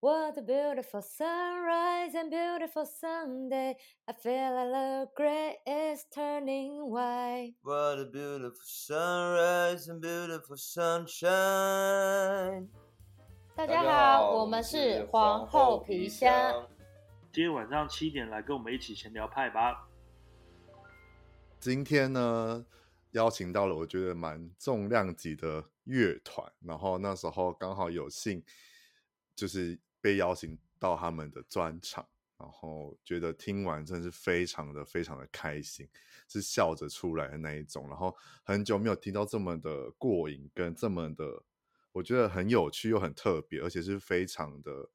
[0.00, 3.76] What a beautiful sunrise and beautiful Sunday.
[4.06, 7.54] I feel like the gray is turning white.
[7.62, 12.68] What a beautiful sunrise and beautiful sunshine。
[13.56, 16.68] 大家好，我们是皇后皮箱。
[17.32, 19.88] 今天晚上七点来跟我们一起闲聊派吧。
[21.58, 22.64] 今天呢，
[23.10, 28.40] 邀请到了我觉得蛮重量级的乐团，然后那时候刚好有幸
[29.34, 29.76] 就是。
[30.00, 32.06] 被邀请到他们的专场，
[32.38, 35.88] 然后觉得听完真是非常的非常的开心，
[36.28, 37.88] 是笑着出来的那一种。
[37.88, 41.42] 然后很久没有听到这么的过瘾，跟这么的
[41.92, 44.88] 我觉得很有趣又很特别，而且是非常的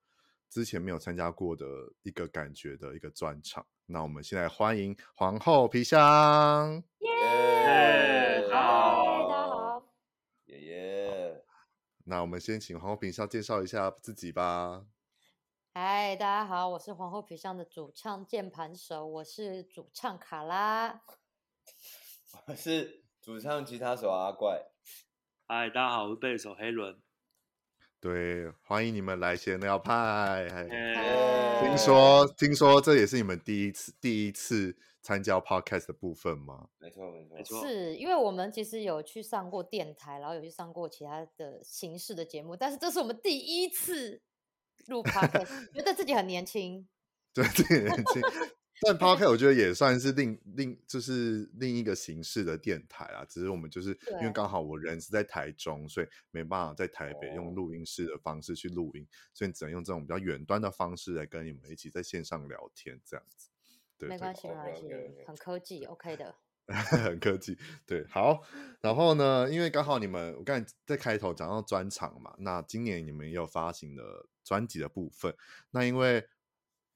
[0.50, 1.66] 之前没有参加过的
[2.04, 3.66] 一个感觉的一个专场。
[3.86, 9.13] 那我们现在欢迎皇后皮箱，耶、好，
[12.06, 14.86] 那我们先请皇后皮箱介绍一下自己吧。
[15.74, 21.02] 嗨，大家好，我是皇后皮箱的主唱键盘手，我是主唱卡拉，
[22.46, 24.62] 我是主唱吉他手阿怪。
[25.48, 27.02] 嗨，大家好，我是贝手黑轮。
[28.02, 30.46] 对，欢迎你们来闲聊派。
[31.62, 36.70] 听说，听说这也是你们第一次第一次参加 podcast 的部分吗？
[36.80, 37.68] 没错，没错，没错。
[37.68, 44.24] 是因为我们其实有去上过电台，然后有去上过其他的形式的节目，但是这是我们第一次。
[44.88, 46.86] 录 podcast 觉得自己很年轻，
[47.34, 48.22] 对，自己很年轻。
[48.82, 63.52] 但 podcast 我觉得也算是另另就是另一个形式的电台啊，只是我们就是因为刚好我人是在台中，所以没办法在台北用录音室的方式去录音，所以只能用这种比较远端的方式来跟你们一起在线上聊天这样子。
[64.04, 64.84] 对，没关系，没关系，
[65.26, 66.36] 很科技，OK 的。
[66.66, 68.42] 很科技，对，好，
[68.80, 75.36] 然后呢，因为刚好你们我刚才在开头讲到专场嘛，那今年你们也有发行了专辑的部分，
[75.72, 76.26] 那因为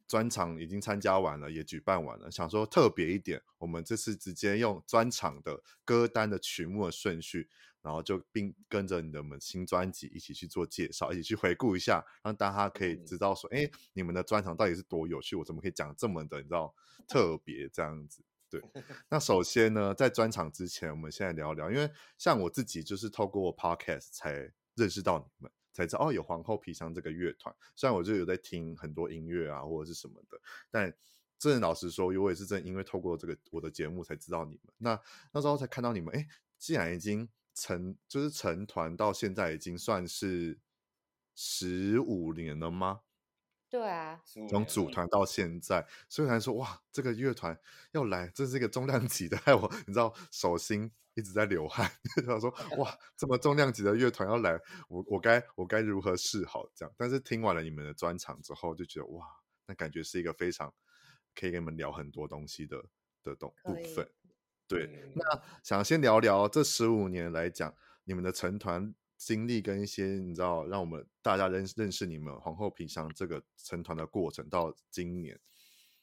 [0.07, 7.49] 专场已经参加完了，也举办完了，想说特别一点，我们这次直接用专场的歌单的曲目的顺序，
[7.87, 16.75] 然后就并跟着你的们新专辑一起去做介绍，一起去回顾一下，让大家可以知道说，哎、嗯，你们的专场到底是多有趣，我怎么可以讲这么的，你知道
[17.07, 18.21] 特别这样子。
[18.49, 18.61] 对，
[19.09, 27.55] 那首先呢，在专场之前，我们现在聊聊，因为像我自己就是透过 podcast 才认识到你们，才知道哦有皇后皮箱这个乐团。
[27.73, 30.37] 虽然我就有在听很多音乐啊或者是什么的，
[30.69, 30.93] 但
[31.39, 34.73] 真的老实说，我也是真的因为透过这个我的节目才知道你们。
[34.77, 34.99] 那
[35.31, 36.27] 那时候才看到你们，哎，
[36.57, 40.59] 既然已经成就是成团到现在已经算是
[41.33, 43.01] 十五年了吗？
[43.69, 47.59] 对啊，从组团到现在，所以才说哇，这个乐团
[47.91, 51.91] 要来，这是一个重量级的，害我你知道手心一直在流汗。
[52.25, 54.57] 他说 哇，这么重量级的乐团要来，
[54.87, 56.69] 我我该我该如何是好？
[56.75, 59.25] 这样，但是听完了你们的专场之后，就觉得哇，
[59.65, 60.73] 那感觉是一个非常
[61.35, 62.81] 可以跟你们聊很多东西的
[63.21, 64.09] 的东部分。
[64.67, 67.73] 对，那想先聊聊这十五年来讲，
[68.03, 68.93] 你们的成团。
[69.19, 75.35] 经历跟一些你知道，让我们大家认认识你们皇后皮箱这个成团的过程，到今年，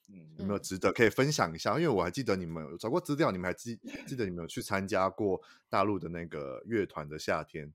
[0.08, 1.78] 嗯，有没有值得可以分享一下？
[1.78, 7.72] 因为我还记得你们有找过资料，你们还记记得你们有去参加过大陆的那个乐团的夏天，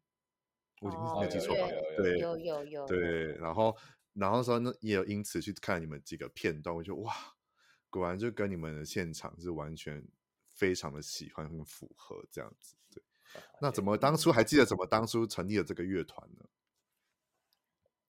[0.81, 1.69] 我没有记错吧？
[1.95, 3.73] 对，有有有，对，然后
[4.11, 7.13] 然后说呢，也有因此去看你们几个片段，我觉得哇，
[7.89, 10.05] 果然就跟你们的现场是完全
[10.59, 13.01] 非常的喜欢，很符合这样子，对。
[13.61, 16.45] 那怎么当初还记得怎么当初成立了这个乐团呢？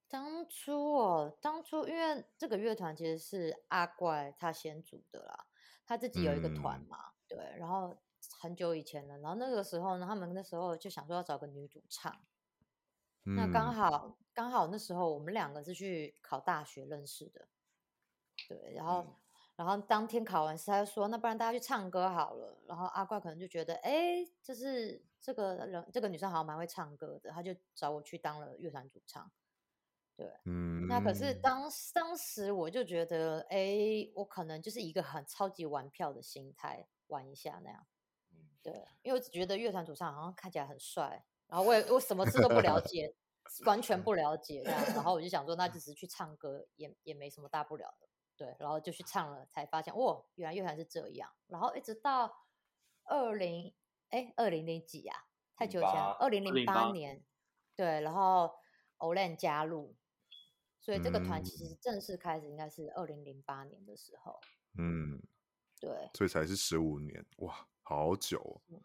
[0.09, 5.47] 当初哦，当初因为这个乐团其实是阿怪他先组的啦，
[5.87, 7.97] 他自己有一个团嘛，嗯、对，然后
[8.41, 12.13] 很久以前了，然后那个时候呢，他们那时候就想说要找个女主唱，
[13.27, 17.47] 嗯、那刚好刚好那时候我们两个是去考大学认识的，
[18.49, 19.20] 对，然后。
[19.61, 29.31] 嗯然后当天考完试，他就说：“那不然大家去唱歌好了。”然后阿怪可能就觉得：“哎，就是这个人，这个女生好像蛮会唱歌的。”他就找我去当了乐团主唱。
[30.17, 30.87] 对，嗯。
[30.89, 37.87] 那可是当当时我就觉得：“哎，我可能就是一个很超级玩票的心态，玩一下那样。”
[38.63, 43.15] 对，因为我只觉得乐团主唱好像看起来很帅，然后我也我什么事都不了解，
[43.67, 44.83] 完全不了解这样。
[44.95, 48.10] 然后我就想说，那就只是去唱歌，也也没什么大不了的。
[48.41, 51.31] 对，然后就去唱了，才发现哇，原来乐团是这样。
[51.49, 52.47] 然后一直到
[53.05, 53.71] 二零
[54.09, 55.27] 哎，二零零几啊？
[55.55, 57.23] 太久以前，二零零八年。
[57.77, 58.51] 对，然后
[58.97, 59.95] Olen 加入，
[60.81, 64.41] 所以这个团其实正式开始应该是二零零八年的时候。
[64.79, 65.21] 嗯，
[65.79, 68.81] 对，所以才是十五年，哇，好久哦。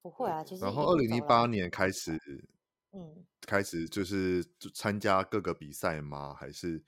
[0.00, 0.64] 不会啊，其实。
[0.64, 2.16] 然后二零零八年开始
[2.92, 6.32] 嗯，开始就是参加各个比赛吗？
[6.34, 6.84] 还是？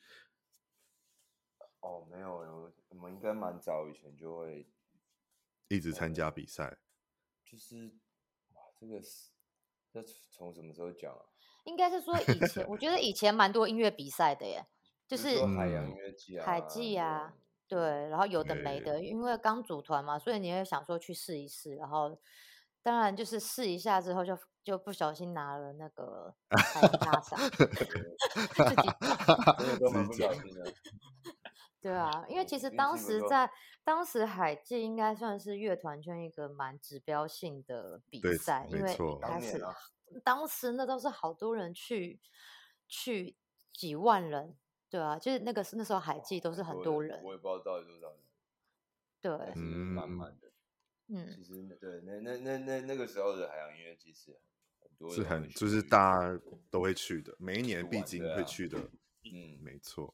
[1.81, 4.69] 哦，没有，我们应该蛮早以前就会
[5.69, 6.79] 一直参加比赛。
[7.45, 7.87] 就是
[8.55, 9.31] 哇，这个是
[9.93, 11.25] 要从什么时候讲啊？
[11.65, 14.67] 应该是说以前， 我觉得以前蛮多音乐比赛的耶，
[15.09, 17.35] 就是海洋音乐季啊，海季啊，
[17.67, 17.79] 对，
[18.09, 22.19] 然后有的没的，因为刚组团嘛，所以你会想说去试一试，然后
[22.83, 27.67] 当然就是试一下之后就就不小心拿了那个海洋大赏， 自
[28.65, 28.77] 己
[30.19, 30.35] 讲。
[31.81, 33.51] 对啊，因为其实当时在
[33.83, 39.41] 当时海季应该算是乐团圈一个蛮指标性的比赛，因为一开。
[39.41, 39.63] 始
[40.25, 42.21] 当时那都是好多人去
[42.89, 43.37] 去
[43.73, 44.57] 几万人，
[44.89, 48.21] 对啊，就是那个是那时候海季都是很多人，我也不知道到底多少人，
[49.21, 50.37] 对，是满满。
[50.41, 50.51] 的，
[51.07, 51.45] 嗯，其。
[51.45, 54.37] 实对那那那那那个时候的海洋音乐其实
[54.81, 56.41] 很多，是很就是大家
[56.71, 60.13] 都会去的，每一年必经会去的，嗯，没错。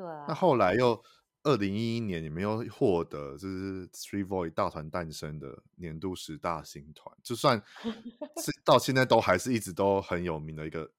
[0.00, 0.98] 对啊，那后来又
[1.42, 7.62] 二零一一年，你们又获得就是 Three Voice 大团诞生的年度十大新团，就算
[8.42, 10.90] 是到现在都还是一直都很有名的一个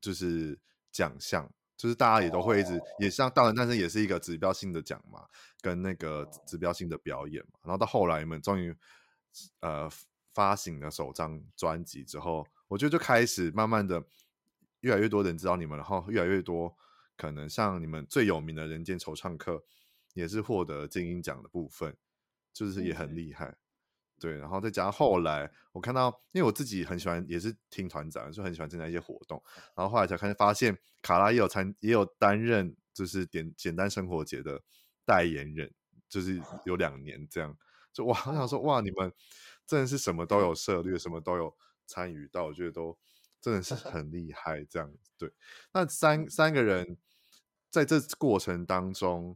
[0.00, 0.58] 就是
[0.90, 1.46] 奖项，
[1.76, 2.88] 就是大家也都会一直、oh.
[3.00, 5.26] 也像大团诞生也是一个指标性的奖嘛，
[5.60, 8.74] 跟那个指标性的表演嘛，然后到后来你们终于
[9.60, 9.90] 呃
[10.32, 14.02] 发行了首张专辑之后，我觉得就开始慢慢的
[14.80, 16.74] 越来越多人知道你们，然后越来越多。
[17.22, 19.62] 可能像你们最有名的人间惆怅客，
[20.12, 21.96] 也是获得金音奖的部分，
[22.52, 23.56] 就是也很厉害，
[24.18, 24.36] 对。
[24.38, 29.40] 然后再加上后来，我看到，因为我自己很喜欢，也是听团长，就很喜欢参加一些活动。
[29.76, 34.60] 然后后来才看发现，卡拉也有参，也有担任，就是点简单生活节的
[35.04, 35.72] 代言人，
[36.08, 37.56] 就是有两年这样。
[37.92, 39.12] 就哇，我想说哇，你们
[39.64, 42.98] 真的是什么都有 涉猎，什么都有参与到，我觉得都
[43.40, 44.64] 真的是很厉害。
[44.64, 45.32] 这样对，
[45.72, 46.98] 那三三个人。
[47.72, 49.34] 在这过程当中，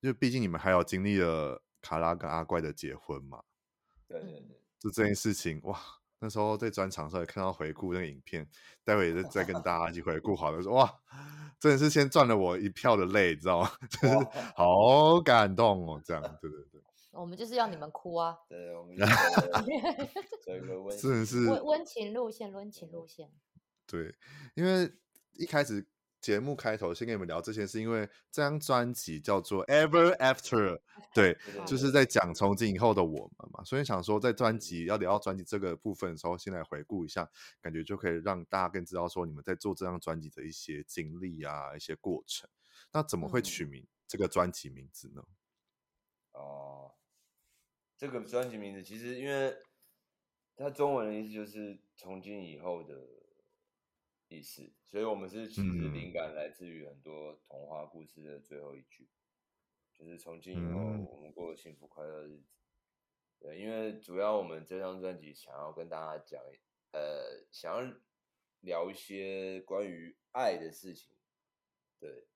[0.00, 3.44] 因为毕竟你们还有经历了卡拉跟阿怪的结婚嘛，
[4.08, 5.80] 对对对，就这件事情哇，
[6.18, 8.44] 那时候在专场上也看到回顾那个影片，
[8.82, 10.92] 待会再再跟大家一起回顾好了，说哇，
[11.60, 13.70] 真的是先赚了我一票的泪，知道吗？
[13.88, 14.14] 就是
[14.56, 18.96] 好感动哦，这样，对对对，我们就是要你们哭啊，对，我们
[20.98, 23.30] 真的是温温情路线，温情路线，
[23.86, 24.12] 对，
[24.54, 24.92] 因为
[25.34, 25.86] 一开始。
[26.26, 30.74] 节目开头先跟你们聊这些，是因为这张专辑叫做《Ever After
[31.14, 33.62] 》，对，就是在讲从今以后的我们嘛。
[33.62, 37.30] 所以想说，在专辑要聊到专辑这个部分的时候，先来回顾一下，
[37.62, 42.50] 感觉就可以让大家更知道说你们在做这张专辑的一些经历啊，一些过程。
[42.90, 45.22] 那怎么会取名这个专辑名字呢？
[46.32, 46.94] 哦、嗯呃，
[47.96, 49.56] 这个专辑名字其实因为
[50.56, 52.96] 它中文的意思就是从今以后的。
[54.28, 59.08] 意思，所以我们是其实灵感来自于很多童话故事的最后一句，
[59.94, 62.52] 就是从今以后我们过幸福快乐的日子。
[63.38, 66.42] 对，因为主要我们这张专辑想要跟大家讲，
[66.92, 67.96] 呃，想要
[68.60, 71.14] 聊一些关于爱的事情，
[72.00, 72.26] 对，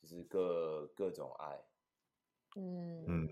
[0.00, 1.69] 就是各各种爱。
[2.56, 3.28] 嗯嗯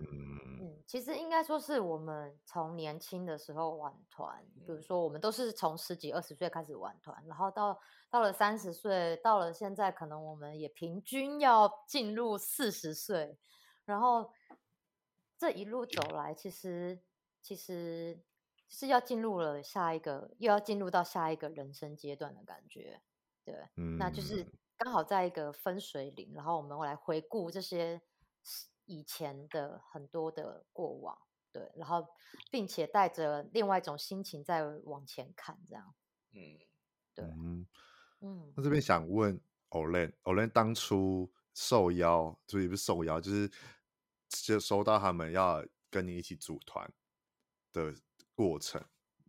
[0.61, 7.81] 嗯，其实应该说是我们从年轻的时候玩团，比如说我们都是从十几二十岁开始玩团，然后到
[8.11, 13.37] 到了三十岁，到了现在可能我们也平均要进入四十岁，
[13.85, 14.33] 然后
[15.37, 17.01] 这一路走来，其实
[17.41, 18.19] 其实
[18.69, 23.01] 是要进入了下一个，又要进入到下一个人生阶段的感觉，
[23.45, 24.47] 对，嗯，那就是。
[24.81, 28.01] 刚好在一个分水岭，然后我们来回顾这些。
[28.89, 31.17] 以前的很多的过往，
[31.53, 32.07] 对，然后
[32.51, 35.95] 并且带着另外一种心情在往前看，这样，
[36.33, 36.59] 嗯，
[37.15, 37.67] 对，嗯，
[38.21, 43.51] 嗯，那这边想问 Olen，Olen 当初受邀，就也不是受邀，就是
[44.31, 46.91] 就收到他们要跟你一起组团
[47.75, 47.95] 的
[48.35, 48.83] 过程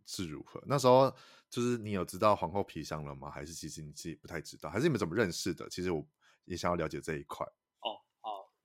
[0.06, 0.62] 是如何？
[0.66, 1.14] 那时候
[1.50, 3.30] 就是你有知道皇后皮箱了吗？
[3.30, 4.70] 还是其实你自己不太知道？
[4.70, 5.68] 还是你们怎么认识的？
[5.68, 6.02] 其实我
[6.46, 7.46] 也想要了解这一块。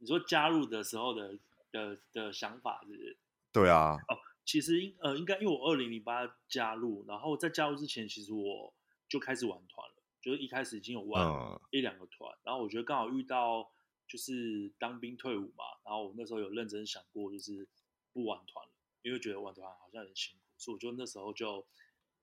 [0.05, 1.35] 你说加入的时候的
[1.71, 3.17] 的的想法是不是？
[3.51, 3.97] 对啊。
[4.07, 4.13] 哦，
[4.45, 8.71] 其实应呃应该因为我二零零八加入，然后在加入之前，其实我
[9.09, 13.67] 就开始玩团了，就是一开始已经有玩一两个团，嗯，然后我觉得刚好遇到
[14.07, 17.67] 就是当兵退伍嘛，然后我那时候有认真想过，就是
[18.13, 18.71] 不玩团了，
[19.01, 21.65] 因为觉得玩团好像很辛苦，所以我就那时候就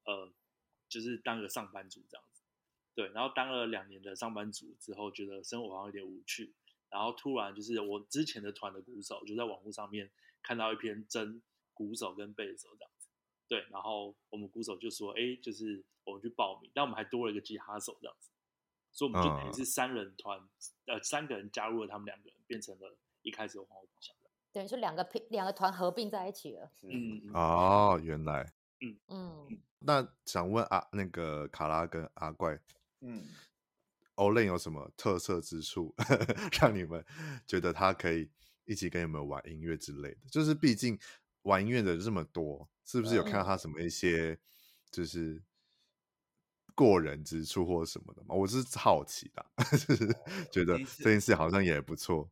[0.05, 0.31] 呃
[0.89, 2.43] 就是当个上班族这样子，
[2.95, 6.55] 对，然后当了两年的上班族之后，觉得生活好像有点无趣。
[6.93, 10.11] 然后突然就是我之前的团的鼓手就在网络上面
[10.43, 11.41] 看到一篇征
[11.73, 13.09] 鼓手跟贝手这样子，
[13.49, 18.31] 对，然后我们鼓手就说，哎，就是我们去报名，但我们还多了一个吉他手这样子，
[18.93, 20.39] 所以我们就等于是三人团，
[20.87, 24.15] 嗯、呃，三个人加入了他们两个人，变成了一开始的皇后品香。
[24.53, 26.71] 等于是两个拼两个团合并在一起了。
[26.83, 28.53] 嗯，哦，原来。
[28.83, 29.59] 嗯嗯。
[29.79, 32.61] 那想问啊，那个卡拉跟阿怪，
[33.01, 33.25] 嗯
[34.17, 35.95] ，Olen 有什么特色之处，
[36.61, 37.05] 让你们
[37.47, 38.31] 觉得他可以
[38.65, 40.21] 一起跟你们玩音乐之类的？
[40.31, 40.99] 就是毕竟
[41.43, 44.39] 玩音乐的这么多，是不是有看到他什么一些
[44.91, 45.43] 就是
[46.75, 48.35] 过人之处或者什么的嘛？
[48.35, 49.45] 我是好奇的，
[49.77, 50.07] 就是
[50.51, 52.31] 觉得这件事好像也不错。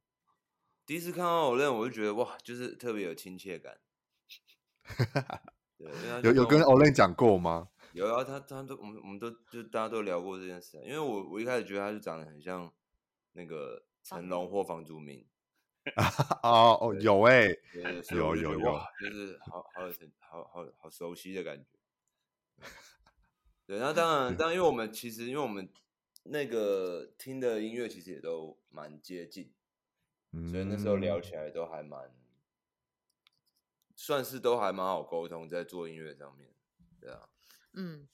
[0.87, 3.78] 第一次看到 Olen，我就觉得哇，就是特别有亲切感。
[5.78, 5.90] 对，
[6.22, 7.68] 有有跟 Olen 讲过吗？
[7.92, 10.78] 有啊，他他都我们我们都就大家都聊过这件事。
[10.85, 12.73] 因为我我一开始觉得他就长得很像
[13.32, 15.26] 那个成龙或房祖名。
[16.42, 17.61] 哦哦，有哎、欸，
[18.14, 21.78] 有有有，就是好好好好好熟悉的感觉。
[23.66, 25.68] 对，那当然，当然，因为我们其实因为我们
[26.25, 29.54] 那个听的音乐其实也都蛮接近。
[30.32, 32.14] 所以那时候聊起来都还蛮，嗯、
[33.97, 36.54] 算是都还蛮好沟通，在做音乐上面，
[37.00, 37.28] 对啊，
[37.74, 38.08] 嗯，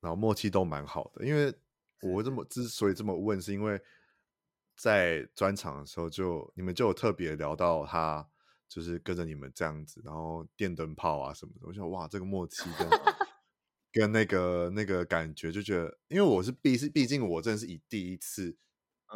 [0.00, 1.24] 然后默契都蛮好的。
[1.24, 1.54] 因为
[2.02, 3.80] 我这么之所以这么问，是因为
[4.76, 8.28] 在专场的时候就你们就有特别聊到他，
[8.68, 12.88] 就是跟着你们这样子，然后电灯泡啊什么的，我想哇，这个默契跟
[13.92, 18.56] 跟那个那个感觉，就觉得，因为我是毕是毕竟我真的是以第一次。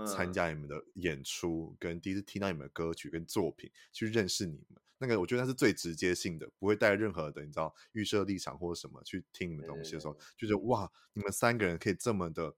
[0.08, 12.54] 参加你们的演出，跟第一次听到你们的歌曲跟作品，去认识你们，那个我觉得那是最直接性的，不会带任何的你知道预设立场或者什么去听你们东西的时候，就觉得哇，你们三个人可以这么的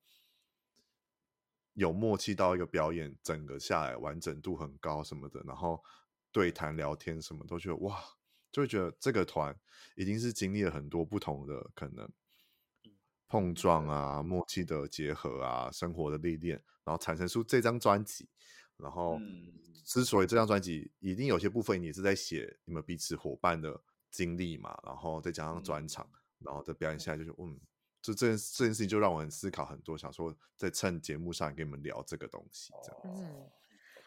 [1.74, 5.82] 有默契到一个表演整个下来完整度很高什么的，然后
[6.32, 8.02] 对谈聊天什么都觉得哇，
[8.52, 9.58] 就会觉得这个团
[9.94, 12.08] 已经是经历了很多不同的可能。
[13.28, 18.28] 碰撞啊，默契的结合啊，生活的历练，然后产生出这张专辑。
[18.76, 19.18] 然后，
[19.84, 23.80] 之所以这张专辑一定有些部分也是在写你们彼此伙伴的
[24.10, 27.58] 经历嘛，然后再加上专场，嗯、然后再表演下来，就是嗯，
[28.02, 33.24] 就这件这件事情就让我很思考很多，想说在趁节目上跟你们聊这个东西，这样子。
[33.24, 33.50] 嗯，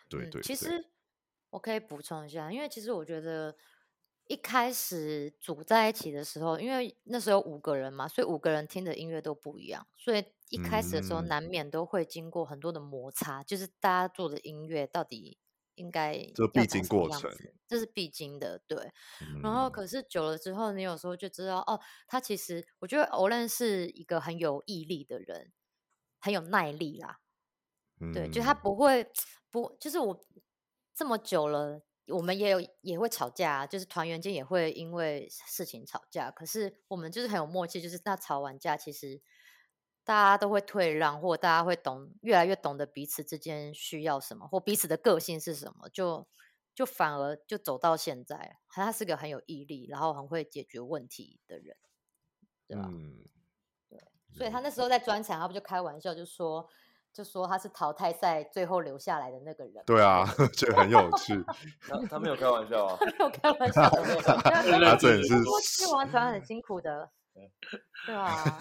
[0.09, 0.41] 对对，对。
[0.41, 0.85] 其实
[1.49, 3.55] 我可以补充一下，因为其实我觉得。
[4.29, 15.39] 一开始组在一起的时候，因为那时候有五个人嘛，所以五个人听的音乐都不一样，所以一开始的时候难免都会经过很多的摩擦，嗯、就是大家做的音乐到底
[15.73, 17.31] 应该这必经过程，
[17.67, 18.91] 这是必经的，对。
[19.21, 25.51] 嗯、然后可是久了之后，你有时候就知道，哦，他其实我觉得 Olen 是一个很有毅力的人，
[26.19, 27.17] 很有耐力啦，
[27.99, 29.09] 嗯、对，就他不会
[29.49, 30.23] 不，就是我
[30.93, 31.81] 这么久了。
[32.11, 36.31] 我们也有也会吵架，就是团员间也会因为事情吵架。
[36.31, 39.21] 可是我们就是很有默契，就是那吵完架，其实
[40.03, 46.27] 大家都会退让，或大家会懂，越来越懂得彼此之间需要什么，或彼此的个性是什么，就
[46.73, 48.57] 就反而就走到现在。
[48.67, 51.77] 他是个很有毅力，然后很会解决问题的人，
[52.67, 52.89] 对吧？
[52.91, 53.27] 嗯，
[53.87, 53.99] 对。
[54.31, 56.69] 所以他那时候在专场，他不就开玩笑就说。
[57.19, 59.83] 就说他是淘汰赛最后留下来的那个人。
[59.85, 60.23] 对啊，
[60.55, 61.35] 这很有趣。
[61.85, 63.89] 他他没有开玩笑啊，他没有开玩笑。
[64.41, 67.11] 他真的是去玩团很辛苦的，
[68.05, 68.57] 对啊。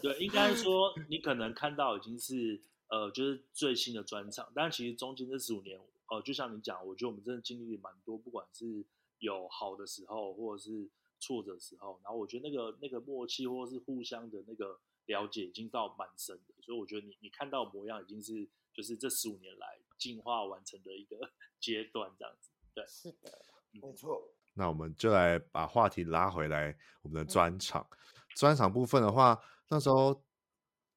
[0.00, 8.82] 对，应该说你可能看到已经是呃，就是最新的专场，但其实中间这十五年，呃，就像你讲，我觉得我们真的经历蛮多，不管是
[9.18, 10.88] 有好的时候，或者是
[11.20, 14.78] 挫折的时候，然后我觉得那个那个默契，或者是互相的那个。
[15.06, 21.30] 了解已经到蛮深的，所以我觉得你你看到模样已经是就是这十五年来进化完成的一个
[21.60, 22.50] 阶段，这样子。
[22.74, 24.32] 对，是的，没错。
[24.54, 27.86] 那我们就来把话题拉回来，我们的专场。
[28.34, 30.24] 专场部分的话，那时候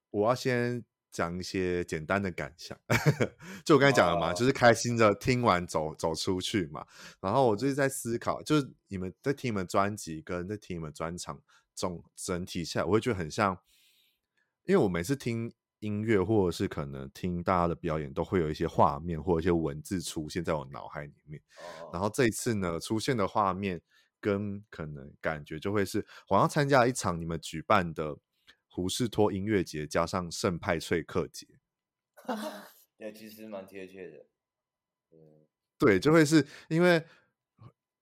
[0.10, 2.80] 我要先讲一些简单的感想，
[3.64, 6.86] 就我刚才讲了嘛，就是开心的听完走走出去嘛。
[7.20, 11.42] 然后我就是在思考，就是你们在听你们专辑跟在听你们专场
[11.76, 13.60] 总整体下来，我会觉得很像。
[14.68, 21.42] 因为我每次听音乐，或者是可能听大家的表演，都会有一些画面或者一些文字出现在我脑海里面。
[21.82, 21.96] Oh.
[21.96, 23.82] 然后这一次呢，出现的画面
[24.20, 28.18] 跟可能感觉就会是，好像参加一场你们举办的
[28.68, 31.48] 胡士托音乐节，加上圣派翠克节。
[32.98, 34.26] 对，其实蛮贴切的。
[35.78, 37.04] 对，就会是因为。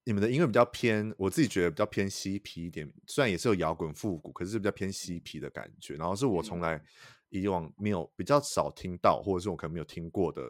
[0.08, 5.96] 你们的音乐比较偏，我自己觉得比较偏嬉皮一点，虽然也是有摇滚复古，可是是比较偏嬉皮的感觉。
[5.96, 6.80] 然后是我从来
[7.28, 10.42] 以往没有比较少听到，或者是我可能没有听过的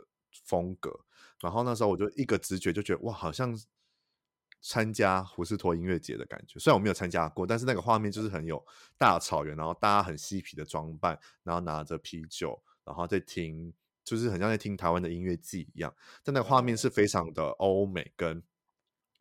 [0.44, 0.94] 风格。
[1.40, 3.58] 然后那时候我就一个直觉就觉得，哇，好像
[4.60, 6.58] 参加胡士托音乐节的感觉。
[6.58, 8.62] 虽然我没有参加过，但是那个画面就是很有
[8.98, 13.72] 大草原，然后大家很嬉皮的装扮，然后拿着啤酒，然后在听，
[14.04, 15.90] 就是很像在听台湾的音乐季一样。
[16.22, 18.42] 但那个画面是非常的欧美跟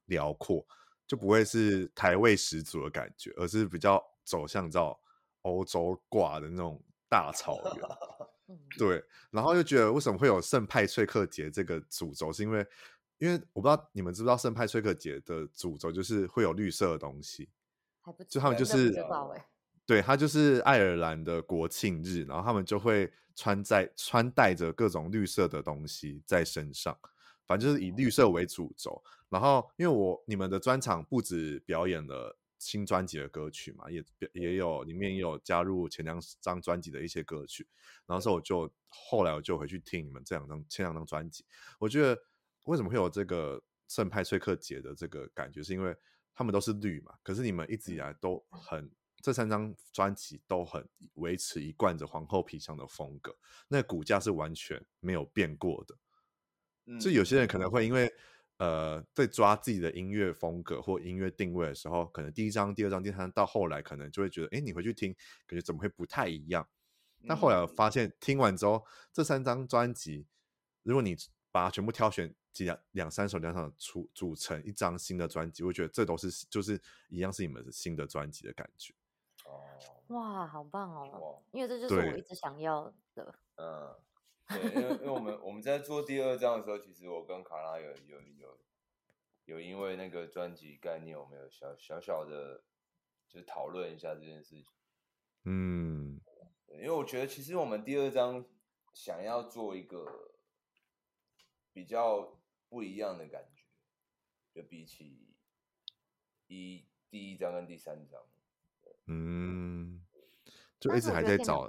[0.05, 0.65] 辽阔，
[1.07, 4.99] 就不会是台味十足的感觉，而是比较走向到
[5.41, 8.57] 欧洲挂的那种大草原。
[8.77, 12.65] 对，然后又觉得为什么会有圣派翠克节这个主轴，是因为。
[13.17, 17.49] 因为我不知道你们知不知道圣派翠克节的主轴就是会有绿色的东西，
[18.27, 18.93] 就他们就是，
[19.85, 26.93] 对，它就是爱尔兰的国庆日，然后他们就会穿在穿戴着各种绿色的东西在身上，
[27.45, 29.01] 反正就是以绿色为主轴。
[29.29, 37.67] 然后因为我你们的专场不止表演了新专辑的歌曲嘛，也也有里面也有加入前两张专辑的一些歌曲，
[38.05, 41.45] 然后所以我就后来我就回去听你们这两张前两张专辑，
[41.79, 42.19] 我觉得。
[42.65, 45.61] 为什么会有这个圣派崔克节的这个感觉？
[45.61, 45.95] 是因为
[46.33, 50.83] 他们都是绿嘛，可是你们一直以来都很这三张专辑都很
[51.13, 53.37] 维持一贯着皇后皮箱的风格，
[53.67, 55.95] 那骨架是完全没有变过的。
[56.99, 58.11] 就有些人可能会因为
[58.57, 65.13] 呃在抓自己的音乐风格或音乐定位的时候，可能第一张、第二张、第三张到后来可能就会觉得，哎，你回去听
[65.47, 66.67] 感觉怎么会不太一样？
[67.27, 70.27] 但后来我发现听完之后，这三张专辑，
[70.83, 71.15] 如果你
[71.51, 72.33] 把它全部挑选。
[72.55, 78.93] 几两两三首两首组组成一张新的专辑，我觉得这都是就是一样是你们的新的专辑的感觉。
[79.43, 79.61] 哦，
[80.07, 81.43] 哇，好棒哦！
[81.51, 83.35] 因为这就是我一直想要的。
[83.55, 83.94] 嗯，对，
[84.69, 88.59] 因为因为我们我们在做第二张的时候，其实我跟卡拉有有有
[89.45, 92.63] 有因为那个专辑概念，我们有小小小的，
[93.27, 94.73] 就是讨论一下这件事情。
[95.43, 96.19] 嗯，
[96.67, 98.45] 因为我觉得其实我们第二张
[98.93, 100.33] 想要做一个
[101.73, 102.39] 比较。
[102.67, 103.63] 不一样的感觉，
[104.51, 105.37] 就比起
[106.47, 108.21] 一第一张跟第三张，
[109.05, 110.04] 嗯，
[110.79, 111.67] 就一直还在找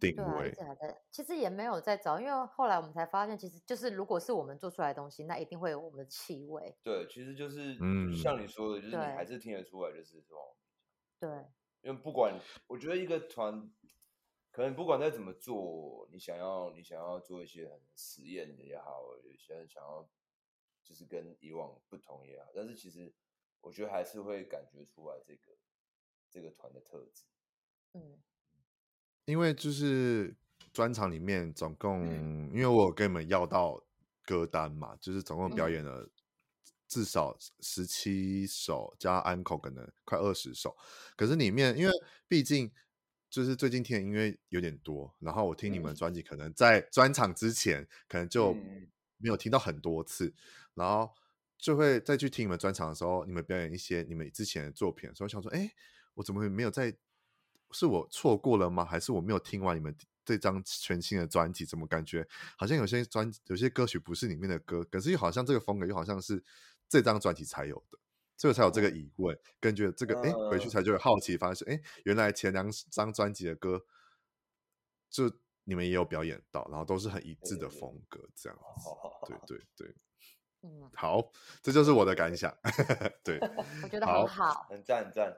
[0.00, 6.76] 定位，一直还在，其实也没有在找，因为后来我们才发现，其实就是如果是我们做出来的东西，那一定会有我们的气味。
[6.82, 10.56] 对，其实就是，嗯，像你说的，就是你还是听得出来，就是这种。
[11.18, 11.28] 对，
[11.82, 13.70] 因为不管，我觉得一个团，
[14.50, 20.08] 可能不管再怎么做，你想要，你想要做一些很实验的也好，有些人想要。
[20.88, 23.12] 就是跟以往不同也好，但是其实
[23.60, 25.52] 我觉得还是会感觉出来这个
[26.30, 27.24] 这个团的特质。
[27.94, 28.22] 嗯，
[29.26, 30.34] 因为就是
[30.72, 33.84] 专场里面总共，嗯、因为我有跟你们要到
[34.24, 36.08] 歌单嘛，就是总共表演了
[36.86, 40.76] 至少十七首，加 encore 可能快二十首。
[41.16, 41.92] 可是里面，因为
[42.28, 42.70] 毕竟
[43.28, 48.54] 就是最近听的音乐有点多，然后我听你们专辑，可能在专场之前可能就
[49.16, 50.32] 没有听到很多次。
[50.74, 51.12] 然后
[51.58, 55.72] 就会再去听你们专场的时候，你们表演一些你们之前的作品的时候，想说：哎，
[56.14, 56.96] 我怎么会没有在？
[57.72, 58.84] 是我错过了吗？
[58.84, 61.64] 还是我没有听完你们这张全新的专辑？
[61.64, 62.26] 怎么感觉
[62.56, 66.42] 好像有些专有些歌曲不是里面的歌，可是又好像这个风格又好像是
[66.88, 67.98] 这张专辑才有的，
[68.36, 73.84] 所以才有这个疑问，跟觉得这个哎回去才就会好奇，发现哎原来前两张专辑的歌
[75.10, 75.30] 就
[75.64, 78.90] 你们也有表演到，然后都是很一致的风格，这样子，
[79.26, 79.94] 对对对。
[80.66, 81.22] 嗯，好，
[81.62, 82.52] 这就是我的感想。
[83.22, 83.38] 对，
[83.82, 85.32] 我觉得很好，很赞很赞。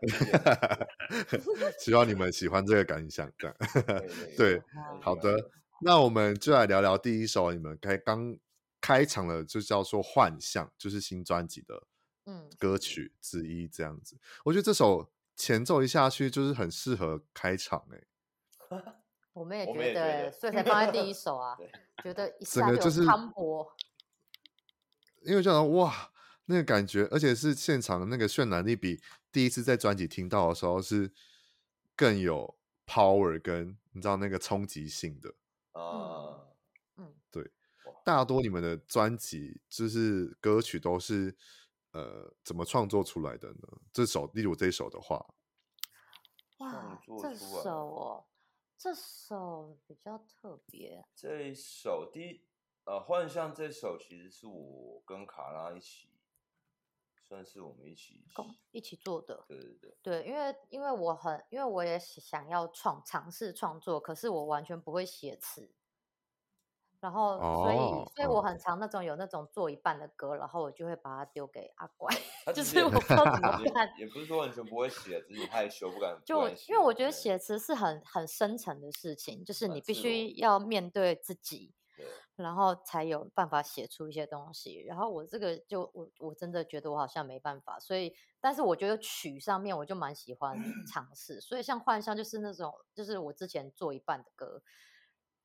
[1.79, 3.31] 希望你们喜欢这个感想。
[3.37, 3.57] 这样，
[4.39, 4.63] 对，
[5.03, 5.37] 好的，
[5.83, 8.39] 那我们就来聊聊第一首你们开刚
[8.81, 11.83] 开场的，就叫做《幻象》，就是新专辑的
[12.25, 13.69] 嗯歌曲之一。
[13.69, 18.01] 这样子，我觉得这首前奏一下去就是很适合开场哎。
[19.35, 21.57] 我们也觉得，所以才放在第一首啊。
[22.03, 23.69] 觉得一下就磅礴。
[25.29, 26.11] 因为这样哇，
[26.47, 28.99] 那个感觉，而且是现场的那个渲染力，比
[29.31, 31.13] 第一次在专辑听到的时候是
[31.95, 35.29] 更有 power，跟你知道那个冲击性的
[35.73, 36.49] 啊，
[36.97, 37.53] 嗯，对，
[38.03, 41.37] 大多你们的专辑就是歌曲都是
[41.93, 43.69] 呃怎么创作出来的呢？
[43.93, 45.23] 这首，例如这首的话，
[46.61, 48.25] 哇，这首哦，
[48.79, 52.49] 这首比较特别，这一首第一。
[52.89, 56.09] 呃，幻象这首其实是我跟卡拉一起，
[57.21, 58.25] 算是我们一起
[58.71, 59.45] 一起做的。
[59.47, 65.71] 对对对，对，因为因为我很，因为我也想要创尝试创作，可是我完全不会写词，
[67.01, 72.11] 然后所以、哦、所以我很常那种有那种做一半的歌，然后我就会把它丢给阿怪，
[72.57, 73.93] 就是我不知道怎么办。
[73.99, 76.19] 也不是说完全不会写，只是害羞不敢。
[76.25, 81.75] 就因为我觉得写词是很很深层的事情，就是你必须要面对自己。
[82.43, 84.83] 然后才有办法写出一些东西。
[84.87, 91.41] 然后我这个就我我真的觉得我好像没办法，所以但是我觉得曲上面我就蛮喜欢尝试。
[91.41, 94.63] 所以像幻象就是那种就是我之前做一半的歌，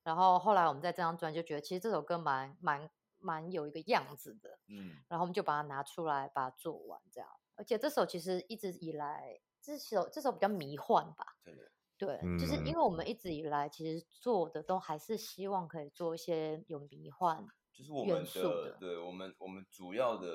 [0.03, 7.29] 然后后来我们在这张专辑就觉得其实这首歌蛮蛮蛮有一个样子的，嗯，然后我们就把它拿出来把它做完这样。
[7.56, 11.53] 而且这首其实一直以来这首这首比较迷幻吧，对。
[11.95, 20.27] 对，就是因为我们一直以来其实做的都还是希望可以做一些有迷幻就是我们的，对我们我们主要的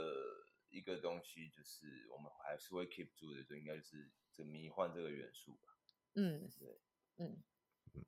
[0.68, 5.76] 一个东西就是我们还是会 keep 住的，就应该就是这迷幻这个元素吧。
[6.14, 6.80] 嗯，对，
[7.18, 7.42] 嗯
[7.94, 8.04] 嗯，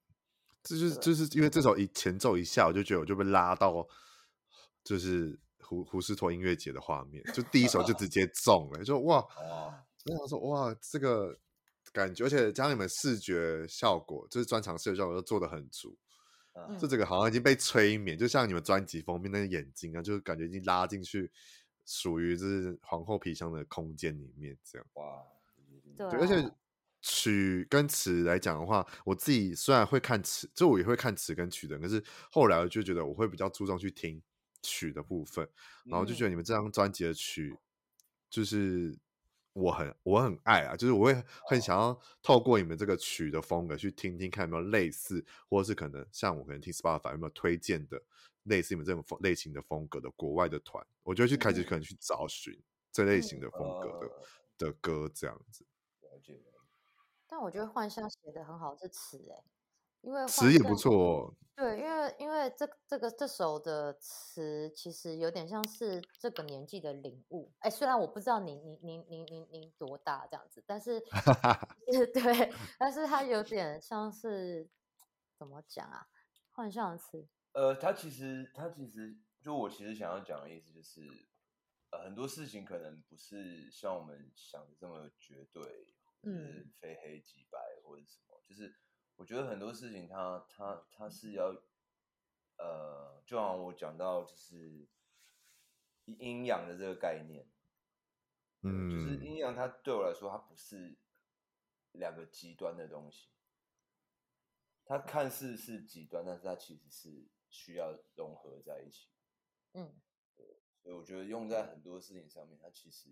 [0.63, 3.87] 这就是就是因为这首一前奏一下，我就觉得我就被拉到
[4.83, 9.27] 就是胡胡斯托音乐节的画面，就第一首就直接中了，就哇，
[10.07, 11.39] 我想说哇这个。
[11.93, 15.97] 感觉，而且加上你们视觉效果，就是专场视觉效果都做得很足，
[16.53, 21.31] 嗯，就这个好像已经被催眠，就像你们专辑封面那个眼睛啊，就是感觉已经拉进去，
[21.85, 24.87] 属于就是皇后皮箱的空间里面这样。
[24.95, 25.23] 哇，
[25.97, 26.49] 对，而且
[27.01, 34.23] 曲跟词来讲的话，我自己虽然会看词，就我也会看词跟曲的，可是后来我就觉得我会比较注重去听
[34.63, 35.49] 曲的部分，
[35.85, 37.57] 然后就觉得你们这张专辑的曲
[38.31, 38.97] 就是。
[39.53, 48.01] 我很我很爱啊，就是我会很想要透过你们这个曲的风格去听听看有没有类似，或者是可能像我可能听 Spotify 有没有推荐的
[48.45, 52.57] 类似你们这种风类型的风格的国外的团，我就会去开始可能去找寻
[52.93, 54.13] 这类型的风格的、嗯、
[54.59, 55.65] 的歌这样子。
[57.27, 59.43] 但我觉得幻象写的很好，是词哎。
[60.03, 67.53] 因为词也不错哦，对，因为因为这这个这首的词其实有点像是这个年纪的领悟。
[67.59, 70.99] 哎，虽然我不知道您您您您您您多大这样子，但是
[72.15, 74.71] 对，但是它有点像是
[75.39, 76.07] 怎么讲啊？
[76.51, 77.29] 幻象的词。
[77.53, 81.03] 呃，他其实他其实就我其实想要讲的意思就是，
[81.91, 85.63] 呃，很多事情可能不是像我们想的这么绝对，
[86.23, 88.75] 嗯，非黑即白或者什么，就是。
[89.21, 91.55] 我觉得很多事情它，它它它是要，
[92.57, 94.89] 呃，就像我讲到，就是
[96.07, 97.47] 阴阳的这个概念，
[98.63, 100.97] 嗯，就是阴阳，它对我来说，它不是
[101.93, 103.29] 两个极端的东西，
[104.87, 109.11] 它看似是极端，但是它其实是需要融合在一起，
[109.75, 110.01] 嗯，
[110.35, 113.11] 对，所以我觉得用在很多事情上面，它其实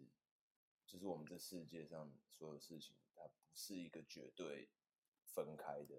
[0.87, 4.71] 就是我们这世界上所有事情，它不是一个绝对。
[5.35, 5.95] 分开的，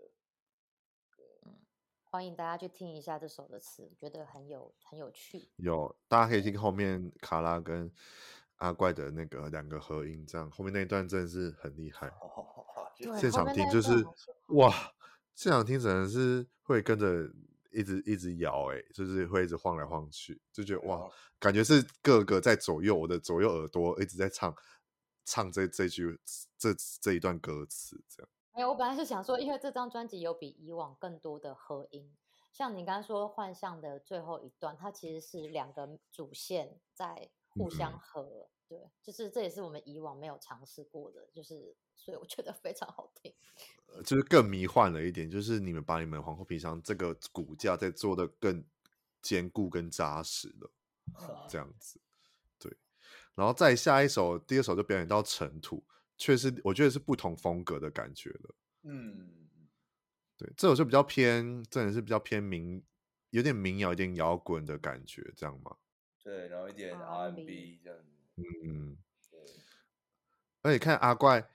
[1.46, 1.56] 嗯，
[2.04, 5.50] 欢迎大家去听一下这首的词，觉得很有很有趣。
[5.58, 7.92] 有，大家可以听后面卡拉跟
[8.56, 12.12] 阿怪的那个两个合音，这样后面那一段真的是很厉害。
[13.18, 14.06] 现场听就是
[14.56, 14.74] 哇，
[15.36, 17.32] 现场听真的是会跟着
[17.72, 24.54] 一直一直摇，哎，就是会一直晃来晃去，就觉得哇，感觉是各个在左右我的左右耳朵一直在唱
[25.24, 26.20] 唱这这句
[26.58, 28.30] 这这一段歌词，这样。
[28.60, 32.13] 哎，我本来是想说，因为这张专辑有比以往更多的合音，
[32.52, 43.34] 像你刚刚说幻象的最后一段，它其实是两个主线在互相合，嗯、对，就是这也是我们以往没有尝试过的，就是所以我觉得非常好听，
[44.04, 48.62] 就是更迷幻了一点，就是你们把你们皇后皮箱这个骨架再做的更
[49.22, 50.69] 坚固、更扎实了，
[51.48, 52.02] 这样子，
[52.60, 52.76] 对，
[53.36, 55.82] 然后再下一首，第二首就表演到尘土。
[56.20, 58.56] 确实，我觉得是不同风格的感觉了。
[58.84, 59.48] 嗯，
[60.38, 62.84] 对，这首就比较偏，真的是比较偏民，
[63.30, 65.78] 有点民谣，有点摇滚的感觉，这样吗？
[66.22, 68.12] 对，然后一点 R&B 这样子。
[68.36, 68.98] 嗯，
[69.32, 69.40] 对。
[70.62, 71.50] 而且看阿怪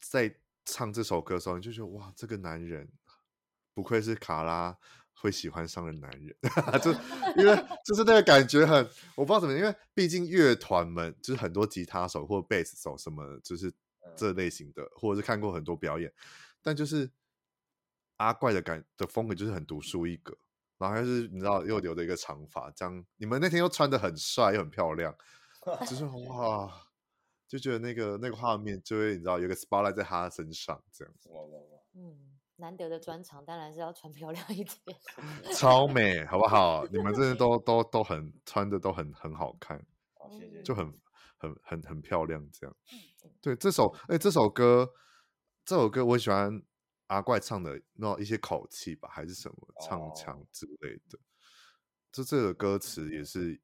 [0.00, 2.90] 在唱这首歌的时候，你就觉得哇，这个男人
[3.72, 4.76] 不愧是卡拉
[5.12, 6.36] 会喜欢上的男人，
[6.82, 6.92] 就
[7.40, 7.54] 因为
[7.86, 8.76] 就是那个感觉很，
[9.14, 13.72] 我不知道怎么，因为毕竟乐团们就是很多吉他手或贝斯手什么，就是。
[14.16, 16.12] 这类型的，或者是看过很多表演，
[16.62, 17.10] 但就是
[18.16, 20.36] 阿怪的感的风格就是很独树一格，
[20.78, 25.14] 然后还是你知道又留着一个长发，这样你们那天又穿的很帅又很漂亮，
[25.88, 26.70] 就是哇，
[27.48, 34.96] 就觉得那个那个画面就会你知道有个 spotlight 在他身上这样子，哇哇哇，嗯，难得的专场当然是要穿漂亮一点，
[35.56, 36.86] 超美好不好？
[36.86, 40.92] 你们这些都都都很穿的都很很好看，好谢谢，就很
[41.44, 42.76] 很很很漂亮这样。
[43.40, 44.92] 对这首，哎，这首歌，
[45.64, 46.62] 这首歌我喜欢
[47.06, 51.18] 阿怪唱的那一些口气吧，还是什么唱腔之类的。
[52.12, 52.28] 这、oh.
[52.28, 53.60] 这个歌词也是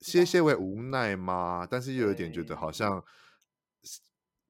[0.00, 1.66] 些些为无奈吗？
[1.70, 3.02] 但是又有点觉得好像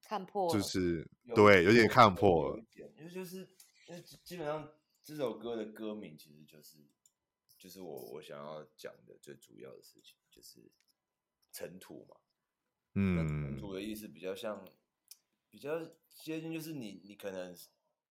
[0.03, 2.65] 看破，就是对，有点看破了。
[2.97, 3.49] 因为就是
[3.89, 4.69] 因为基本上
[5.03, 6.79] 这首歌的歌名其实就是
[7.59, 10.61] 就是我我想要讲的最主要的事情，就是
[11.57, 12.16] 尘土嘛。
[12.92, 14.62] 嗯，尘土的意思比较像，
[15.49, 17.57] 比较接近，就是你你可能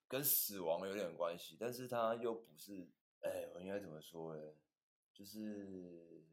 [0.07, 2.89] 跟死亡有点关系，但是它又不是，
[3.21, 4.41] 哎，我应该怎么说呢？
[5.13, 6.23] 就是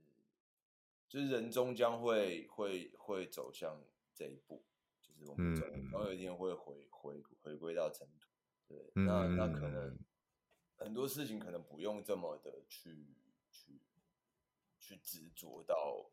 [1.07, 3.79] 就是人终将会会会走向
[4.14, 4.64] 这一步，
[5.03, 5.55] 就是我们
[5.90, 8.29] 总有一天会回回回归到尘土。
[8.66, 9.98] 对，那那可能。
[10.77, 13.14] 很多事情可能不用这么的去
[13.53, 13.81] 去
[14.81, 16.11] 去执着到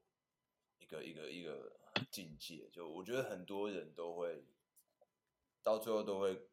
[0.80, 4.44] 一个一个一个境界，就我觉得很多人都会
[5.62, 6.50] 到最后都会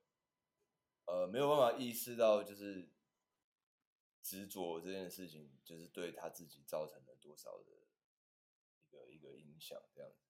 [1.06, 2.90] 呃没有办法意识到，就是
[4.22, 7.72] 执着这件事情，就是对他自己造成了多少的
[8.78, 10.28] 一个一个影响，这样子。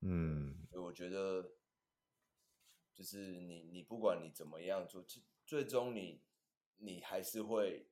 [0.00, 1.56] 嗯，所以我觉得
[2.94, 6.22] 就是你你不管你怎么样做，最最终你。
[6.82, 7.90] 你还是会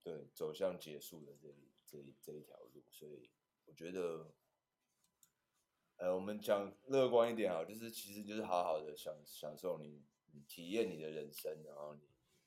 [0.00, 3.28] 对走向结束的这一这一这一条路，所以
[3.64, 4.32] 我觉得，
[5.98, 12.02] 呃，我们讲乐观一点啊，就是其实就是好好的享享受你你体验你的人生，然后你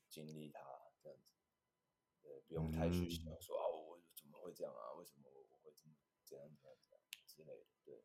[0.09, 0.59] 经历它
[1.01, 1.33] 这样子，
[2.21, 4.93] 对，不用太去想说啊，我怎么会这样啊？
[4.97, 8.01] 为什么我会这么这样这样这样之类的，对，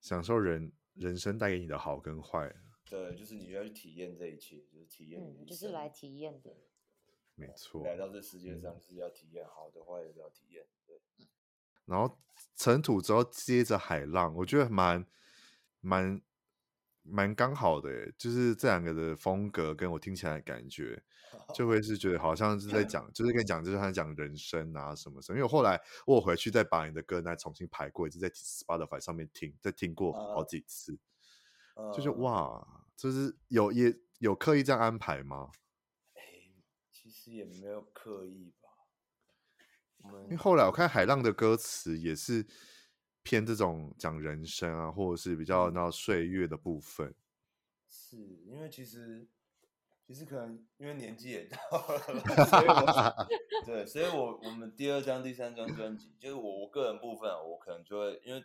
[0.00, 2.50] 享受人人生带给你的好跟坏，
[2.86, 6.56] 对，就是你要去体验这一切，就是体验、嗯，就是来体验的。
[7.34, 10.66] 没错，来到这世界上就是要体验好的，坏的都要体验。
[10.86, 11.00] 对，
[11.90, 12.16] 然后
[12.54, 15.04] 尘土之后接着海浪，我觉得蛮
[15.80, 16.22] 蛮
[17.02, 21.02] 蛮刚好的，就是这两个的风格跟我听起来的感觉，
[21.52, 25.36] 就会是觉得好像是在讲，就是跟你讲，就是他讲人生啊什么什么。
[25.36, 30.96] 因为我后来我回去再把你的歌再重新排过一次，在 Spotify 上面听，再听过好几次，
[31.92, 32.64] 就是哇，
[32.96, 35.50] 就是有也有刻意这样安排吗？
[36.92, 38.69] 其实也没有刻意吧，
[40.24, 42.46] 因为后来我看海浪的歌词也是
[43.22, 47.14] 偏这种讲人生啊，或者是比较那岁月的部分。
[47.88, 49.26] 是因为其实
[50.06, 51.98] 其实可能因为年纪也到了，
[52.46, 53.28] 所以我
[53.66, 58.40] 对，所以我我们第二张、第三张专辑，就是我我个人部分啊，我可能就会因为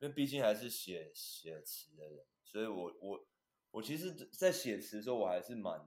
[0.00, 3.26] 因为毕竟还是写写词的人，所以我我
[3.70, 5.80] 我其实，在写词的时候，我还是蛮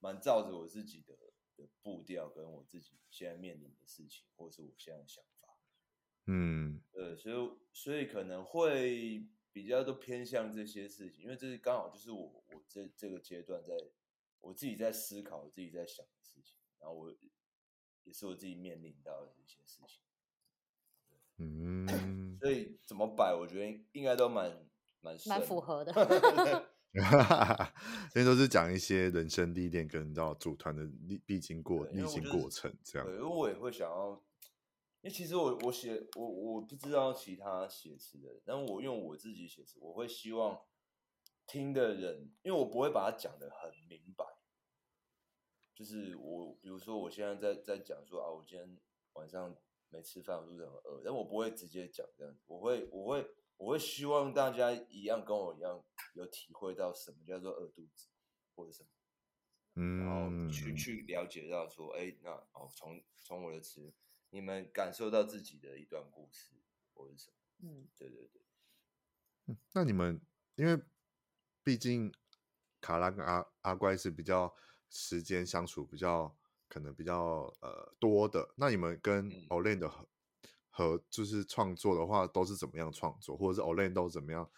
[0.00, 1.14] 蛮照着我自己的。
[1.56, 5.48] 的步调跟我自己现在面临的事情，或是我现在的想法，
[6.26, 13.74] 嗯，呃，所以所以可能会比较都偏向这些事情，因为这是刚好就是我我这这个阶段在
[14.40, 17.10] 我自己在思考，我自己在想的事情，然后我
[18.04, 20.02] 也是我自己面临到的一些事情，
[21.38, 24.68] 嗯，所以怎么摆，我觉得应该都蛮
[25.00, 25.92] 蛮蛮符合的。
[28.14, 33.06] 因为都是讲一些人生历练跟到组团的历必经过历经过程这样。
[33.06, 34.12] 对，因为我也会想要，
[35.00, 40.60] 因为其实我我写我我不知道其他写词的人，但我用我自己写词，我会希望
[41.48, 44.24] 听的人，因为我不会把它讲的很明白。
[45.74, 48.78] 就是我比如说我现在在在讲说啊，我今天
[49.14, 49.56] 晚上
[49.88, 53.26] 没吃饭，我肚子很饿，但我不会直接讲这样子，我会我会。
[53.56, 55.82] 我会希望大家一样跟我一样
[56.14, 58.08] 有体会到什么叫做饿肚子，
[58.54, 58.88] 或者什么，
[59.74, 63.94] 嗯，然后去去了解到说，哎，那哦，从从我的词，
[64.30, 66.54] 你们感受到自己的一段故事，
[66.92, 67.36] 或者什么，
[67.68, 68.42] 嗯，对对对，
[69.46, 70.20] 嗯，那你们
[70.56, 70.82] 因为
[71.62, 72.12] 毕竟
[72.80, 74.54] 卡拉跟阿阿怪是比较
[74.90, 76.36] 时间相处比较
[76.68, 79.90] 可能比较呃多的，那你们跟 Olen 的。
[80.74, 84.50] 嗯和就是创作的话，都是怎么样创作，或者是 Olen 都怎么样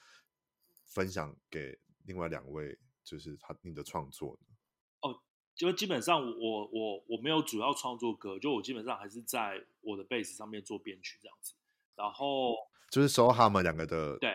[0.87, 4.57] 分享给另外两位，就是他你的创作呢？
[5.03, 5.21] 哦，
[5.55, 11.53] 就基本上我我我没有主要创作歌，就我基本上还是在我的 bass 上面做编曲这样子，
[11.95, 12.55] 然后
[12.91, 14.35] 就是收他们两个的对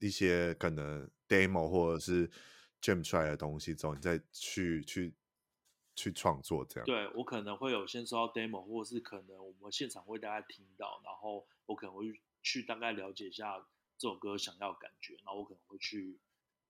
[0.00, 2.30] 一些可能 demo 或者是
[2.82, 5.14] jam 出来的东西之后，你再去去。
[5.96, 16.18] 去创作这样，对，我可能会有先收到 demo，或者是可能我们现场会大概听到，然后我可能会去大概了解一下这首歌想要感觉，然后我可能会去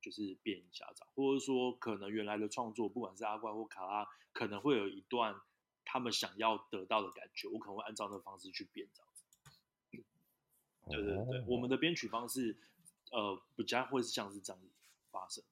[0.01, 5.35] 就是变一下这样，或者说可能原来的创作，不管是阿怪或卡拉，可能会有一段
[5.85, 9.25] 他们想要得到的感觉，我可能会按照那个方式去变这样子。
[10.89, 12.57] 对对对，我们的编曲方式，
[13.11, 14.63] 呃，比较会是像是这样
[15.11, 15.43] 发生。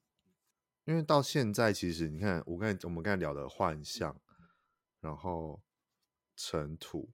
[0.85, 4.21] 因为到现在，其实你看，我刚才我们刚才聊的幻象，
[4.99, 5.61] 然后
[6.35, 7.11] 尘土，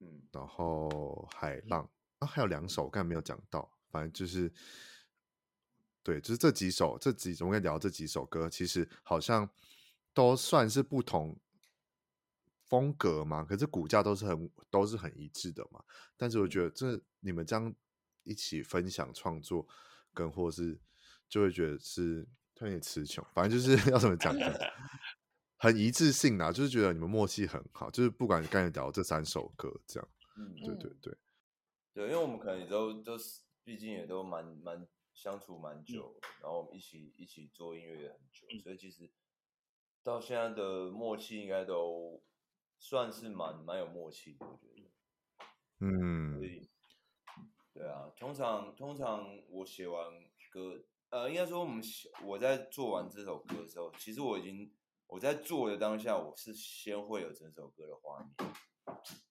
[0.00, 4.50] 嗯，然后海浪啊，还有两首我刚才没有讲到，反正就是，
[6.02, 9.48] 对，就是这几首，这几种我们聊这几首歌，其实好像
[10.14, 11.38] 都算是不同
[12.64, 15.84] 风格嘛，可是骨架都是很都是很一致的嘛。
[16.16, 17.74] 但是我觉得这你们这样
[18.22, 19.68] 一起分享创作，
[20.14, 20.80] 跟或是
[21.34, 24.46] 就会觉得是特别词穷，反正就是 要怎么讲呢？
[25.58, 31.16] 很一致性啊，就是觉得你们默契很好，就是不管刚才聊这三首歌这样，嗯，对对对，
[31.92, 39.10] 对，因为我们可能也都都是，毕竟也都蛮蛮相处蛮久，嗯，然后我们一起一起做音乐也很久，嗯，所以其实
[40.04, 42.22] 到现在的默契应该都。
[42.76, 44.90] 算是蛮蛮有默契的，我觉得。
[45.80, 46.68] 嗯，所以，
[47.72, 50.12] 对啊，通常通常我写完
[50.50, 51.82] 歌，呃，应该说我们
[52.24, 54.74] 我在做完这首歌的时候，其实我已经
[55.06, 58.52] 我在做的当下，我是先会有整首歌的画面。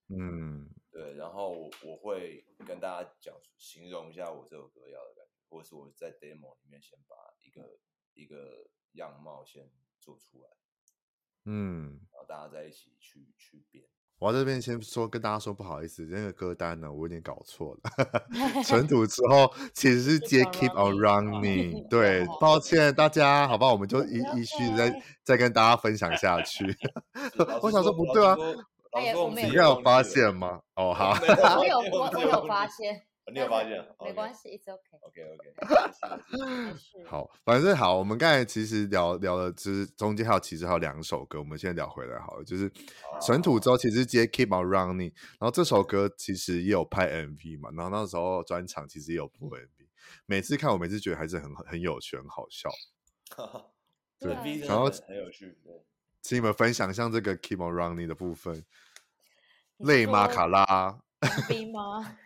[0.08, 7.80] 嗯，对，然后我会跟大家讲形容一下我这首歌要的感觉，或者是我在 demo 里面先把一个
[8.14, 10.50] 一个样貌先做出来。
[11.46, 13.86] 嗯，然后大家在一起去去编。
[14.24, 17.92] 我要这边先说跟大家说不好意思，那个歌单呢，我有点搞错了。
[18.64, 23.74] 存土之后其实是接 Keep on Running， 对，抱歉大家，好不好？
[23.74, 26.74] 我们就一一续再再跟大家分享下去。
[27.62, 28.34] 我想说不对啊，
[29.36, 30.62] 你应该有发现吗？
[30.76, 31.18] 哦，好，
[31.60, 33.02] 我有我我有发现。
[33.32, 33.86] 你有发现？
[34.02, 34.82] 没关系，It's OK。
[35.02, 35.54] OK OK。
[37.06, 42.44] 好，反正好，我们刚才其实聊聊了，就是中间还有其实还有两首歌，我们现在聊回来好了。
[42.44, 42.72] 就是
[43.22, 49.68] 神土之后，其实接 Keep on Running，然后这首歌其实也有拍 MV 嘛，然后那时候专场其实也有播 MV。
[50.26, 52.70] 每次看，我每次觉得还是很很有趣，很好笑。
[54.20, 54.34] 对，
[54.68, 55.58] 然后很有趣。
[56.22, 58.66] 请你们分享一下这个 Keep on Running 的部分，
[59.78, 60.28] 累吗？
[60.28, 62.18] 卡拉？MV 吗？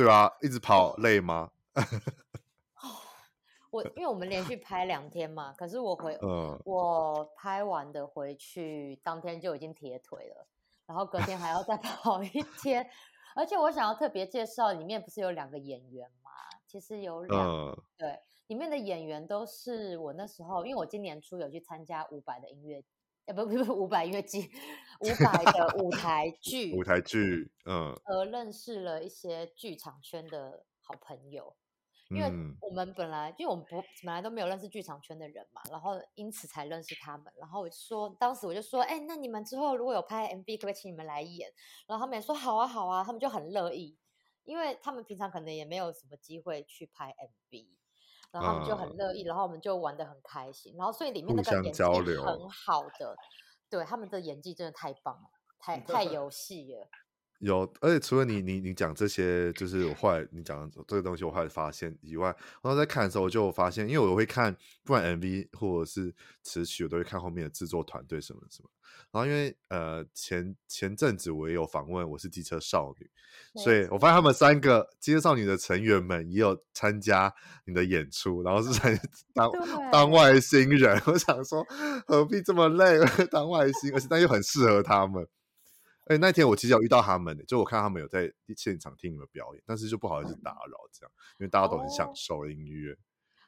[0.00, 1.50] 对啊，一直跑累吗？
[3.70, 10.46] 我因为我们连续拍两天嘛，可是我回、嗯、我拍完的回去当天就已经铁腿了，
[10.86, 12.28] 然后隔天还要再 跑一
[12.62, 12.88] 天，
[13.36, 16.30] 而且我想要特别介绍，里面不是有两个演员吗？
[16.66, 22.82] 其实有两、嗯、对，里面的演员都是我那时候，因为我今年初有去参加伍佰的音乐。
[23.32, 24.50] 不 不不，五百音乐季，
[25.00, 31.56] 五 百的舞台剧，舞台剧，嗯，而认识了一些剧场圈的好朋友，
[32.10, 32.26] 因为
[32.60, 37.32] 我们本来，因为我们不本来都没有认识剧场圈的人嘛，然后因此才认识他们。
[37.38, 41.48] 然后我就说，当时我就说，哎、欸，那你们之后如果有拍 MV，可不可以请你们来演？
[41.86, 43.96] 然后他们也说好啊好啊，他们就很乐意，
[44.44, 47.14] 因为他们平常可能也没有什么机会去拍
[47.50, 47.68] MV。
[48.32, 53.16] 然后他们就很乐意，嗯，然后我们就玩得很开心，然后所以里面那个演技很好的，
[53.68, 56.88] 对，他们的演技真的太棒了，太太有戏了。
[57.40, 62.28] 有，而且除了你你你讲这些，就是我后来你讲这个东西，我后来发现以外，
[62.62, 68.68] 然后在看的时候我就发现，因为我会看，不管 MV 或者是词曲，我都会看后面的制作团队什么什么。
[69.10, 73.10] 然后因为呃前前阵子我也有访问，我是机车少女，
[73.62, 77.32] 所以我发现他们三个机车少女的成员们也有参加
[77.64, 79.00] 你的演出，然后是在
[79.32, 79.50] 当
[79.90, 81.00] 当外星人。
[81.06, 81.64] 我想说
[82.06, 82.98] 何必这么累
[83.32, 85.26] 当外星，而且但又很适合他们。
[86.10, 92.96] 哎，那天我其实有遇到他们，就我看他们有在现场听你们表演，但是就不好意思打扰这样，因为大家都很享受音乐。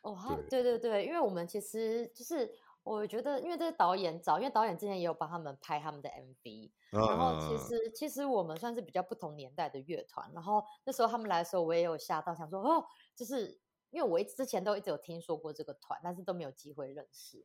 [0.02, 0.16] 哦，
[0.48, 2.48] 对对对，因为我们其实就是
[2.84, 13.58] 我觉得，因为这是导演找，因为导演之前也有帮他们拍他们的 MV，然后其实其实我们算是比较不同年代的乐团，然后那时候他们来的时候，我也有吓到，想说哦，就是
[13.90, 17.44] 因为我一之前都一直有听说过这个团，但是都没有机会认识，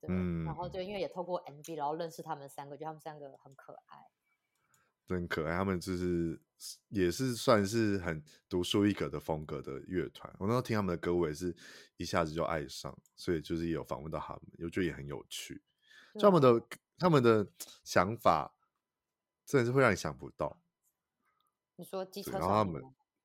[0.00, 3.98] 对，嗯，然后就因为也透过 MV，然后认识他们三个，觉得他们三个很可爱。
[5.06, 6.40] 真可爱，他们就是
[6.88, 10.34] 也是算是很独树一格的风格的乐团。
[10.38, 11.54] 我那时候听他们的歌，我也是
[11.98, 15.62] 一下子就爱上，所以就是也有访问到他们，我觉得也很有趣。
[16.18, 17.46] 他们的他们的
[17.82, 18.54] 想法
[19.44, 20.58] 真的是会让你想不到。
[21.76, 22.82] 你说机车，然后他们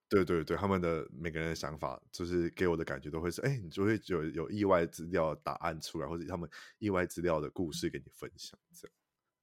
[0.10, 8.94] 对对对，他们的每个人的想法，就是给我的感觉都会是，哎，你就会有有意外资料答案出来，或者他们意外资料的故事给你分享，这样。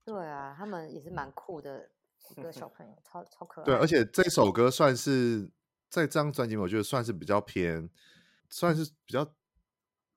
[0.05, 1.91] 对啊，他们也是蛮酷的。
[2.31, 5.51] 一个小朋友超超可爱，对，而且这首歌算是
[5.89, 7.89] 在这张专辑里，我觉得算是比较偏，
[8.51, 9.35] 算是比较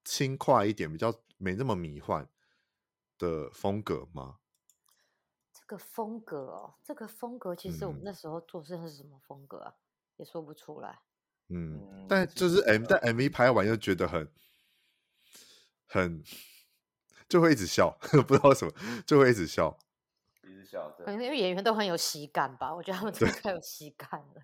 [0.03, 2.27] 轻快一点，比较没那么迷幻
[3.17, 4.37] 的风格吗？
[5.53, 9.75] 这个风格哦，这个风格其实我们那时候做是是什么风格啊？
[9.75, 9.81] 嗯、
[10.17, 10.99] 也说不出来。
[11.49, 14.31] 嗯，但就是 M，但 MV 拍完又觉得很
[15.85, 16.23] 很
[17.29, 17.91] 就会一直笑，
[18.27, 18.73] 不知道为什么
[19.05, 19.77] 就会一直笑。
[21.05, 24.41] 可能因为演员都很有喜感吧，我觉得他们真的太有喜感了，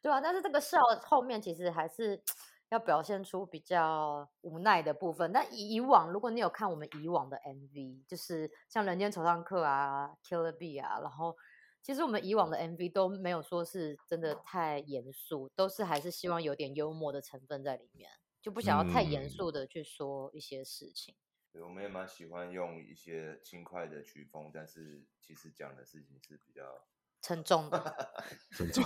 [0.00, 0.20] 对，对啊。
[0.20, 2.22] 但是这个笑 后面其实还是
[2.70, 5.30] 要表现出比较无奈的部分。
[5.32, 11.36] 那以往，如果你有看我们以往的 MV，就是像《人间惆怅客》啊，《Killer B》啊，然后
[11.82, 21.14] 其实我们以往的 MV 都没有说是真的太严肃，都是还是希望有点幽默的成分在里面，就不想要太严肃的去说一些事情。
[21.14, 26.62] 嗯对，我们也蛮喜欢用一些轻快的曲风，但是其实讲的事情是比较
[27.22, 28.14] 沉重的，
[28.52, 28.84] 沉重。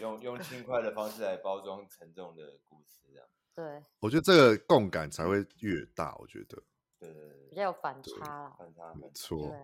[0.00, 3.28] 用用轻快的方式来包装沉重的故事，这样。
[3.54, 6.14] 对，我觉得这个共感才会越大。
[6.16, 6.60] 我觉得，
[6.98, 9.54] 对对对，比较有反差，反差，没错。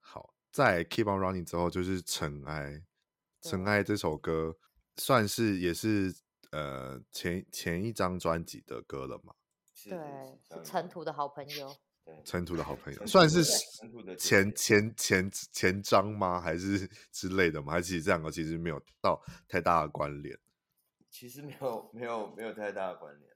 [0.00, 2.82] 好，在 Keep on Running 之后就是尘埃，
[3.40, 4.58] 尘埃这首歌
[4.96, 6.12] 算是也是
[6.50, 9.32] 呃前前一张专辑的歌了嘛。
[9.84, 9.98] 对，
[10.42, 11.76] 是尘土的好朋友。
[12.24, 13.42] 尘土的好朋友，算是
[14.16, 16.40] 前前前前章吗？
[16.40, 17.72] 还是之类的吗？
[17.72, 20.38] 还是其实这两个其实没有到太大的关联？
[21.10, 23.32] 其实没有没有没有太大的关联。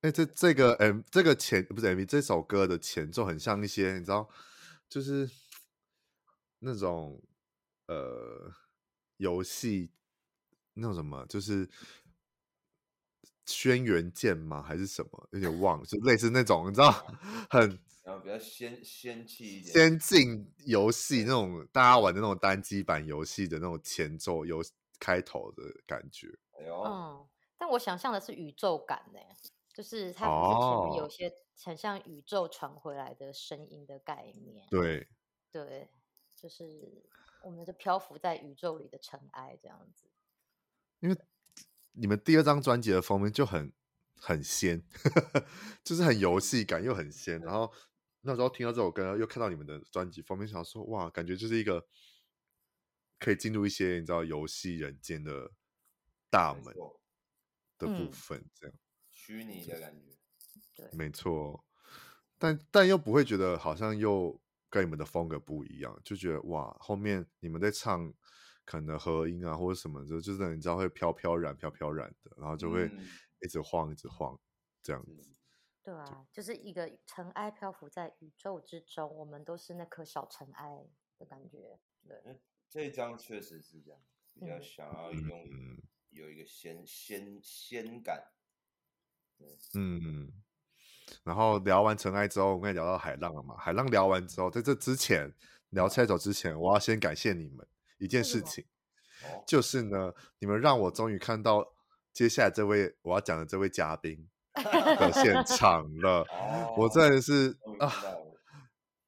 [0.00, 4.28] 哎、欸，这这个 M 这个前不是 MV 这首歌的前奏很像一些，你知道，
[4.88, 5.30] 就是
[6.58, 7.22] 那种
[7.86, 8.52] 呃
[9.18, 9.92] 游戏
[10.72, 11.70] 那种什么，就是。
[13.46, 14.62] 轩辕剑吗？
[14.62, 15.28] 还是什么？
[15.32, 16.90] 有点忘了，就类似那种，你知道，
[17.50, 24.62] 很然后比较仙仙气一点，先进游戏那种大家玩的那种单机版游戏的那种前奏、游
[24.98, 26.28] 开头的感觉。
[26.58, 27.26] 哎呦，嗯，
[27.56, 29.20] 但我想象的是宇宙感呢，
[29.72, 30.26] 就是它
[30.96, 31.32] 有些
[31.64, 34.66] 很像宇宙传回来的声音的概念。
[34.70, 35.08] 对，
[35.50, 35.88] 对，
[36.36, 37.02] 就是
[37.42, 40.06] 我们就漂浮在宇宙里的尘埃这样子，
[41.00, 41.16] 因为。
[41.96, 43.72] 你们第二张专辑的封面就很
[44.16, 44.82] 很仙，
[45.84, 47.40] 就是很游戏感又很仙。
[47.40, 47.72] 然后
[48.22, 51.86] 那时候听到这首歌，又看到你们的专辑封面，想说哇，感觉就是一个
[53.18, 55.52] 可以进入一些你知道游戏人间的
[56.30, 56.74] 大门
[57.78, 58.76] 的部分，这样
[59.10, 60.16] 虚拟的感觉。
[60.74, 61.64] 对，没错。
[62.38, 68.12] 但但又不会觉得好像又跟你们的风格不一样，就觉得哇，后面你们在唱。
[68.64, 72.90] 可能和音啊，或者什么就，就是你知道会飘飘然、飘飘然的，然后就会
[73.40, 74.38] 一直晃、一直晃
[74.82, 75.34] 这样子。
[75.82, 80.86] 对啊，就是一个尘埃漂浮在宇宙之中，我们都是那颗小尘埃
[81.18, 81.78] 的感觉。
[82.08, 82.40] 对，
[82.70, 84.00] 这一张确实是这样，
[84.32, 85.46] 比较想要用
[86.08, 88.32] 有一个仙仙仙感。
[89.74, 90.32] 嗯，
[91.22, 93.54] 然后聊完尘埃之后，我们也聊到海浪了嘛。
[93.58, 95.30] 海浪聊完之后，在这之前
[95.70, 97.68] 聊下一首之前，我要先感谢你们。
[98.04, 98.64] 一件事情，
[99.46, 101.74] 就是呢，你们让我终于看到
[102.12, 106.24] 接下来这位我要讲的这位嘉宾 的现场了。
[106.76, 107.90] 我真的是啊，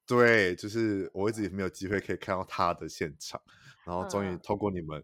[0.05, 3.41] 对，就是我一直也没有机会可以看到他的现场，
[3.85, 5.03] 然后终于透过你们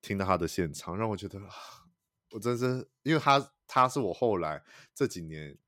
[0.00, 1.38] 听到他的现场，让我觉得
[2.30, 4.62] 我真是，因为他他是我后来
[4.94, 5.58] 这几年。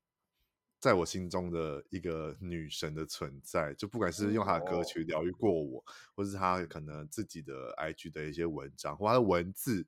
[0.83, 9.87] 在我心中的一个女神的存在，就不管是用她的歌曲疗愈过我，哦、或是她可能自己的 IG 的一些文章，或她的文字，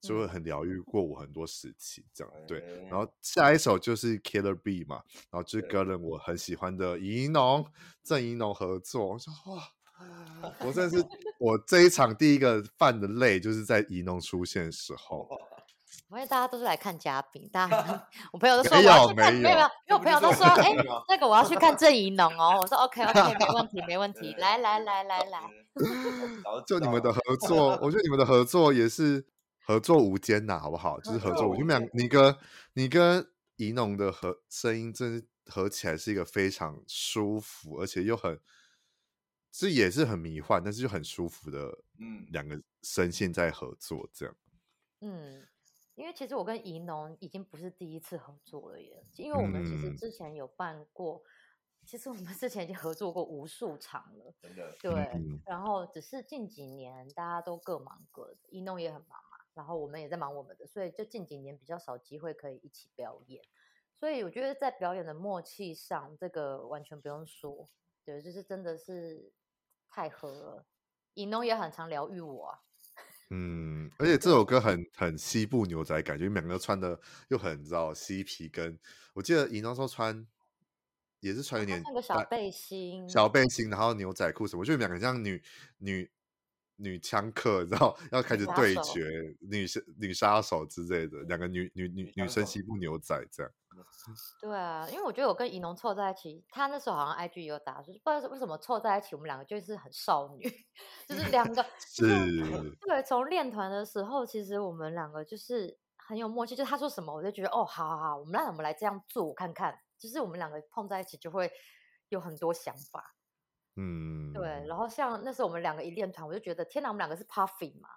[0.00, 2.04] 就会很疗愈过我很多时期。
[2.12, 2.84] 这样、嗯、对。
[2.90, 7.64] 然后下一首就是 Killer B 嘛，然后就是跟我很喜欢的怡农
[8.02, 9.12] 郑怡农合作。
[9.12, 9.62] 我说哇，
[10.66, 11.06] 我真的是
[11.38, 15.28] 我这一场第一个犯的泪，就是在怡农出现的时候。
[16.12, 20.76] 因为大家都是来看嘉宾，大家 我朋友都说我要去看，没有没有，因为我朋友都说，哎、欸，
[21.08, 25.50] 那个我要去看郑怡农哦，我说 OK OK，没问题没问题，来来来来来，
[26.66, 29.24] 就你们的合作，我觉得你们的合作也是
[29.64, 31.00] 合作无间呐，好不好？
[31.00, 32.36] 就是合作无间，你们俩，你跟
[32.74, 38.38] 你跟怡农的合声音，真合起来是一个非常舒服，而且又很，
[39.50, 44.34] 这也是很迷幻，但是又很舒服的，嗯，两个声线在合作这样，
[45.00, 45.46] 嗯。
[45.94, 54.72] 因为其实我跟宜农已经不是第一次合作了耶，因为我们其实之前有办过，嗯、其实我们之前已经合作过无数场了，真的。
[54.80, 63.42] 对，嗯、然后只是近几年大家都各忙各的，宜农也很忙嘛，然后我们也在忙我们的，所以就近几年比较少机会可以一起表演，
[63.94, 67.68] 所以我觉得在表演的默契上，这个完全不用说，
[68.02, 69.30] 对，就是真的是
[69.90, 70.66] 太合了，
[71.12, 72.62] 宜农也很常疗愈我啊。
[73.34, 78.78] 嗯，而且这首歌很很西部牛仔感觉，你们两个穿的又很你知道嬉皮跟，
[79.14, 80.26] 我记得宜农说穿
[81.20, 85.42] 也是穿有点那个小背心，小背心，然后牛仔裤什么，我觉得你们两个像女
[85.78, 86.10] 女
[86.76, 93.50] 女枪客，然后要开始对决女生女杀手之类的，两个女女女女生西部牛仔这样。
[94.40, 100.42] 对啊，因为我觉得我跟怡农凑在一起，他那时候好像 IG 有打，就是不知道为什么凑在一起，我们两个就是很少女，
[101.08, 102.02] 就是两个 是，
[102.80, 111.50] 对，从练团的时候，其实我们两个就是很有默契，就是他说什么我就觉得哦，好好好，我们来我们来这样做看看，就是我们两个碰在一起就会
[112.08, 113.14] 有很多想法。
[113.76, 114.42] 嗯，对。
[114.66, 117.88] 然后像那时候我们两个一练团，我就觉得天哪，我们两个是 Puffy 嘛，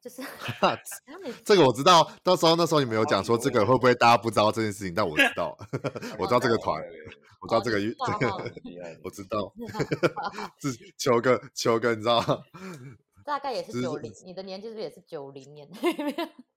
[0.00, 0.22] 就 是
[1.44, 2.10] 这个我知道。
[2.22, 5.56] 到时候那时候你们有讲说这个会不会大家不知道这件事情，但我知 道，
[6.18, 6.82] 我知道这个团，
[7.40, 8.28] 我知道这个这个，
[9.04, 9.52] 我知道，
[10.60, 12.44] 是秋哥秋哥，你知道。
[13.22, 15.68] 大概也是九零，你的年纪是不是也是九零年？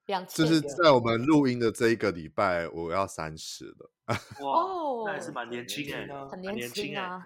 [0.08, 0.44] 两千。
[0.46, 3.92] 就是在我们录音的这一个礼拜，我要三十了。
[4.42, 7.24] 哇，那还是蛮年轻哎，很年轻啊。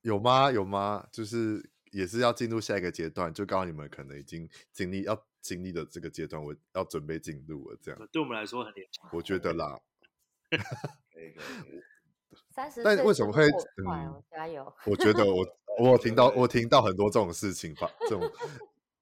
[0.00, 0.50] 有吗？
[0.50, 1.06] 有吗？
[1.12, 7.78] 就是也是要进入下一个阶段，就告诉你们可能已经经历要经历的这个阶段，我要准备进入了。
[7.80, 9.78] 这样对我们来说很年轻，我觉得啦。
[12.50, 13.46] 三十，但为什么会？
[13.46, 14.72] 嗯，加油！
[14.86, 15.46] 我觉得我
[15.78, 18.22] 我有听到我听到很多这种事情吧，这种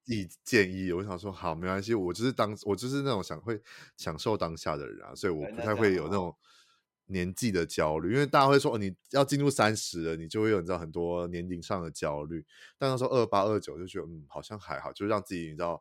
[0.05, 3.61] 意建议，我想说好没关系，我就是当我就是那种想会
[3.97, 6.35] 享受当下的人啊，所以我不太会有那种
[7.13, 12.45] 年纪的焦虑，因为大家会说哦你要进入三十了，你就会有你知道很多年龄上的焦虑。
[12.79, 15.81] 但那时候二八二九就觉得嗯好像还好，就让自己你知道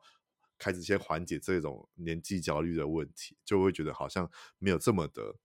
[0.57, 4.29] 开始先缓解这种年纪焦虑的问题，就会觉得好像
[4.59, 5.35] 没有这么的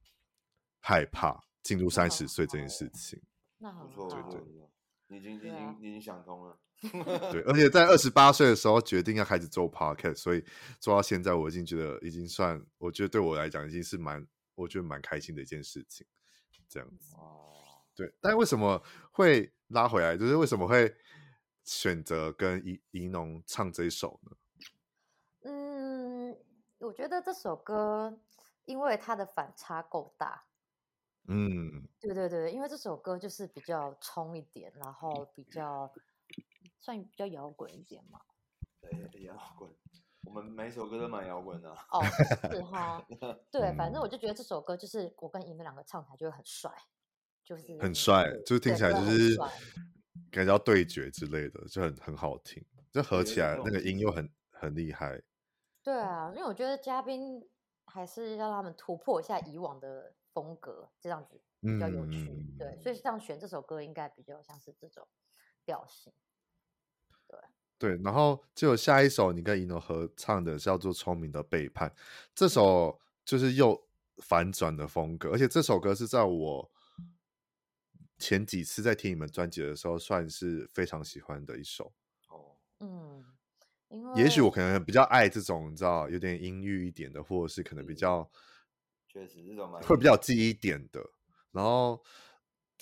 [0.80, 1.43] 害怕。
[1.66, 3.20] 进入三十岁这件事情，
[3.59, 4.41] 那很不错，对对，
[5.09, 6.57] 你已经已经已经想通了。
[7.32, 10.45] 对，而且在二十八岁的时候决定要开始做 podcast，所以
[10.78, 14.24] 做到现在，我已经觉得已经算，我觉得对我来讲已经是蛮，
[14.57, 16.04] 我觉得蛮开心的一件事情。
[16.68, 17.14] 这样子，
[17.94, 18.12] 对。
[18.20, 18.82] 但为什么
[19.12, 20.16] 会拉回来？
[20.16, 20.92] 就是为什么会
[21.62, 24.36] 选择跟宜宜农唱这一首呢？
[25.42, 26.36] 嗯，
[26.78, 28.18] 我觉得这首歌
[28.64, 30.44] 因为它的反差够大。
[31.28, 35.92] 嗯，对对对，因为这首歌就是比较冲一点，然后比较
[36.80, 38.20] 算比较摇滚一点嘛。
[38.80, 39.72] 对，摇滚，
[40.27, 41.70] 我们每首歌都蛮摇滚的。
[41.91, 42.03] 哦，
[42.51, 43.03] 是哈。
[43.51, 46.70] 对，反正我就觉得这首歌就是我跟宜农两个唱起来就会很帅，
[47.45, 49.37] 就是很帅，就是听起来就是
[50.31, 52.62] 感觉要对决之类的，就很很好听，
[52.93, 55.22] 就合起来那个音又很很厉害。
[55.83, 57.49] 对啊，因为我觉得嘉宾
[57.87, 60.12] 还是要让他们突破一下以往的。
[60.37, 65.09] 风格这样子比较有趣，嗯、对，所以这样选这首歌应该比较像是这种
[65.64, 66.12] 调性，
[67.79, 68.03] 对对。
[68.03, 71.89] 然后就有下一首你跟宜农合唱的叫做《聪明的背叛》，
[72.35, 73.87] 这首就是又
[74.18, 76.70] 反转的风格，而且这首歌是在我
[78.18, 81.93] 前几次在听你们专辑的时候，算是非常喜欢的一首。
[82.29, 83.24] 哦，嗯，
[84.14, 88.31] 也许我可能比较爱这种你知道有点阴郁一点的，或者是可能比较。
[89.09, 91.01] 确实，这种会比较记忆点的。
[91.53, 92.03] 然后，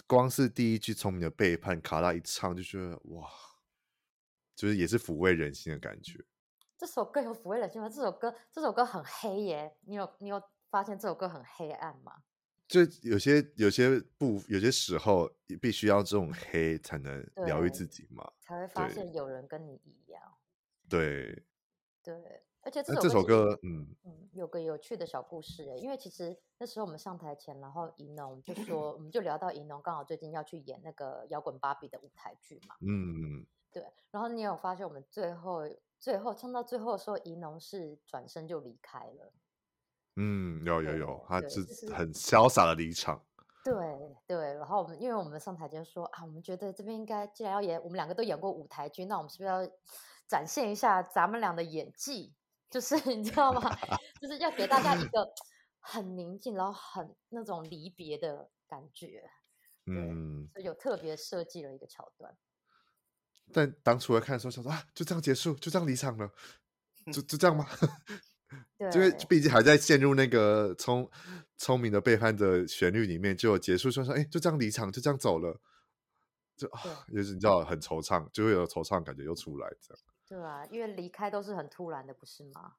[0.05, 3.29] 光是第一句“聪明的背叛”，卡拉一唱就觉得哇，
[4.55, 6.25] 就是也是抚慰人心的感觉。
[6.77, 7.89] 这首歌有抚慰人心吗？
[7.89, 12.23] 这首歌这首歌很黑耶，你有你有发现这首歌很黑暗吗？
[12.67, 15.31] 就有些有些不有些时候，
[15.61, 20.21] 必须要这种黑才能疗愈自己嘛，才会发现有人跟你一样。
[20.89, 21.45] 对
[22.03, 22.43] 对。
[22.67, 33.45] 而且这首歌，这首歌，嗯嗯，有个有趣的小故事诶，因为其实那时候我们上台前，然后宜农就说，我们就聊到宜农刚好最近要去演那个摇滚芭比的舞台剧嘛，嗯，
[33.75, 35.63] 对，然后你有发现我们最后
[35.99, 39.33] 最后唱到最后的时候，宜农是转身就离开了，
[40.15, 41.61] 嗯，有有有，他是
[41.93, 43.21] 很潇洒的离场，
[43.65, 43.75] 对
[44.29, 49.69] 对，然后我们因为我们上台前说啊，我们觉得这边应该既然要演，我们两个都演过舞台剧，那我们是不是要
[50.29, 52.33] 展现一下咱们俩的演技？
[52.71, 53.61] 就是 你知道吗？
[54.21, 55.29] 就是要给大家一个
[55.81, 59.29] 很宁静，然后很那种离别的感觉。
[59.87, 62.37] 嗯，所以有特别设计了一个桥段。
[63.53, 66.31] 但当初来看的时候，想说啊，就这样结束，就这样离场了，
[67.13, 67.67] 就就这样吗？
[68.79, 71.09] 对，因为毕竟还在陷入那个聪
[71.57, 75.61] 聪明的背叛的旋律里面，就有结束说说，哎，就这样离场，就这样走了，
[76.57, 80.03] 就啊，就是你知道很惆怅，就会有惆怅感觉又出来这样。
[80.27, 82.75] 对啊，因为离开都是很突然的，不是吗？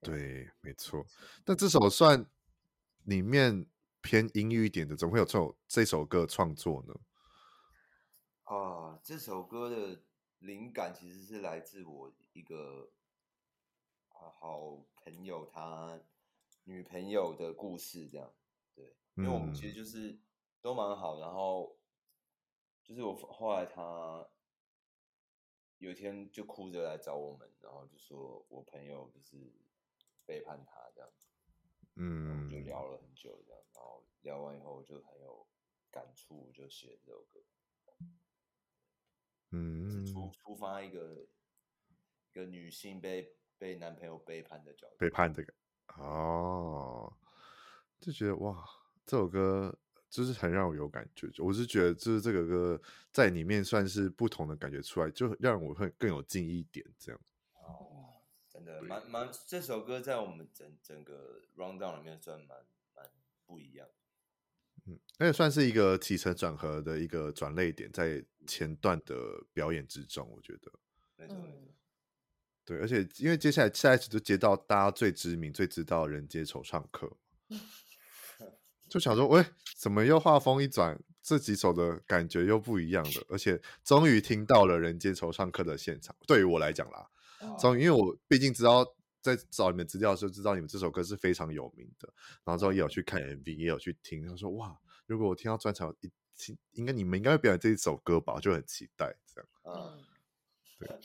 [0.00, 1.04] 对，对没错。
[1.44, 2.24] 但这首算
[3.04, 3.66] 里面
[4.00, 6.94] 偏阴郁一点的，怎么会有这首这首歌创作呢？
[8.52, 10.02] 啊，这首歌的
[10.40, 12.92] 灵感其实是来自我一个
[14.10, 15.98] 啊好朋友他
[16.64, 18.30] 女朋友的故事，这样。
[18.74, 20.20] 对，因为我们其实就是
[20.60, 21.78] 都蛮好，然后
[22.82, 24.28] 就是我后来他。
[25.78, 29.52] 有一天就哭着来找我们，然后就说我朋友就是
[30.24, 31.26] 背叛他这样子，
[31.96, 35.44] 嗯，就聊了很久这样，然后聊完以后就很有
[35.90, 37.40] 感触，就写这首歌，
[39.52, 41.26] 嗯，出出发一个
[42.30, 45.52] 一个女性被被男朋友背叛的角度，背叛这个，
[45.96, 47.12] 哦，
[48.00, 48.66] 就觉得哇，
[49.04, 49.78] 这首歌
[50.08, 51.30] 就是很让我有感觉。
[51.38, 52.80] 我是觉得，就是这个歌
[53.10, 57.20] 在里面算是不同的感觉出来，就让我会更有记忆点这样。
[57.54, 62.58] 哦，真的蛮蛮，这首歌在我们整整个 round down 里面算蛮
[62.94, 63.10] 蛮
[63.46, 63.86] 不一样。
[64.86, 69.14] 嗯，那也算是一个起承转合的一个转泪点，在前段的
[69.52, 70.72] 表演之中，我觉得。
[71.16, 71.74] 没错没错。
[72.64, 77.16] 对，而且因为接下来下一次就接到大家最知名、最知道《人间惆怅客
[78.88, 79.44] 》，就想说，喂，
[79.76, 83.26] 怎么又画风一转，这几首的感觉又不一样了？
[83.28, 86.14] 而且终于听到了《人间惆怅客》的现场。
[86.26, 87.08] 对于我来讲啦，
[87.58, 88.84] 终于，因为我毕竟知道
[89.22, 92.12] 在找你们资料的时候，知道你们这首歌是非常有名的，
[92.44, 94.26] 然后之后也有去看 MV，也有去听。
[94.26, 98.34] 他说，哇，如果我听到专场一听，应该你们应该会表演这一首歌吧？
[98.34, 99.48] 我就很期待这样。
[99.64, 100.04] 嗯，
[100.78, 100.98] 对。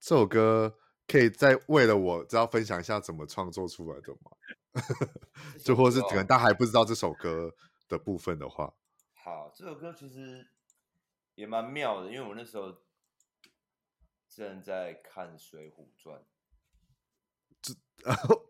[0.00, 0.76] 这首歌
[1.06, 4.32] 可以再为了我，只要分享一下怎么创作出来的吗？
[5.62, 7.54] 就或者是可能大家还不知道这首歌
[7.88, 8.74] 的部分的话，
[9.12, 10.48] 好，这首歌其实
[11.34, 12.78] 也蛮妙的，因为我那时候
[14.28, 16.31] 正在看《水浒传》，这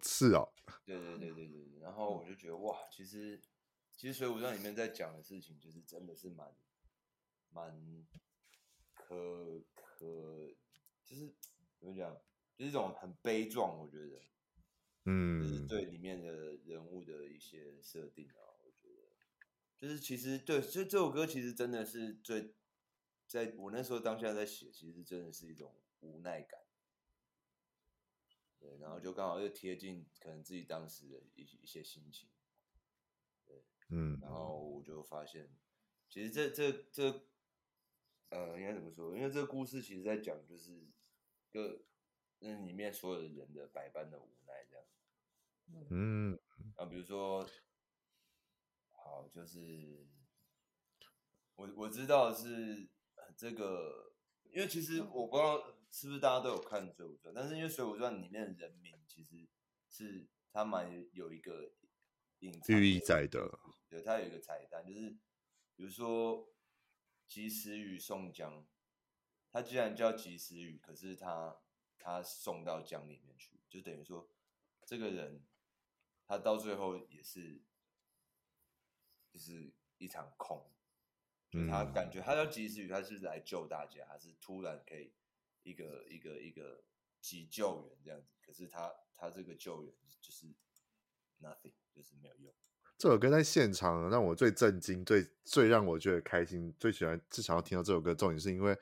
[0.02, 0.52] 是哦，
[0.84, 3.40] 对对对对对，然后我就觉得哇，其实
[3.96, 6.54] 其实《水浒传》里面在讲的事情，就是真的是蛮
[7.50, 8.06] 蛮
[8.94, 10.54] 可可。
[11.04, 11.34] 就是
[11.78, 12.14] 怎么讲，
[12.56, 14.22] 就是一种很悲壮，我觉得，
[15.04, 19.02] 嗯，就是对里面的人物的一些设定啊，我觉得，
[19.76, 22.54] 就是其实对，所以这首歌其实真的是最，
[23.26, 26.61] 在我那时候当下在写，其实真的是一种无奈感，
[28.62, 32.28] 对，然后就刚好又贴近可能自己当时的一一些心情，
[33.44, 35.50] 对，嗯，然后我就发现，
[36.08, 37.26] 其实这这这，
[38.30, 39.14] 呃，应该怎么说？
[39.14, 40.88] 因为这个故事其实在讲就是。
[41.52, 41.60] 就
[42.38, 44.86] 那里面所有的人的百般的无奈，这样，
[45.90, 46.38] 嗯，
[46.76, 47.46] 啊，比如说，
[48.92, 50.06] 好，就是
[51.56, 52.88] 我我知道是
[53.36, 54.14] 这个，
[54.50, 55.62] 因为其实我不知道
[55.92, 59.46] 是不是大家都有看《水浒传》，但是因为《水浒传》里面的人名其实
[59.88, 61.70] 是他蛮有一个
[62.38, 65.10] 隐寓意在的，对，他有一个彩蛋，就是
[65.76, 66.52] 比如说
[67.28, 68.66] 及时雨宋江。
[69.54, 71.60] 他既然叫及时雨，可是他
[71.98, 74.26] 他送到江里面去，就等于说
[74.86, 75.44] 这个人
[76.26, 77.60] 他到最后也是
[79.30, 80.72] 就是一场空，
[81.50, 85.12] 就他感觉他叫及时雨，他是来救大家，还是突然可以
[85.62, 86.82] 一个一个一个
[87.20, 90.46] 急救援这样子，可是他他这个救援就是
[91.40, 92.54] nothing，就是没有用。
[92.98, 98.78] 这首歌在现场让我最震惊，最最让我觉得开心，最喜欢，最想要听到这首歌，重点是因为。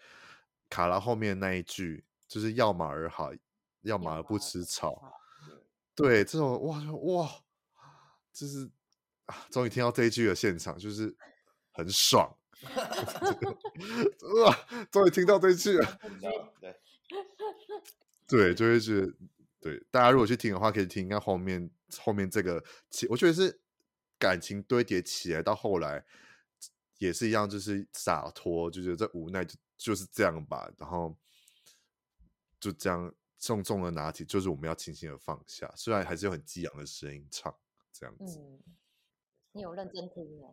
[0.68, 3.33] 卡拉后面那一句就是要马儿好，
[3.81, 5.03] 要马儿不吃草。
[5.97, 7.28] 对，这种哇哇，
[8.33, 8.70] 就是
[9.24, 11.12] 啊，终于听到这一句的现场，就是
[11.72, 12.39] 很爽。
[14.45, 14.57] 哇，
[14.91, 16.01] 终于听到这一句了。
[18.27, 19.13] 对，就会觉得，
[19.61, 23.61] 对大家如果去听的话，可以听一下后面后面这个其，我觉得是
[24.19, 26.05] 感情堆叠起来到后来
[26.99, 29.55] 也是一样，就是洒脱，就觉得这无奈就。
[29.81, 31.17] 就是这样吧，然后
[32.61, 37.57] 就这样重重的拿起，就是我们要轻轻的放下，虽然还是有很激昂的声音唱
[37.91, 38.39] 这样子。
[38.39, 38.61] 嗯，
[39.53, 40.51] 你有认真听吗？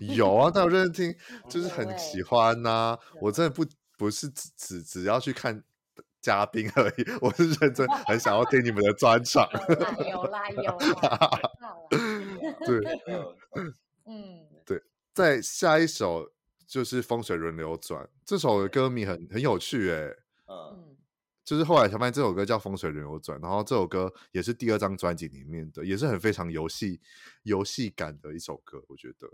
[0.00, 1.20] 有啊，但我认真听，
[1.50, 2.98] 就是很喜欢呐、啊。
[3.20, 3.64] 我真的不
[3.96, 5.62] 不是只只只要去看
[6.20, 9.48] 嘉宾而已，我是认真很想要听你们的专场。
[10.08, 10.62] 有啦有
[11.02, 11.30] 啦，
[12.66, 13.00] 对，
[14.06, 16.32] 嗯，对，在下一首。
[16.68, 20.12] 就是风水轮流转这首的歌名很很有趣哎，
[20.48, 20.96] 嗯，
[21.44, 27.00] 就是后来才发现这首歌叫风水轮流转，然后这首歌也是第二张专辑里面的，也是很非常游戏
[27.44, 29.30] 游戏感的一首歌，我觉得。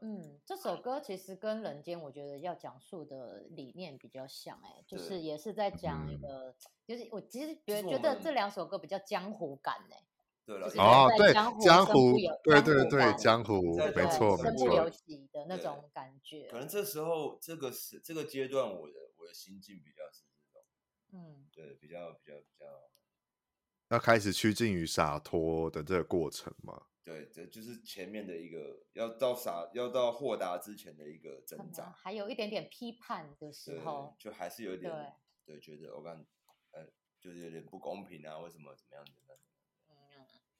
[0.00, 6.54] 嗯，这首歌其实跟人间我觉得要讲述的理念比较像哎，就是也是在讲一个，嗯、
[6.86, 10.02] 就是我其实觉得觉得这两首歌比较江湖感哎。
[10.44, 11.52] 对了，哦，对，江
[11.84, 16.46] 湖，对对对，江湖，没错，没错，有喜的那种感觉。
[16.48, 20.62] 可能这时候，这个是这个阶段，我的我的心境比较是这种，
[21.14, 22.64] 嗯，对，比较比较比较，
[23.88, 26.80] 要开始趋近于洒脱的这个过程嘛？
[27.06, 36.26] 对，这就是前面的一个要到啥要到豁达之前的一个挣扎，还有一点点批判的时候，就还是有点对，觉得我感
[36.72, 36.84] 呃，
[37.20, 39.38] 就是有点不公平啊，为什么怎么样的？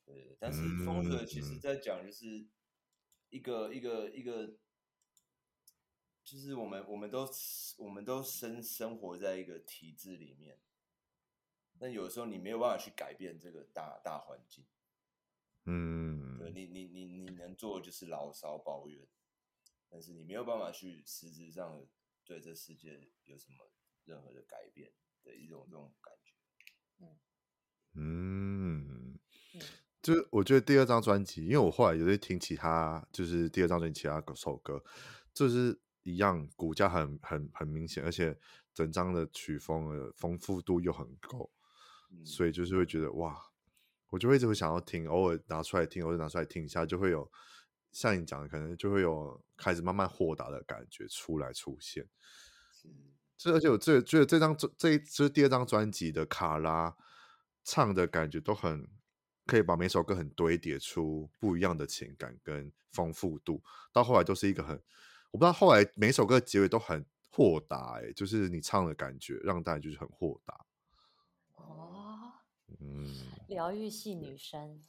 [0.05, 2.47] 对，但是风格其实在讲就是
[3.30, 4.57] 一个、嗯、一个一个，
[6.22, 7.28] 就是我们我们都
[7.78, 10.61] 我们都生生活在一个体制里面，
[11.76, 14.64] 但有的时候你没有办法去改变这个大大环境。
[15.69, 19.05] 嗯，对你，你你你能做的就是牢骚抱怨，
[19.91, 21.89] 但是你没有办法去实质上的
[22.25, 23.69] 对这世界有什么
[24.05, 24.93] 任何的改变
[25.25, 26.33] 的一种这种感觉。
[27.95, 29.19] 嗯，
[30.01, 34.81] 就是我觉得第二张专辑，因为我后来有在听其他，就是第二张专辑其他首歌，
[35.35, 38.39] 就是一样骨架很很很明显，而且
[38.73, 41.51] 整张的曲风的丰富度又很够，
[42.12, 43.51] 嗯，所以就是会觉得哇。
[44.11, 47.31] 我就会一直会想要听，偶尔拿出来听，偶尔拿出来听一下，就会有
[47.93, 52.07] 像你讲的，可能就会有开始慢慢豁达的感觉出来出现。
[53.37, 56.97] 这而且我这觉得这张这这一支第二张专辑的卡拉
[57.65, 58.89] 唱的感觉都很
[59.45, 64.83] 可以把每首歌很堆叠出不一样的情感跟丰富度，到后来都是一个很
[65.31, 70.66] 我不知道后来每首歌结尾都很豁达，哎，就是你唱的感觉让大家就是很豁达。
[72.87, 73.14] 哦，嗯。
[73.49, 74.82] 疗愈系女生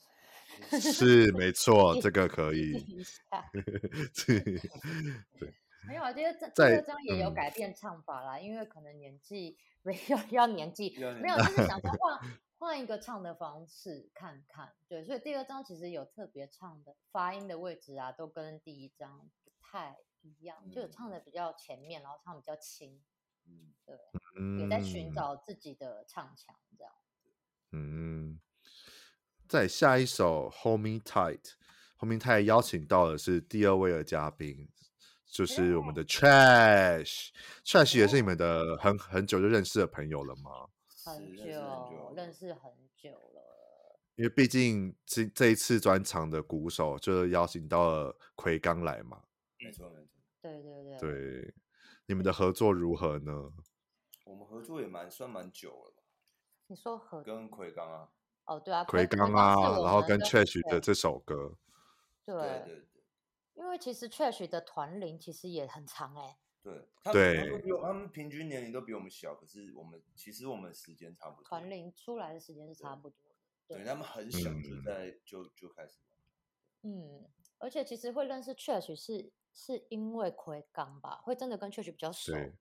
[0.81, 3.05] 是没错，这个可 以。
[4.25, 5.51] 对，
[5.87, 12.19] 没有啊，第二张第二张也有改变唱法啦，嗯、因为可能年纪没有要年纪，没有就是想说 换
[12.57, 14.73] 换一个唱的方式看看。
[14.87, 22.99] 对，所以第二张其实有特别唱的发音的位置啊，都跟第一张不太一样，嗯、就唱的比较前面，然后唱比较轻。
[23.45, 23.95] 嗯，对，
[24.35, 26.91] 嗯、也在寻找自己的唱腔，这样。
[27.77, 28.39] 嗯。
[29.47, 31.39] 在下一首《Hold Me Tight》
[31.97, 34.67] ，Hold Me Tight 邀请到的是第二位的嘉宾，
[35.25, 37.29] 就是我们的 Trash。
[37.63, 40.67] Trash 也是你们的很很久就认识的朋友了吗？
[41.05, 43.97] 很久，认识很久了。
[44.15, 49.21] 因为毕竟这这一次专场的鼓手就是邀请到了奎刚来嘛。
[49.59, 50.09] 没错，没错。
[50.41, 50.99] 对对对。
[50.99, 51.53] 对，
[52.05, 53.31] 你们的合作如何呢？
[54.25, 55.96] 我们合作也蛮算蛮久了吧？
[56.67, 58.09] 你说和跟奎刚啊？
[58.45, 61.57] 哦，对啊，奎刚啊，然后跟 Trash 的这首歌，
[62.25, 62.87] 对对对，
[63.55, 73.17] 因为其实 Trash 的团龄其实也很长哎，对，对，他们平均年龄都比我们小，可是我们其实我们时间差不多，团龄出来的时间是差不多
[73.67, 74.31] 的，对，他们很。
[74.31, 75.97] 小就在就就开始，
[76.83, 77.25] 嗯，
[77.57, 82.31] 而且其实会认识 Trash 是是因为奎刚吧，会真的跟 Trash 比较熟。
[82.31, 82.53] 对，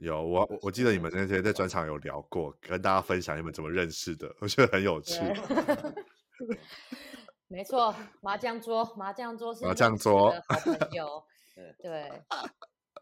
[0.00, 5.20] 有我我我记得你们那天在专场有聊过，跟大家分享你们怎么认识的，我觉得很有趣。
[7.46, 11.22] 没错，麻将桌，麻将桌是麻将桌好朋 友。
[11.82, 12.10] 对，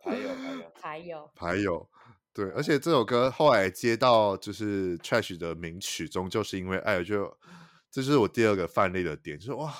[0.02, 1.88] 还有还有还有还有，
[2.32, 7.36] 对，而且这首歌后来接到就是 Trash 的名曲中，就是因为爱，就
[7.90, 9.72] 这是我第二个范例的点，就是哇。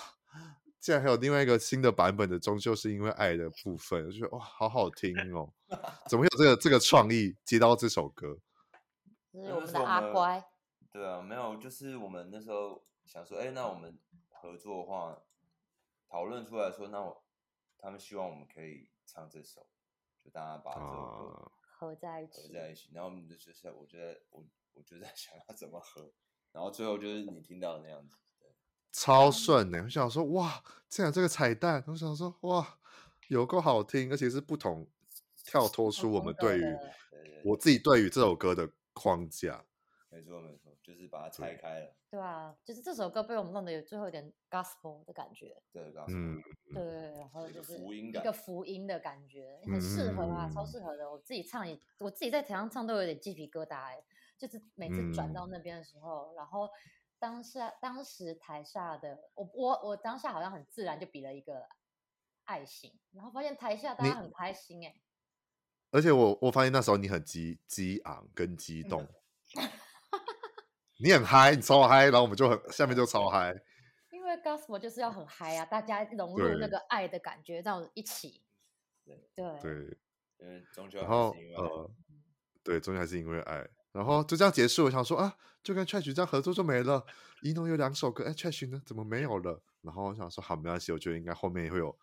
[0.81, 5.53] 竟然还有另外一个新的版本的，终究是因为爱的部分，我觉得哇，好好听哦！
[6.09, 8.39] 怎么有这个这个创意接到这首歌？
[9.33, 10.45] 是我们的阿乖。
[10.91, 13.99] 对啊，没有，就是我们那时候想说，哎，那我们
[14.31, 15.23] 合作的话，
[16.09, 17.23] 讨论出来说，那我
[17.79, 19.67] 他们希望我们可以唱这首，
[20.19, 22.91] 就大家把这首歌合在一起，合在一起。
[22.95, 24.43] 然后我们就就是，我觉得我
[24.75, 26.11] 我就在 想要怎么合，
[26.53, 28.17] 然后最后就是你听到的那样子。
[28.91, 29.85] 超顺呢、欸！
[29.85, 32.79] 我想说，哇，这样这个彩蛋，我想说，哇，
[33.29, 34.89] 有够好听，而且是不同
[35.51, 36.77] 跳脱出我们对于
[37.45, 39.65] 我自己对于这首歌的框架。
[40.11, 41.95] 没错没错，就是把它拆开了。
[42.11, 45.57] 对啊，就是这首歌被我们弄得有最后一点 gospel 的感觉。
[45.73, 46.15] 对，gospel。
[46.15, 46.43] 嗯，
[46.75, 51.11] 对，然后就是福音感一个福音的感觉，很适合啊，嗯、超适合的。
[51.11, 54.03] 我自己唱也，我自己在台上唱都有点鸡皮疙瘩哎，
[54.37, 56.69] 就是每次转到那边的时候，嗯、然后。
[57.21, 61.67] 当下当时台下的我我我当下好像很自然就比了一个
[62.45, 64.95] 爱心，然后发现台下大家很开心哎，
[65.91, 69.07] 而且我我发现那时候你很激激昂跟激动，
[71.01, 73.55] 你很嗨，你超嗨，然后我们就很下面就超嗨，
[74.11, 78.43] 因为 gospel 就是要很嗨啊，大家融入那个爱的感觉，这样一起，
[79.05, 79.99] 对对对，
[80.39, 81.91] 嗯，终究还是因为呃，
[82.63, 83.69] 对，终究还是因为爱。
[83.91, 87.05] 然后就这样结束，我想说啊，就跟 Trash 这样合作就没了。
[87.43, 88.81] 一农有两首歌，哎，Trash 呢？
[88.85, 89.63] 怎么没有了？
[89.81, 91.99] 然后我想说，好，没关系，我觉得应该后面会有，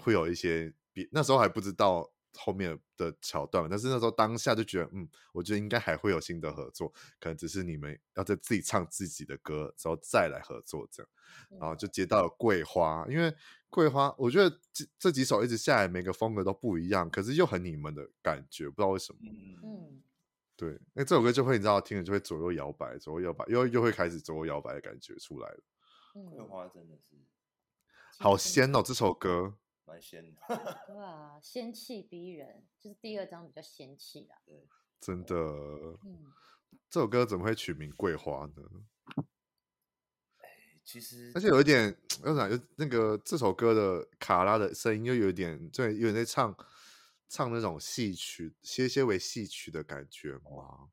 [0.00, 11.10] 会有一些比那时候还不知道后面的桥段，但是那时候当下就觉得，嗯，我觉得应该还会有新的合作，可能只是你们要在自己唱自己的歌之后再来合作这样。
[11.58, 13.34] 然后就接到了桂花，因为
[13.70, 19.18] 桂花，我觉得这这几首一直下来，每个风格都不一样，可是又很你们的感觉，不知道为什么。
[19.62, 20.02] 嗯。
[20.54, 25.58] 对，那这首歌就会你知道，听了就会左右摇摆，左右摇摆，又又会开始左右摇摆的感觉出来了。
[26.12, 27.16] 桂花真的是
[28.18, 30.40] 好仙哦，这首歌蛮仙的。
[30.86, 34.36] 对啊，仙气逼人，就是第二张比较仙气啦。
[34.44, 34.68] 对，
[35.00, 35.34] 真的。
[36.04, 36.32] 嗯，
[36.88, 38.84] 这首歌怎么会取名《桂花》呢？
[40.84, 46.54] 其实，而且有一点，我想，有那个这首歌的卡拉的声音又有一点，就有点在唱
[47.28, 50.90] 唱那种戏曲，些些为戏曲的感觉吗？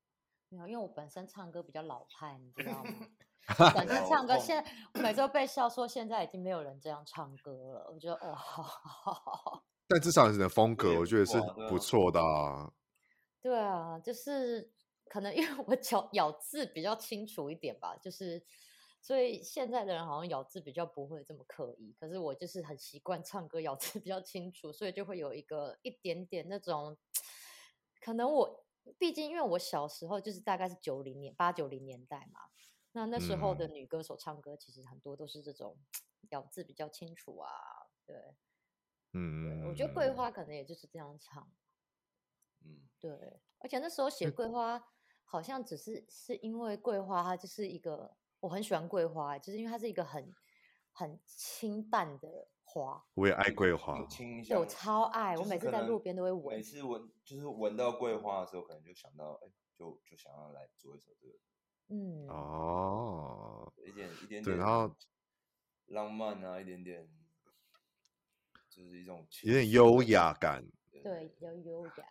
[0.49, 2.91] 没有，因为我本身唱歌比较老派，你知道吗？
[3.57, 7.91] 本身唱歌，现在我每次都被笑说现在已经没有人这样唱歌了。
[7.93, 12.71] 我觉得哦，好好好，但至少你的风格，我觉得是不错的啊。
[13.41, 14.71] 对啊，就是
[15.05, 18.43] 可能因为我咬咬字比较清楚一点吧，就是。
[19.01, 26.97] 所以现在的人好像咬字比较不会这么刻意，可是我就是很习惯唱歌咬字比较清楚，所以就会有一个一点点那种，
[28.01, 28.65] 可能我
[28.97, 32.41] 毕竟因为我小时候就是大概是九零年八九零年代嘛，
[32.91, 35.77] 那那时候的女歌手唱歌其实很多都是这种
[36.29, 37.49] 咬字比较清楚啊，
[38.05, 38.15] 对，
[39.13, 41.51] 嗯，我觉得桂花可能也就是这样唱，
[42.65, 44.83] 嗯，对，而且那时候写桂花
[45.23, 48.15] 好像只是是因为桂花它就是一个。
[48.41, 50.33] 我很喜欢桂花，就是因为它是一个很
[50.93, 53.05] 很清淡的花。
[53.15, 54.01] 我也爱桂花，
[54.47, 55.37] 对，我超爱。
[55.37, 61.33] 我每次在路边都会闻，每次闻就是闻到桂花的时候，可能就想到，哎，就就想要来做一首这个。
[61.89, 64.95] 嗯，哦，一点一点点，对，然后
[65.87, 67.07] 浪漫啊，一点点，
[68.69, 70.65] 就是一种有点优雅感。
[71.03, 72.05] 对，比较优雅。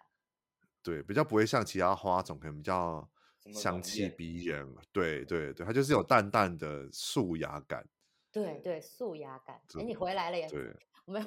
[0.82, 3.08] 对，比较不会像其他花种，可能比较。
[3.50, 7.82] 香气逼人，对对对，它就是有淡淡的素雅感。
[8.30, 9.56] 对对，素雅感。
[9.78, 10.46] 哎，你回来了也！
[10.48, 10.70] 对，
[11.06, 11.24] 我们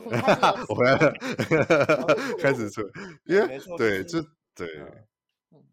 [0.69, 1.11] 我回来了
[2.37, 2.81] 开始出，
[3.25, 4.21] 因为对，就
[4.53, 4.85] 对。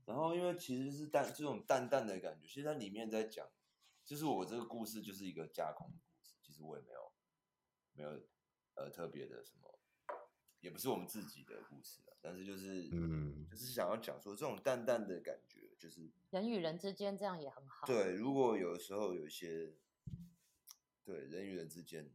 [0.06, 3.48] 然后，因为其实是淡这种淡淡的感觉，其实它里面在讲，
[4.04, 6.34] 就是我这个故事就是一个架空的故事。
[6.42, 7.12] 其实我也没有
[7.92, 8.20] 没有
[8.74, 9.78] 呃特别的什么，
[10.60, 12.12] 也不是我们自己的故事啊。
[12.20, 17.86] 但是就是，嗯，就是想要讲说这种淡淡的感觉，就是人与人之间这样也很好。
[17.86, 19.72] 对，如果有的时候有一些，
[21.04, 22.10] 对人与人之间，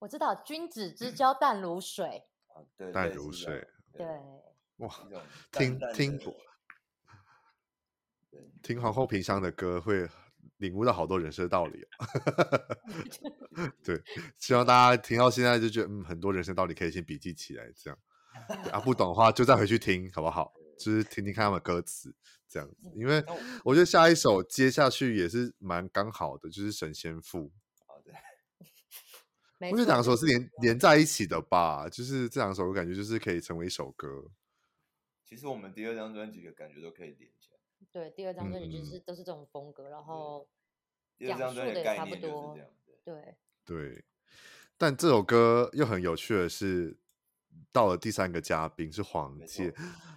[0.00, 4.06] 我知道君子之交淡如水啊，对，淡如水，对，
[4.76, 5.08] 哇，
[5.52, 6.18] 听听
[8.62, 10.08] 听皇后萍乡的歌会
[10.58, 11.86] 领悟到好多人生的道理。
[13.82, 14.02] 对，
[14.38, 17.98] 希望大家听到现在就觉得，嗯，很多人生道理可以先笔记起来，这样。
[18.70, 20.52] 啊，不懂的话就再回去听，好不好？
[20.78, 22.14] 就是听听看他们歌词
[22.46, 23.24] 这样子，因为
[23.64, 27.38] 我觉得下一首接下去也是蛮刚好的，就是《神仙赋》。
[27.86, 28.12] 好的，
[29.72, 34.30] 我觉得两首是连连在一起的吧，就是这两首我感觉就是可以成为一首歌。
[35.24, 37.55] 其实我们第二张专辑的感觉都可以连起来。
[37.92, 40.48] 对，第二张专辑就是都是这种风格，然后
[41.18, 42.68] 第二张专辑的概念就是这样。
[43.04, 44.04] 对对，
[44.76, 46.98] 但这首歌又很有趣的是。
[47.72, 49.72] 到了第三个嘉宾是黄玠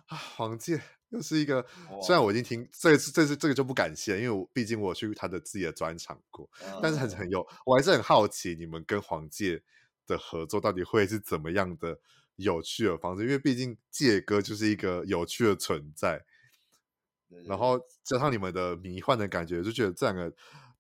[0.08, 0.80] 啊，黄玠
[1.10, 1.66] 又是一个，
[2.02, 9.62] 虽然我已经听这次这次这个就不感谢，因为我毕竟我去他的自己的专场过，嗯、但是很很有，我还是很好奇你们跟黄玠
[10.06, 11.98] 的合作到底会是怎么样的
[12.36, 16.26] 有趣的方式，因为毕竟玠歌就是一个有趣的存在，
[17.30, 20.34] 对对对，然后加上你们的迷幻的感觉，就觉得这两个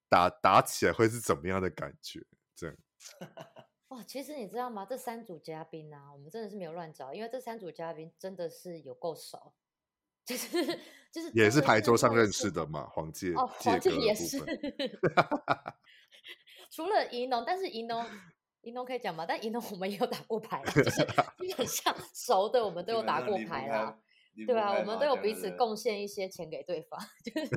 [0.09, 2.19] 打打起来会是怎么样的感觉？
[2.55, 2.75] 这样。
[3.89, 4.85] 哇，其实你知道吗？
[4.87, 9.51] 这三组嘉宾啊，我们真的是没有乱找，因为这三组嘉宾真的是有够熟，
[10.23, 10.63] 就是
[11.11, 14.37] 就是也是牌桌上认识的嘛，黄介哦，黄介也是，
[16.69, 18.05] 除了怡农，但是怡农
[18.61, 19.25] 怡农可以讲吗？
[19.27, 21.03] 但怡农我们也有打过牌，就是
[21.39, 23.99] 基本上熟的我们都有打过牌啦。
[24.45, 27.49] 对啊，我们都有彼此贡献一些钱给对方，就是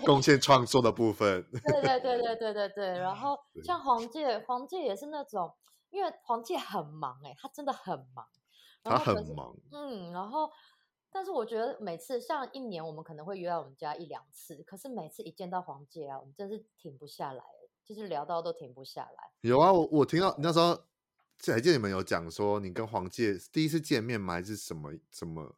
[0.06, 1.44] 贡献创作的部分。
[1.50, 2.88] 对对对对对对对。
[2.98, 5.54] 然后 像黄介，黄介也是那种，
[5.90, 8.26] 因为黄介很忙哎、欸，他真的很忙。
[8.82, 9.54] 他很忙。
[9.72, 10.50] 嗯，然后，
[11.10, 17.44] 但是我觉得每次像一年，我们可能会约到我们家一两次，可是每次一见到黄玠啊，我们真是停不下来，
[17.84, 19.30] 就是聊到都停不下来。
[19.42, 20.78] 有啊，我我听到那时候。
[21.46, 24.34] 还记得你们有讲说，你跟黄介第一次见面吗？
[24.34, 25.56] 还是什么什么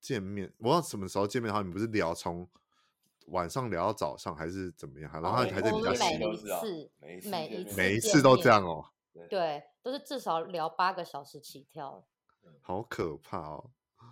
[0.00, 0.52] 见面？
[0.58, 2.48] 我不知道什么时候见面然后，你们不是聊从
[3.26, 5.12] 晚上聊到早上，还是怎么样？
[5.20, 8.84] 然后还在比较每一次，每一次，每一次，每一次都这样哦。
[9.28, 12.06] 对，都是至少聊八个小时起跳。
[12.60, 13.70] 好可怕哦。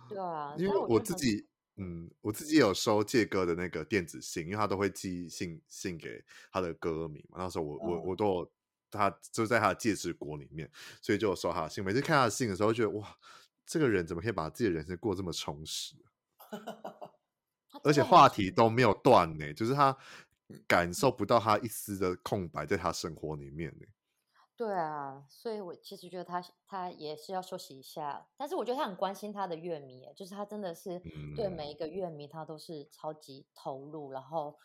[0.09, 7.37] 对啊，因为我自己，嗯，我自己有收借歌的那个电子信，因为他都会寄信信给他的歌迷嘛。
[7.39, 8.51] 那时候我我我都有。
[8.91, 10.69] 他就在他的戒指国里面，
[11.01, 11.83] 所以就有收他的信。
[11.83, 13.17] 每次看他的信的时候，觉得哇，
[13.65, 15.95] 这个人怎么可以把自己的人生过这么充实？
[17.83, 19.97] 而且话题都没有断呢，就是他
[20.67, 23.87] 感受不到他一丝的空白在他生活里面呢。
[24.57, 31.01] 对啊，所以我其实觉得他他也是要休息一下，但是我觉得他很关心他的乐迷，就是他真的是
[31.35, 34.55] 对每一个乐迷他都是超级投入，嗯、然后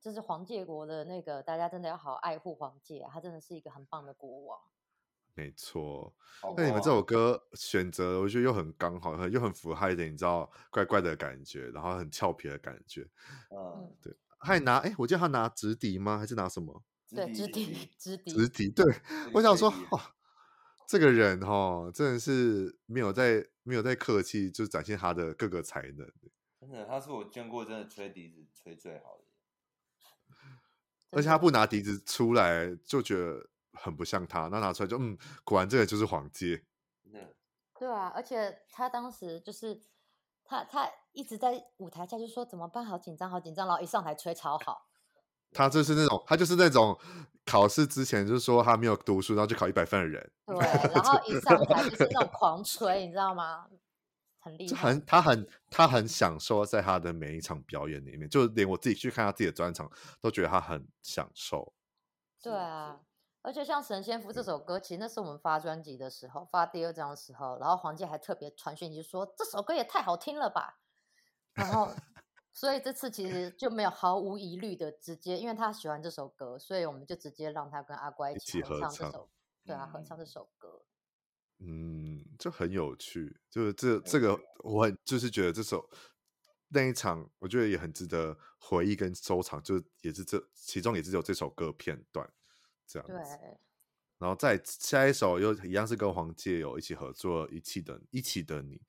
[0.00, 4.58] 就是黄介国的那个大家真的要好好爱护黄介，他真的是一个很棒的国王。
[5.34, 6.14] 没错，
[6.56, 13.06] 那你们这首歌选择，我觉得又很刚好，又很符合一点，你知道怪怪的感觉，然后很俏皮的感觉。
[13.50, 16.16] 嗯，对，还拿哎，我记得他拿直笛吗？
[16.16, 16.82] 还是拿什么？
[17.14, 18.70] 对，直笛，直笛，直笛。
[18.70, 18.84] 对，
[19.34, 20.00] 我想说，哦，
[20.88, 26.10] 这个人哦，真的是没有在没有在客气，就展现他的各个才能。
[26.58, 29.24] 真的，他是我见过真的吹笛子吹最好的，
[31.10, 33.48] 而且他不拿笛子出来，就觉得。
[33.78, 36.64] 很不像他，那拿出来就嗯，果然这个就是黄介。
[37.78, 39.78] 对啊，而且他当时就是
[40.42, 44.88] 他他一直在舞台下就说怎么办，好紧张，好紧张，然后一上台吹超好。
[45.52, 46.98] 他就是那种，他就是那种
[47.44, 50.32] 考试之前就是说他没有读书，然后就考一百分的人。
[50.46, 50.56] 对，
[50.94, 53.66] 然后一上台就是那种狂吹，你知道吗？
[54.46, 54.88] 很厉害。
[54.88, 59.90] 很，他很他很享受在他的每一场表演里面，就连我自己去看他自己的专场，
[60.20, 61.74] 都觉得他很享受。
[62.40, 63.00] 对啊。
[63.42, 70.80] 而且像《神仙夫》这首歌，其实那是我们发专辑的时候，发第二张的时候，然后黄健还特别传讯息说这首歌也太好听了吧，
[71.54, 71.88] 然后
[72.52, 79.30] 所以这次其实就没有毫无疑虑的直接，因为他喜欢这首歌，所以我们就直接让他跟阿乖一起合唱这首，
[79.64, 80.82] 对啊，合唱这首歌。
[81.58, 85.88] 嗯，就很有趣，就是这这个我很就是觉得这首
[86.68, 92.28] 那一场，我觉得也很值得回忆跟收藏，就也是这其中也是有这首歌片段。
[92.88, 93.58] 这样子，对，
[94.18, 98.80] 然后再下一首又一样是跟黄介有一起合作，一起的，一起的你，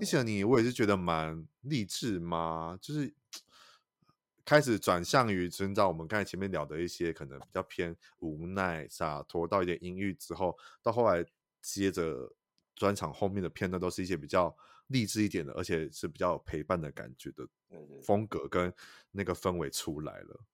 [0.00, 3.14] 一起的你，我也是觉得蛮励志嘛，就是
[4.44, 11.24] 开始转向于寻找我们刚才前面聊的一些可能比较偏无奈、洒脱到一点阴郁之后，到后来
[11.72, 12.30] 接着
[12.74, 14.54] 专场后面的片段都是一些比较
[14.88, 17.48] 励志一点的，而且是比较有陪伴的感觉的
[18.02, 18.72] 风格跟
[19.10, 20.44] 那个氛围出来了。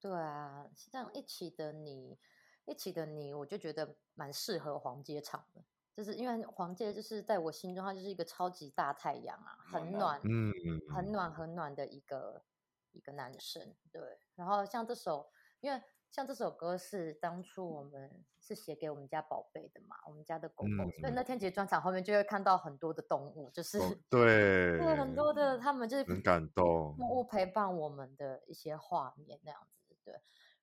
[0.00, 2.18] 对啊，是这样一起的你，
[2.64, 5.62] 一起的你，我就觉得蛮适合黄街场的，
[5.94, 10.52] 就是因为黄街就是在我心中，它就是一个超级大太阳啊，很暖，嗯，
[10.92, 12.42] 很暖很暖的一个
[12.90, 13.72] 一个男生。
[13.92, 15.30] 对，然后像这首，
[15.60, 15.80] 因为
[16.10, 29.96] 像这首歌是当初我们是写给我们家宝贝的嘛，我们家的狗狗，嗯、所以那天其实专场后面就会看到很多的动物，就是、哦、 对，对很多的他们就是很感动，动物陪伴我们的一些画面那样子。
[30.04, 30.20] 对，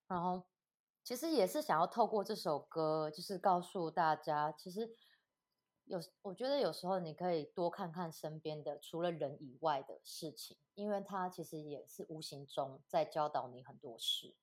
[0.08, 0.44] 然后
[1.02, 4.90] 其实也是想要透过这首歌，就是告诉大家，其实
[5.86, 14.36] 有我觉得有时候你可以多看看身边的除了人以外的事情，因为它其实也是无形中在教导你很多事。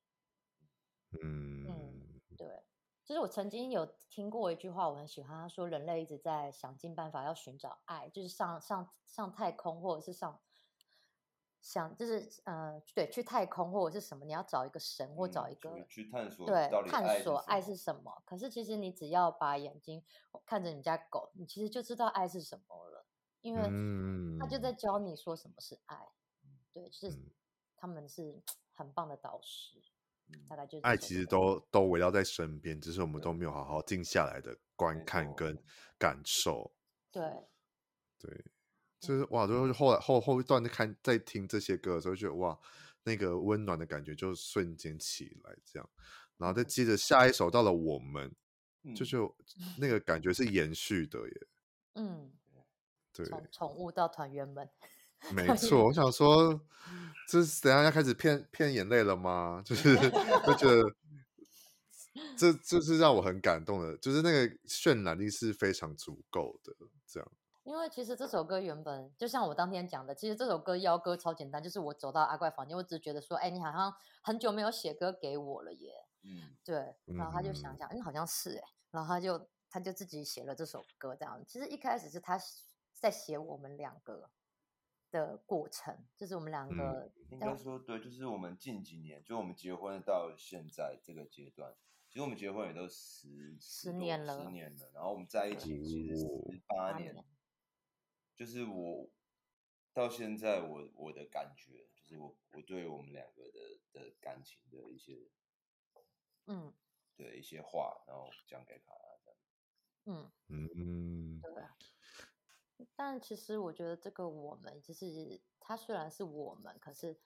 [1.23, 2.63] 嗯嗯，对，
[3.03, 10.39] 就是我曾经有听过一句话，我很喜欢，他说人类一直在想尽办法要寻找爱，就是上上上太空或者是上。
[11.61, 18.21] 想就是呃，对，去太空或者是什么，你要找一个神或找一个、嗯、去探索，对，探索爱是什么。
[18.23, 20.03] 可是其实你只要把眼睛
[20.45, 23.07] 看着你家狗，你其实就知道爱是什么了，
[23.41, 23.63] 因为
[24.39, 25.97] 他就在教你说什么是爱。
[26.43, 27.17] 嗯、对，就是
[27.75, 28.39] 他们是
[28.75, 29.94] 很棒的导师，嗯、
[30.49, 35.57] 大概就是爱其实都都围绕在身边，只是我们都没有好好静下来的观看跟
[35.97, 36.73] 感受。
[37.11, 37.21] 对，
[38.17, 38.45] 对。
[38.97, 42.57] 就是哇，就是后来后后一段在看在听这些歌的时候，觉得哇，
[43.03, 45.87] 那个温暖的感觉就瞬间起来，这样，
[46.37, 48.33] 然后再接着下一首到了我们，
[48.81, 49.35] 嗯、就就
[49.77, 51.47] 那个感觉是延续的耶。
[51.95, 52.33] 嗯，
[53.13, 53.47] 对，从。
[53.51, 54.67] 宠物到团员们，
[55.31, 55.85] 没 错。
[55.85, 56.59] 我想说，
[57.27, 59.61] 这是等下要开始骗骗眼泪了吗？
[59.65, 59.95] 就是
[60.45, 60.83] 就觉得
[62.37, 66.73] 这就是让我很感动的，就是那个渲染力是非常足够的，
[67.07, 67.31] 这样。
[67.63, 73.91] 因为其实这首歌原本就像我当天讲的，其实这首歌邀歌超简单，就是我走到阿怪房间，我只觉得说，哎，你好像
[74.21, 76.05] 很久没有写歌给我了耶。
[76.21, 81.43] 嗯，对，然后他就想想，嗯，好像是哎，然后他就他就自己写了这首歌，这样。
[81.47, 82.39] 其实一开始是他
[82.93, 84.29] 在写我们两个
[85.15, 91.73] 的过程，就是我们两个，嗯，应该说对，就是我们近几年，就我们结婚到现在这个阶段，
[92.09, 96.27] 其实我们结婚也都十十年了，十年了，然后我们在一起其实十
[96.67, 97.15] 八年。
[98.35, 99.09] 就是我
[99.93, 105.31] 到现在我，我我的感觉就是我我对我们两个的的感情的一些，
[106.47, 106.73] 嗯，
[107.15, 108.93] 对一些话，然后讲给他
[109.23, 109.39] 这样，
[110.07, 111.94] 嗯嗯，对。
[112.95, 117.17] 但其实我觉得这个我们，就是它虽然是我们，可是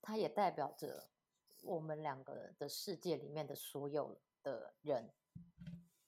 [0.00, 1.08] 它也代表着
[1.62, 5.10] 我们两个的世界里面的所有的人。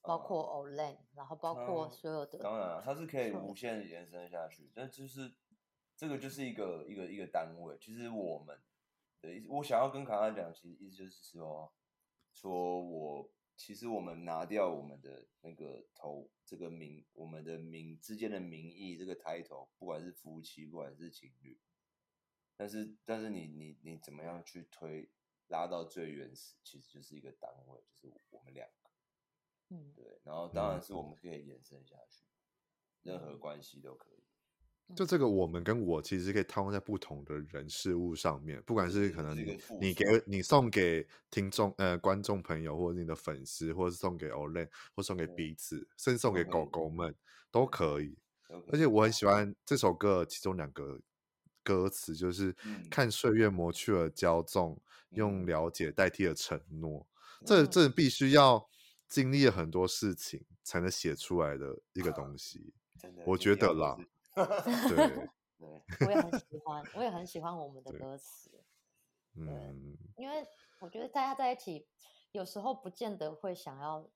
[0.05, 2.41] 包括 Olen，然后包括所有的。
[2.41, 5.33] 当然，它是可以无限延伸下去，但就是
[5.97, 7.79] 这个就是一个一个一个单位。
[7.79, 8.61] 其实我们
[9.21, 11.73] 的意思，我想要跟卡卡讲，其实意思就是说，
[12.33, 21.61] 说我其实我们拿掉我们的那个头，这个名，我们的名之间的名义，这个 title，不管是夫妻，不管是情侣，
[22.57, 25.11] 但是但是你你你怎么样去推
[25.49, 28.91] 拉到最原始，其实就是一个单位，就是我们两个。
[29.69, 32.25] 嗯，对，然后当然是我们可以延伸下去，
[33.05, 34.22] 嗯、任何关系都可以。
[34.95, 47.15] 就这个，我们跟我其实可以套用在不同的人事物上面，不管是可能你你给你送给听众呃观众朋友，或者你的粉丝，或者是送给 Olen，或送给彼此，嗯、甚至送给狗狗们
[47.51, 48.17] 都可以。
[48.71, 51.01] 而且我很喜欢这首歌其中两个
[51.63, 52.55] 歌词，就是
[52.91, 54.81] 看岁月磨去了骄纵，
[55.11, 57.07] 用了解代替了承诺。
[57.47, 58.69] 这这必须要。
[59.09, 63.95] 经历了很多事情才能写出来的一个东西，真的，我觉得啦，
[64.89, 65.29] 对，
[65.59, 68.51] 对，我也很喜欢，我也很喜欢我们的歌词，
[69.35, 70.47] 嗯，因为
[70.81, 71.87] 我觉得大家在一起，
[72.33, 74.09] 有时候不见得会想要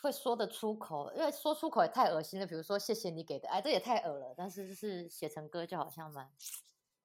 [0.00, 2.46] 会说得出口，因为说出口也太恶心了。
[2.46, 4.34] 比如说谢谢你给的哎，这也太恶了。
[4.36, 6.30] 但是就是写成歌就好像蛮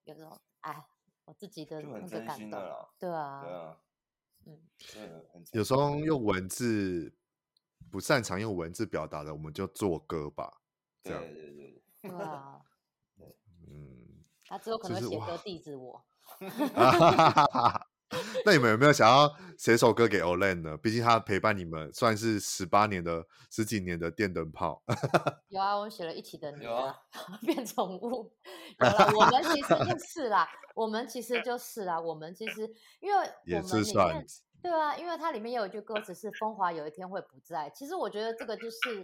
[0.04, 0.86] 有这种哎，
[1.26, 2.60] 我自己的那个感动，
[3.00, 3.78] 对啊，对啊。
[4.48, 4.62] 嗯，
[5.54, 7.12] 有时候用文字
[7.90, 10.62] 不擅长用文字表达的，我们就做歌吧。
[11.02, 11.65] 这样，对对对，
[12.10, 12.62] 对啊，
[13.68, 16.06] 嗯，他之后可能写歌地址我。
[18.46, 20.78] 那你们有没有想要写首歌给 Olen 呢？
[20.78, 24.84] 毕竟他陪伴你们算是十八年的十几年的电灯泡。
[25.50, 26.96] 有啊，我们写了一起的你啊，
[27.42, 28.32] 变宠物。
[28.80, 32.62] 有了，我们其实就是啦，我们其实就是啦，我们其实
[33.00, 34.24] 因为我们也是算
[34.62, 37.70] 对啊，因为它里面有一句歌词是“风华有一天会不在”。
[37.76, 39.04] 其实我觉得这个就是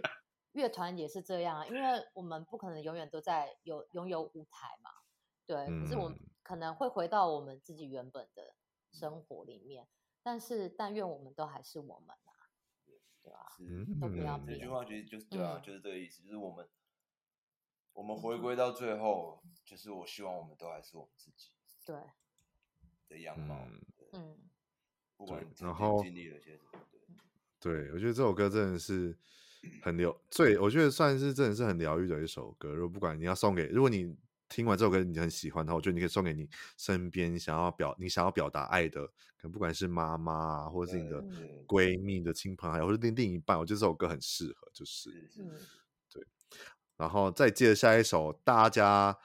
[0.52, 1.80] 乐团也是这样啊，因为
[2.14, 4.90] 我们不可能永远都在有拥有舞台嘛。
[5.46, 8.54] 对，可是我们可能会回到我们自己原本的。
[8.94, 9.88] 生活里面，
[10.22, 12.52] 但是但愿我们都还是我们啊，
[13.22, 13.46] 对吧？
[13.56, 14.58] 是都不要变。
[14.58, 16.68] 这句话其实就是对啊，嗯、就是这个意思，就是我们
[17.94, 21.52] 我们回归到最后，就是我希望我们都还是我们自己，
[21.86, 21.96] 对
[23.08, 23.66] 的样貌，
[24.12, 24.36] 嗯，
[25.16, 27.00] 不管然后经历了些什么，对，
[27.60, 29.18] 对我觉得这首歌真的是
[29.82, 32.72] 很疗，最我觉得算是真的是很疗愈的一首歌。
[32.72, 34.16] 如果不管你要送给，如果你。
[34.54, 36.46] 听完这首歌你很喜欢的话，我觉得你可以送给你
[36.76, 41.22] 身边想要表你想要表达爱的，可能不管是妈妈啊，或者是你的
[41.66, 45.08] 闺蜜的亲朋好友，或者另另一半，我觉得这首歌很适合，就是，
[46.12, 46.22] 对。
[46.98, 49.16] 然后再接着下一首，大家，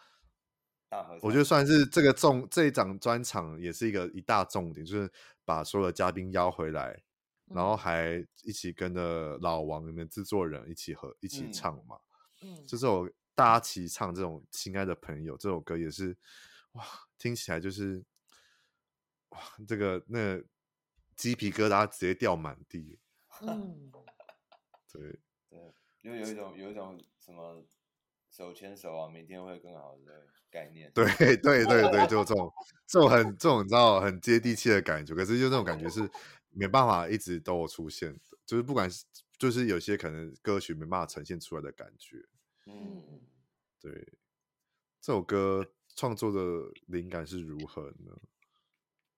[1.22, 5.12] 我觉得算是这个重这一场专场也是一个一大重点，就是
[5.44, 7.04] 把所有的嘉宾邀回来，
[7.48, 12.00] 然后还一起跟着老王里面制作人一起合一起唱嘛，
[12.42, 13.10] 嗯，这首。
[13.38, 16.18] 大家齐唱这种亲爱的朋友这首歌也是，
[16.72, 16.84] 哇，
[17.20, 18.04] 听起来就是，
[19.30, 20.44] 哇，这个那个、
[21.16, 22.98] 鸡皮疙瘩直接掉满地。
[23.42, 23.92] 嗯，
[24.92, 27.64] 对 对，就有一种有一种什么
[28.38, 30.92] 手牵手啊，明天会更好的概念。
[30.94, 31.08] 对
[31.38, 32.54] 对对对，就这种
[32.86, 36.08] 这种很这种你知道很接地气的感觉，可是就这种感觉是
[36.52, 39.04] 没办法一直都有出现的，就是不管是
[39.40, 42.24] 就是有些可能歌曲没办法呈现出来的感觉。
[42.68, 43.22] 嗯，
[43.80, 43.92] 对，
[45.02, 46.40] 这首歌创作的
[46.86, 48.22] 灵感是如何呢？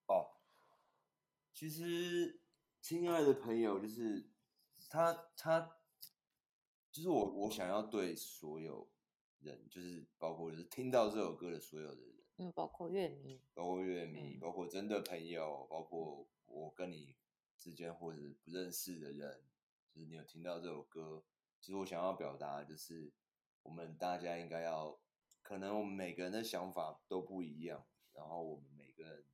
[0.06, 0.30] 哦，
[1.52, 2.40] 其实，
[2.80, 4.30] 亲爱的朋友，就是
[4.88, 5.76] 他，他
[6.90, 8.88] 就是我，我想要对所有
[9.40, 17.14] 人，就是包括就是听到这首歌的所有的人，嗯，包括乐迷，包括乐迷，包括真的朋友，包括我跟你
[17.56, 19.44] 之间或者不认识的人，
[19.92, 21.24] 就是你有听到这首歌，
[21.60, 23.12] 其实我想要表达就是。
[23.62, 24.98] 我们大家应该要，
[25.42, 29.24] 可能我们每个人的想法都不一样，然后我们每个人，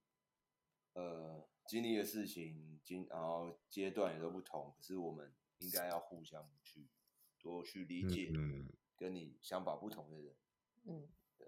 [0.95, 6.89] 呃，经历的事情经，然后阶段也都不同，可是我们应该要互相去
[7.39, 8.33] 多去理解，
[8.97, 10.35] 跟你想法不同的人，
[10.87, 11.09] 嗯，
[11.39, 11.47] 对，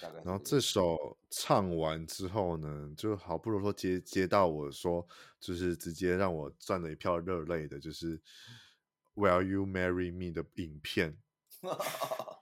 [0.00, 0.22] 大概。
[0.24, 5.06] 然后这首唱完之后呢，就好不容易说接接到我说，
[5.38, 8.20] 就是直接让我赚了一票热泪的，就是
[9.14, 11.18] Will You Marry Me 的影片。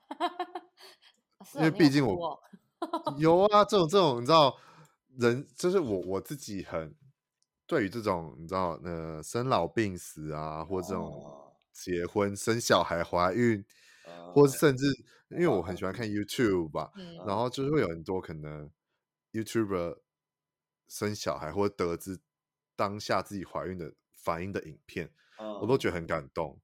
[1.54, 2.40] 因为毕竟我
[3.16, 4.56] 有啊，这种这种你知道，
[5.16, 6.94] 人就是我我自己很
[7.66, 13.64] 对于这种你知道，呃，生老病死啊，或这种结婚、生小孩、怀孕，
[14.32, 14.76] 或是甚。
[14.76, 14.86] 至
[15.30, 16.90] 因为我很喜欢看 YouTube 吧，
[17.26, 18.70] 然后就是会有很多可能
[19.32, 19.98] YouTuber
[20.88, 22.18] 生小孩或者得知
[22.74, 25.12] 当下自己怀孕的反应的影片，
[25.60, 26.59] 我都觉得很感动。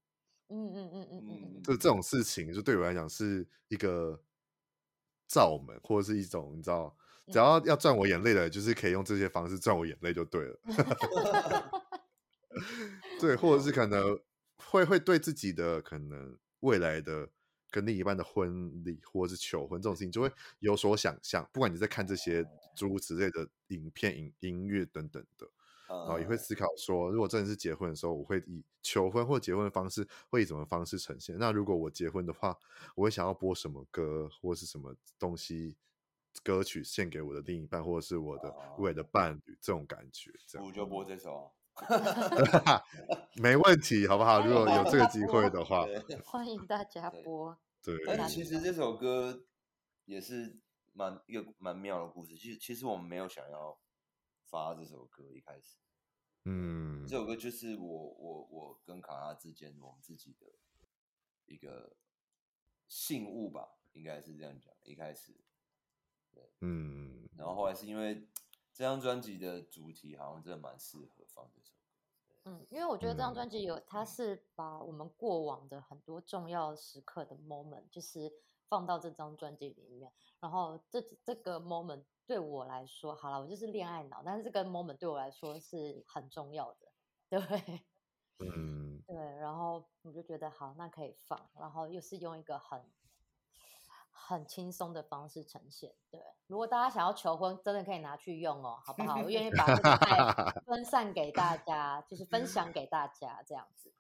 [0.48, 4.18] 嗯嗯嗯嗯嗯，就这种事情，就对我来讲是一个
[5.28, 6.96] 罩门，或者是一种你知道，
[7.26, 10.58] 只要要赚我眼泪的，就是可以用这些方式赚我眼泪就对了。
[13.20, 14.18] 对，或者是可能
[14.56, 17.28] 会会对自己的可能未来的
[17.74, 20.30] 跟另一半的婚礼或者是求婚这种事情，就会
[20.60, 21.44] 有所想象。
[21.52, 22.46] 不管你在看这些
[22.76, 25.50] 诸如此类的影片、影音乐等等的。
[25.86, 31.36] 然后也会思考说，如果真的是结婚的时候，我会以求婚或结婚的方式，会以什么方式呈现？
[31.38, 32.56] 那如果我结婚的话，
[32.94, 35.76] 我会想要播什么歌，或是什么东西
[36.42, 40.32] 歌曲献给我的另一半，或者是我的未来的伴侣，这种感觉。
[40.48, 41.52] 这样，我就播这首，
[43.42, 44.40] 没问题，好不好？
[44.46, 45.86] 如果有这个机会的话，
[46.24, 47.56] 欢迎大家播。
[47.82, 49.44] 对，但其实这首歌
[50.04, 50.58] 也是
[50.92, 52.36] 蛮一个蛮妙的故事。
[52.36, 53.78] 其实，其实我们没有想要。
[54.46, 55.78] 发这首歌一开始，
[56.44, 60.46] 嗯，这首歌就是我我我跟卡拉之间我们自己的
[61.46, 61.96] 一个
[62.86, 64.72] 信物吧，应该是这样讲。
[64.84, 65.34] 一开始，
[66.30, 68.28] 对，嗯，然后后来是因为
[68.74, 78.30] 这张专辑的主题好像真的蛮适合放这首歌，嗯，因为我觉得这张专辑有，它是把我们过往的很多重要时刻的 moment，就是
[78.68, 82.04] 放到这张专辑里面，然后这这个 moment。
[82.26, 86.90] 对我来说，好了，我就是恋爱脑，但是这个 moment 对我来说是很重要的，
[87.28, 87.84] 对，
[88.38, 92.82] 嗯，对，然后我就觉得好，那可以放，然后又是用一个很
[94.26, 99.20] 很轻松的方式呈现，对，如果大家想要求婚，真的可以拿去用哦，好不好？
[99.22, 103.92] 我愿意把这个爱 分散给大家，就是分享给大家这样子，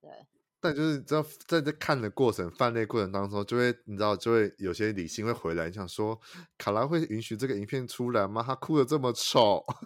[0.00, 0.10] 对。
[0.58, 6.18] 但就是在在这看的过程、犯泪过程当中，就会你知道，就会有些理性会回来，想说
[6.56, 8.42] 卡拉会允许这个影片出来吗？
[8.42, 9.62] 他哭的这么丑，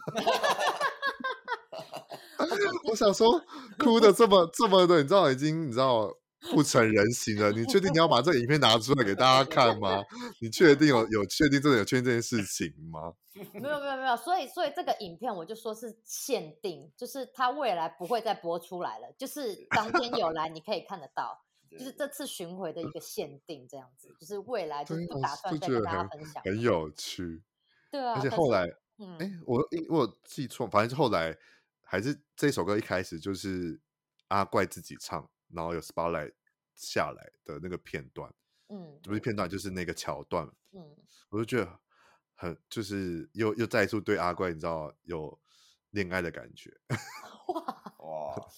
[2.88, 3.44] 我想说
[3.76, 6.16] 哭的这么这么的，你知道已经你知道。
[6.50, 10.02] 不成人形了，你确定你要把这个影片拿出来给大家看吗？
[10.40, 13.12] 你确定有有确定真的有确定这件事情吗？
[13.54, 21.38] 没有没有没有，所以所以这个影片我就说是限定，就是它未来不会再播出来了，就是当天有来你可以看得到，
[21.70, 26.42] 就是这次巡回的一个限定这样子，就是未来就不打算再跟大家分享。
[26.42, 27.42] 很有趣，
[27.90, 28.66] 对啊，而且后来，
[28.98, 31.36] 嗯，哎，我我记错，反正后来
[31.84, 33.78] 还是这首歌一开始就是
[34.28, 35.28] 阿怪自己唱。
[35.52, 36.32] 然后有 spotlight
[36.74, 38.32] 下来的那个片段，
[38.68, 40.96] 嗯，不是片段，就是那个桥段，嗯，
[41.28, 41.80] 我就觉得
[42.34, 45.38] 很，就是又又再一次对阿怪，你知道有
[45.90, 46.70] 恋爱的感觉，
[47.48, 48.48] 哇哇，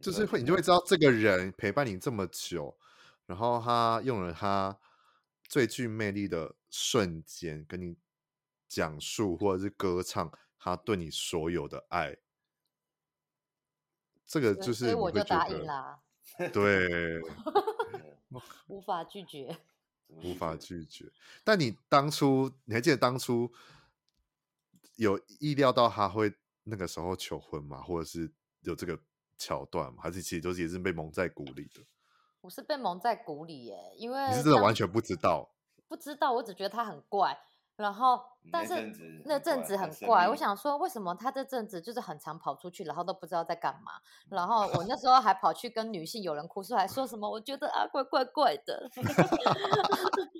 [0.00, 2.76] 就是会，你就会知道这个人陪伴你这么久，
[3.26, 4.78] 然后他用了他
[5.44, 7.96] 最具魅力的瞬间跟你
[8.66, 12.16] 讲述或者是歌唱他对你所有的爱。
[14.28, 15.98] 这个就是，所以我就答应啦。
[16.52, 17.20] 对，
[18.68, 19.58] 无法拒绝，
[20.22, 21.10] 无法拒绝。
[21.42, 23.50] 但你当初，你还记得当初
[24.96, 26.34] 有意料到他会
[26.64, 27.80] 那个时候求婚吗？
[27.80, 28.30] 或者是
[28.60, 29.00] 有这个
[29.38, 30.02] 桥段吗？
[30.02, 31.82] 还是其实都是也是被蒙在鼓里的？
[32.42, 35.50] 我是被蒙在鼓里耶，因为你是真的完全不知道，
[35.88, 37.36] 不知道，我只觉得他很怪。
[37.78, 38.92] 然后，但是
[39.24, 43.92] 那阵子很怪，我想说，为什么他这阵子就是很常跑出去，然后都不知道在干嘛？
[44.28, 48.90] 然后我那时候还跑去跟女性友人哭诉，还说什么我觉得啊怪怪怪的。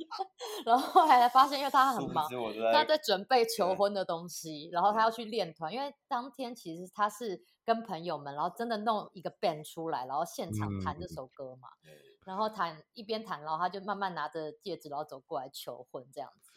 [0.67, 2.29] 然后后来才发现，因为他很忙，
[2.73, 11.69] 他在准备求婚的东西，然后他要去练团，因为当天其实他是跟朋友们，然后真的弄一个 band 出来，然后现场弹这首歌嘛。
[11.85, 11.93] 嗯、
[12.25, 16.48] 然后弹一边弹，然后他就慢慢拿着戒指，然后走过来求婚这样子。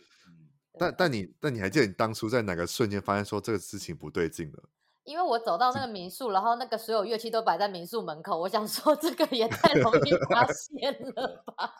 [0.79, 4.63] 但但你但你还记得你当初在哪个瞬间发现说这个事情不对劲了？
[5.03, 11.73] 因为我走到那个民宿，然后那个所有乐器都摆在民宿门口，我想说这个也太容易 发现了吧？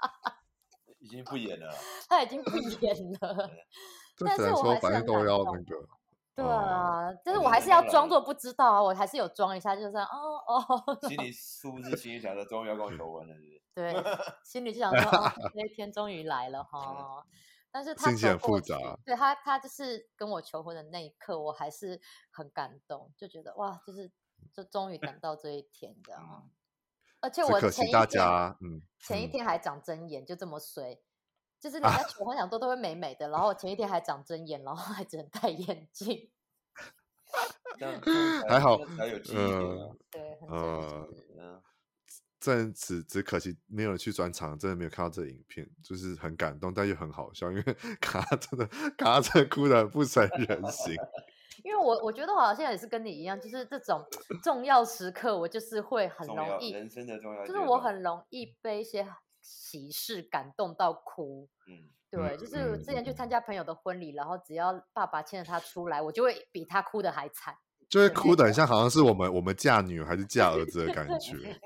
[0.99, 1.71] 已经不演了，
[2.09, 3.49] 他已经不演了。
[4.25, 5.87] 但是我还是都要那个。
[6.33, 10.97] 对啊，但是我还是要装作不知道啊，我还是有装一下，就是哦哦。
[11.07, 13.35] 心里是不是心里想着终于要跟我求婚了？
[13.35, 13.61] 是不是？
[13.75, 13.93] 对，
[14.43, 17.23] 心里就想说哦，那一天终于来了哈。
[17.71, 24.11] 但是他心情很复杂，对他，他就是跟我求婚的那一刻，我还是很感动，就觉得哇，就是
[24.53, 26.51] 就终于等到这一天，这样。
[27.21, 28.23] 而且我前一天，
[28.59, 31.01] 嗯，前一天还长针眼，就这么衰，
[31.59, 36.29] 就是人家求 婚想都都会美美的，然后前一天还长针眼，然后还只能戴眼镜。
[38.49, 39.35] 还好，还有记忆
[40.11, 41.63] 对，嗯。
[42.41, 47.63] 这只只可惜没有去转场，真的没有看到这影片，就是很感动，但又很好笑，因为
[48.01, 50.95] 卡真的卡真的哭的不成人形。
[51.63, 54.03] 因为我我觉得我好像也是跟你一样，就是这种
[54.41, 59.07] 重要时刻，我就是会很容易人生的重要，就是我很容易被一些
[59.41, 61.47] 喜事感动到哭。
[61.67, 67.55] 嗯，对，就是之前去参加朋友的婚礼，然后只要爸爸牵着他出来，我就会比他哭的还惨，
[67.91, 71.59] 就会哭的很像好像是我们我们嫁女儿还是嫁儿子的感 觉。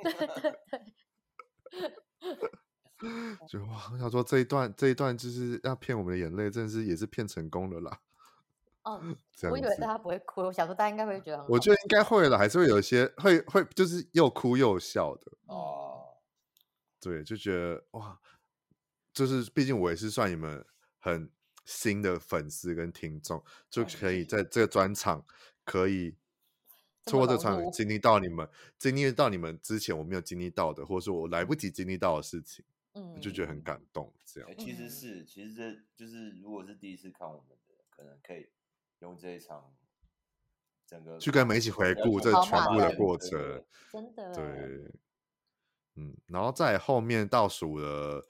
[3.47, 7.99] 就哇，我想说这一段这一段就是要骗我们的眼泪，真的是也是骗成功了啦。
[8.84, 8.99] 哦，
[9.52, 11.52] 我以为大家不会哭，我想说大家应该会觉得很好。
[11.52, 16.02] 我觉得应该会了，还是会有一些会会就是又哭又笑的哦。
[16.99, 18.19] 对，就觉得哇，
[19.14, 20.65] 就是毕竟我也是算你们
[20.97, 21.30] 很
[21.65, 25.23] 新的粉丝跟听众，就可以在这个专场
[25.66, 26.16] 可以
[27.04, 28.48] 通过这场经历到你们
[28.78, 32.64] 经历到你们之前我没有经历到的，或者说我来不及经历到的事情。
[32.98, 34.50] 嗯，就觉得很感动，这样。
[34.58, 38.48] 其实是，其实这就是，如果是第一次看我们的，可能可以
[39.00, 39.76] 用这一场
[40.88, 44.34] 整个去跟我们一起回顾这全部的过程，真的。
[44.34, 44.90] 对，
[45.96, 48.26] 嗯，然后在后面倒数了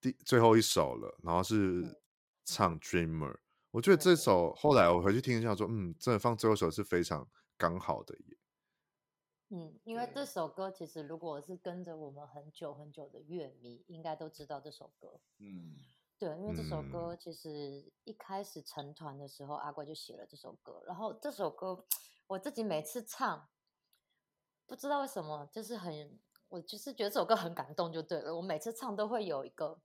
[0.00, 1.96] 第最后一首了，然后是
[2.44, 3.34] 唱《Dreamer》，
[3.72, 8.36] 我觉得这首后来我回去听一下，说，嗯，真的放最后一首是非常刚好的耶。
[9.50, 15.20] 嗯，因为这首歌其实如果是跟着我们很久很久的乐迷，应该都知道这首歌。
[15.38, 15.76] 嗯，
[16.18, 20.82] 对，因为这首歌其实一开始成团的时候，阿怪就写了这首歌。
[20.86, 21.84] 然后这首歌
[22.26, 23.48] 我自己每次唱，
[24.66, 26.18] 不知道为什么，就是很，
[26.48, 28.36] 我就是觉得这首歌很感动，就对了。
[28.36, 29.80] 我每次唱都会有一个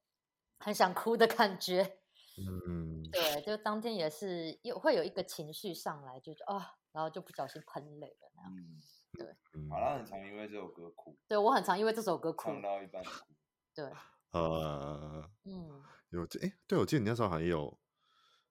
[0.59, 1.99] 很想哭的感觉。
[2.37, 8.53] 嗯，对，就当天也是有会有一个情绪上来，就啊、哦，然后就不小心喷泪了那样。
[8.55, 8.81] 嗯
[9.17, 9.33] 对，
[9.69, 11.17] 好了，很常因为这首歌哭。
[11.25, 12.49] 对，我很常因为这首歌哭。
[12.49, 13.09] 唱到一半哭。
[13.73, 13.89] 对，
[14.31, 17.79] 呃，嗯，有这，哎，对，我记得你那时候好像有，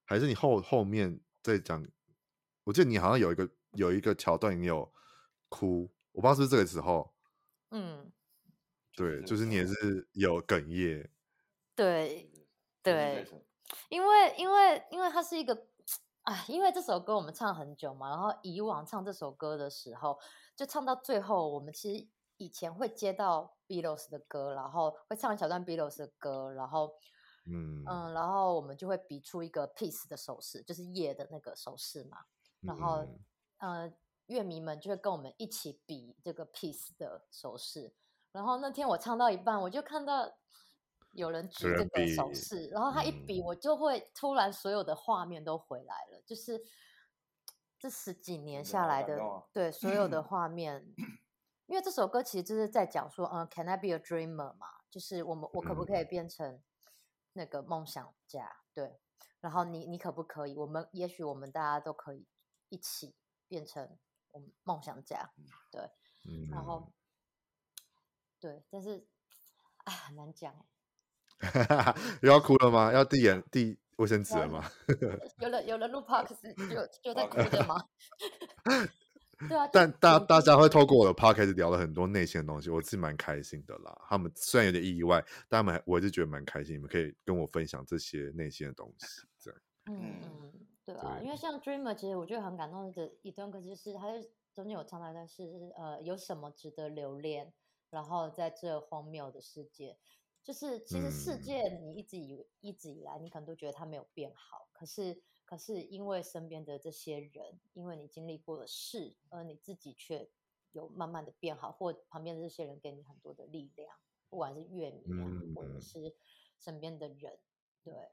[0.05, 1.85] 还是你后后面在讲，
[2.63, 4.91] 我记得你好像有一个有一个桥段你有
[5.49, 7.13] 哭，我不知道是不是这个时候。
[7.69, 8.11] 嗯，
[8.95, 11.11] 对，就是你也是有哽咽。
[11.75, 12.27] 对，
[12.81, 13.23] 对，
[13.89, 15.67] 因为因为因为它是一个，
[16.23, 20.19] 哎，因为这首歌我们唱很久嘛，然后以往唱这首歌的时候。
[20.57, 26.95] 就唱到最后，我们其实以前会接到 Beatles 的歌，然后会唱一小段 Beatles 的歌，然后，
[27.45, 32.19] 嗯嗯，然后我们就会比出一个 peace 的手势，就是夜的那个手势嘛。
[32.61, 32.99] 然后，
[33.57, 33.93] 嗯、呃，
[34.27, 37.93] 乐迷们就会跟我们一起比这个 peace 的手势。
[38.31, 40.37] 然后那天我唱到一半，我就看到
[41.15, 46.63] 有人举这个手势，然后他一比，我就会突然所有的画面都回来了，就是。
[47.77, 49.19] 这十几年下来的，
[49.51, 50.91] 对所有的画面，
[51.67, 54.67] 因为这首歌其实就是在讲说，嗯，Can I be a dreamer 嘛？
[54.89, 56.63] 就是我们我可不可以变成
[57.33, 58.61] 那个梦想家？
[58.73, 58.97] 对，
[59.41, 60.55] 然后你你可不可以？
[60.55, 62.25] 我们也许我们大家都可以
[62.69, 63.13] 一起
[63.47, 63.99] 变成
[64.31, 65.31] 我们梦想家，
[65.69, 65.91] 对，
[66.49, 66.91] 然后
[68.39, 69.05] 对，但是
[69.83, 70.65] 哎，很难讲哎，
[72.21, 72.91] 又要哭了吗？
[72.93, 73.77] 要递眼递。
[73.97, 74.69] 卫生纸了吗？
[75.39, 77.81] 有了有了录 podcast 就就在哭的吗？
[79.47, 83.97] 对啊，但大大家会透过我的 podcast 聊了很多内心的东西，我自己蛮开心的啦。
[84.09, 86.75] 他们虽然有点意外，但他们我还是觉得蛮开心。
[86.75, 89.59] 你们可以跟我分享这些内心的东西，这样。
[89.85, 90.51] 嗯嗯，
[90.83, 94.21] 对啊，对，因为像 Dreamer，其实我觉得很感动的一段歌就是，他就
[94.53, 97.53] 中间有唱到的是呃，有什么值得留恋？
[97.91, 99.97] 然后在这荒谬的世界。
[100.45, 104.69] 就是其实世界，你一直以一直以来，你可能都觉得它没有变好。
[104.71, 110.29] 可是，可是因为身边的这些人，因为你经历过的事，而你自己却
[110.71, 113.97] 有慢慢的变好，或旁边的这些人给你很多的力量，
[114.29, 116.15] 不管是乐迷啊，嗯、或者是
[116.59, 117.39] 身边的人。
[117.83, 118.11] 对，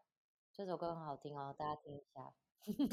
[0.54, 2.32] 这首歌很好听哦，大家听一下。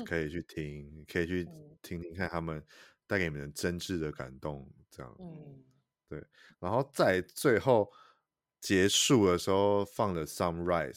[0.03, 1.45] 可以去听，可以去
[1.81, 2.61] 听听看他们
[3.07, 5.15] 带给你们真挚的感动，这样。
[5.17, 5.63] 嗯，
[6.09, 6.21] 对。
[6.59, 7.89] 然后在最后。
[8.61, 10.93] 结束的时候放了《Sunrise》，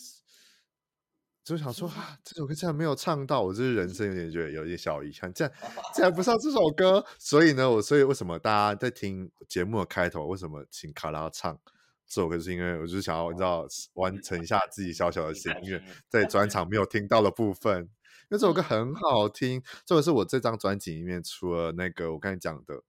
[1.44, 5.56] 就想说啊，这首歌竟然没有唱到，我这是人生有点觉得有点小遗憾，竟然
[5.94, 7.05] 竟然不上这首歌。
[7.18, 11.59] 所以呢，我所以为什么大家在听节目的开头，为什么请卡拉唱
[12.06, 22.82] 这首歌，是因为我就是想要你知道完成一下自己小小的心愿， 在专场没有听到的部分，因为这首歌很好听，这个是我这张专辑里面除了那个我刚才讲的。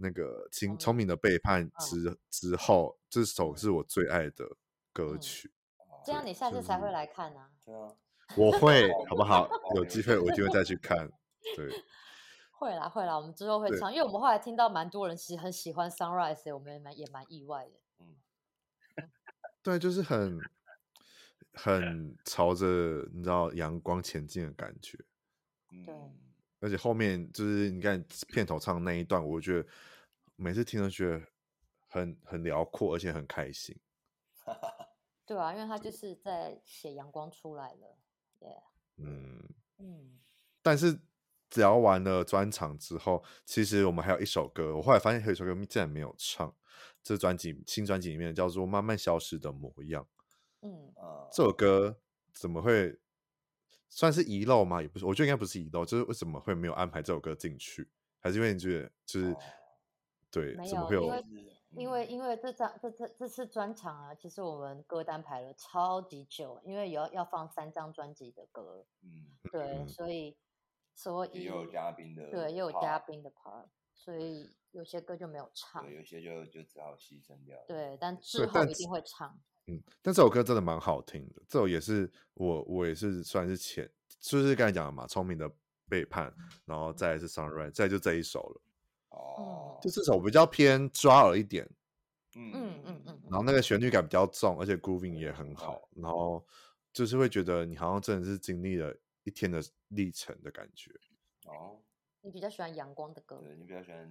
[0.00, 4.56] 那个聪聪明的背叛之、嗯、之后，这首是我最爱的
[4.92, 5.52] 歌曲。
[5.78, 7.50] 嗯、这样你下次才会来看呢、啊？
[7.64, 7.94] 对啊，
[8.36, 9.48] 我会，好不好？
[9.74, 11.10] 有机会我就会再去看。
[11.56, 11.68] 对，
[12.58, 17.72] 会啦会啦，我们之后会唱，因为我们后来听到蛮多人其实很喜欢 Sunrise，我们也蛮也蛮意外的。
[17.98, 18.16] 嗯，
[19.62, 20.40] 对，就是很
[21.52, 22.66] 很朝着
[23.12, 24.98] 你知道阳光前进的感觉。
[25.84, 25.94] 对。
[26.62, 29.66] 而且后面就是你看片头唱那一段，我觉得
[30.40, 31.26] 每次听都觉得
[31.86, 33.78] 很很辽阔，而且很开心。
[35.26, 37.98] 对啊，因为他就是在写阳光出来了
[38.40, 38.62] ，yeah.
[38.96, 39.48] 嗯
[39.78, 40.18] 嗯。
[40.62, 40.98] 但是
[41.54, 46.56] 聊完了专场之后，其实我们还有一首歌，我后来发现还有一首歌竟然没有唱。
[47.02, 50.02] 这专辑新专辑里面叫做《慢慢消失的模样》。
[50.62, 50.92] 嗯，
[51.30, 52.00] 这首歌
[52.32, 52.98] 怎么会
[53.88, 54.80] 算是遗漏吗？
[54.80, 57.88] 也不是，我觉得应该不是遗漏，就是为什么会没有安排这首歌进去？
[58.18, 59.34] 还是因为你觉得就是、
[60.30, 61.24] 哦、对，怎么会有？
[61.76, 70.36] 因为因为这张这这这次专场啊，其实我们歌单排了超级久，因为有要放三张专辑的歌，嗯，对，嗯、所以
[70.94, 79.38] 所以也有嘉宾的，对，也有嘉宾的 part，所以有些歌就没有唱，对，有些就就只好牺牲掉，对，但之后一定会唱，
[79.68, 83.88] 嗯，但这首歌真的蛮好听的，这首也是我我也是算是前，
[84.18, 85.48] 就是刚才讲的嘛，聪明的
[85.88, 86.34] 背叛，
[86.64, 88.60] 然后再来是 Sunrise，再就这一首了。
[89.10, 91.68] 哦，就这首比较偏抓耳一点，
[92.36, 96.44] 嗯嗯嗯嗯，然后那个旋律感比较重，而且 grooving 也很好，嗯，然后
[96.92, 100.92] 就是会觉得你好像真的是经历了一天的历程的感觉。
[101.46, 101.80] 哦，
[102.22, 103.40] 你比较喜欢阳光的歌？
[103.44, 104.10] 对，你比较喜欢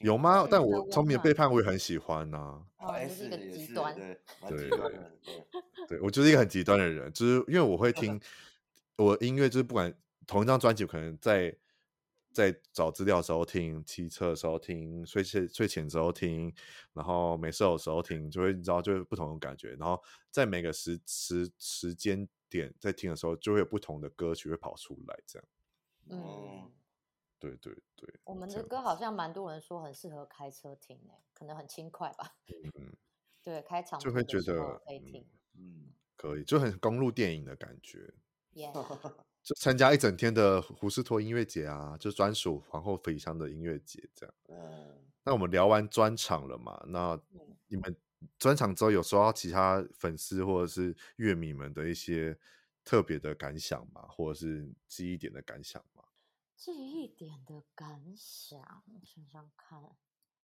[0.00, 0.46] 有吗？
[0.50, 2.88] 但我聪明的背叛我也很喜欢呐，啊。
[2.88, 8.20] 哦，你是一个 极端，对对 对，对我就是一个很极端的人，就是因为我会听
[8.96, 9.92] 我音乐，就是不管
[10.26, 11.56] 同一张专辑，可能在。
[12.36, 16.52] 在找资料的时候听，骑车的时候听，睡前睡前的时候听，
[16.92, 19.70] 然后没事的时候听，就会你知道，就是不同的感觉。
[19.76, 19.98] 然后
[20.30, 25.48] 在每个时时时间点在听的时候，就会有不同的歌曲会跑出来，这样。
[26.10, 26.70] 嗯，
[27.38, 28.20] 对对对。
[28.24, 32.36] 我们的歌好像蛮多人说很适合开车听诶，可能很轻快吧。
[32.74, 32.92] 嗯，
[33.42, 38.12] 对，开场就会觉得可以听，嗯，可以，就很公路电影的感觉。
[38.52, 38.74] Yeah.
[39.46, 44.34] 就参加一整天的胡斯托音乐节啊，就专属皇后飞翔的音乐节这样。
[44.48, 46.84] 嗯，那我们聊完专场了嘛？
[46.88, 47.16] 那
[47.68, 47.96] 你们
[48.40, 52.36] 专场之后有收到其他粉丝或者是乐迷们的一些
[52.82, 54.02] 特别的感想吗？
[54.08, 56.02] 或者是记忆点的感想吗？
[56.56, 58.60] 记忆点的感想，
[59.04, 59.80] 想想看，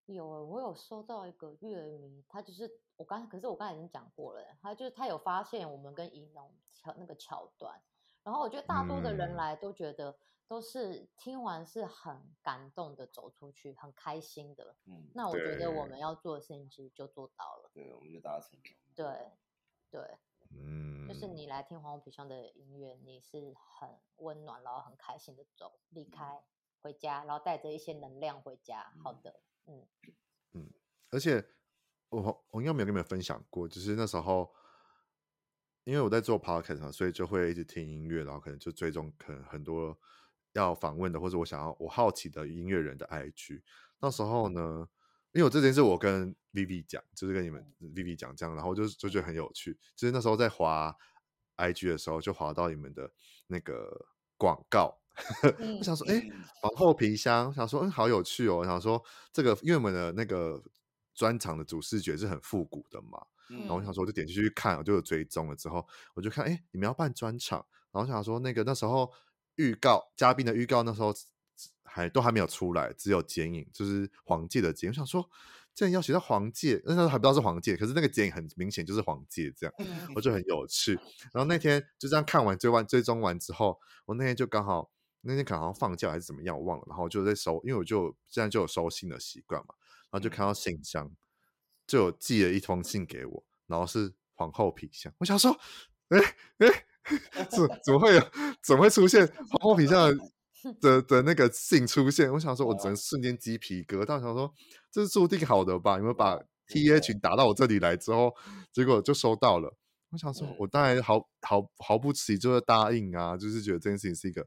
[0.05, 7.81] 有，我有收到一个乐迷，他就是我刚，可是我刚才已经讲过了，他就是他有发现我们跟宜农桥那个桥段。
[8.23, 10.15] 然后我觉得大多的人来都觉得
[10.47, 14.75] 都是听完是很感动的走出去，很开心的。
[14.85, 17.71] 嗯，那我觉得我们要做的事情其实就做到了。
[17.73, 18.65] 对，我们就达成了。
[18.93, 19.31] 对，
[19.89, 20.17] 对，
[20.51, 26.43] 嗯，就是你来听皇后皮箱的音乐，你是很温暖，然后很开心的走离开
[26.81, 28.93] 回家，然后带着一些能量回家。
[29.03, 29.87] 好的，嗯
[30.53, 30.69] 嗯，
[31.09, 31.43] 而且
[32.09, 34.53] 我我应该没有跟你们分享过，就是那时候。
[35.83, 39.97] 因为我在做 podcast 嘛，所以就会一直听音乐，然后可能就追踪可能很多
[40.53, 43.61] 要访问的或者我想要我好奇的音乐人的 IG。
[43.99, 44.87] 那时候呢，
[45.31, 49.77] 因为我这件事我跟 Vivi 讲，就是跟你们 Vivi 讲这样，然后就就觉得很有趣。
[49.95, 50.95] 就是那时候在滑
[51.57, 53.11] IG 的时候，就滑到你们的
[53.47, 54.99] 那个广告，
[55.79, 56.21] 我想说，哎，
[56.61, 58.57] 皇后皮箱，想说，嗯，好有趣哦。
[58.57, 60.63] 我想说这个，因为我们的那个
[61.13, 63.19] 专场的主视觉是很复古的嘛。
[63.59, 65.55] 然后我想说，我就点进去看，我就有追踪了。
[65.55, 67.65] 之后我就看，哎，你们要办专场。
[67.91, 69.11] 然后我想说，那个那时候
[69.55, 71.13] 预告嘉宾的预告，那时候
[71.83, 74.89] 还都还没有出来，只有剪影，就是黄玠的剪。
[74.89, 75.29] 我想说，
[75.75, 79.73] 这要写到黄玠，那时候还不知道是黄玠，可是那个剪影很明显就是黄玠这样，
[80.15, 80.93] 我就很有趣。
[81.33, 84.89] 然后那天就这样看完追完追踪完之后，我那天就刚好
[85.21, 86.85] 那天可能好像放假还是怎么样，我忘了。
[86.87, 89.75] 然后就在收，因为我就现在就有收信的习惯嘛，
[90.09, 91.11] 然后就看到信箱。
[91.87, 95.13] 就有寄了一封信给我，然后是皇后皮箱。
[95.19, 95.51] 我想说，
[96.09, 96.19] 哎
[96.59, 96.85] 哎，
[97.49, 98.21] 怎怎么会有？
[98.63, 100.21] 怎么会出现皇后皮箱的
[100.79, 102.31] 的，的那个信出现？
[102.31, 104.19] 我想说，我只能瞬间鸡皮疙瘩。
[104.21, 104.53] 想说，
[104.91, 105.97] 这是注定好的吧？
[105.97, 106.37] 有没有把
[106.67, 108.33] TA 群打到我这里来之后，
[108.71, 109.75] 结果就收到了。
[110.11, 114.43] 我想说，我当然毫毫毫不迟疑就是答应啊，就是觉得这件事情是一个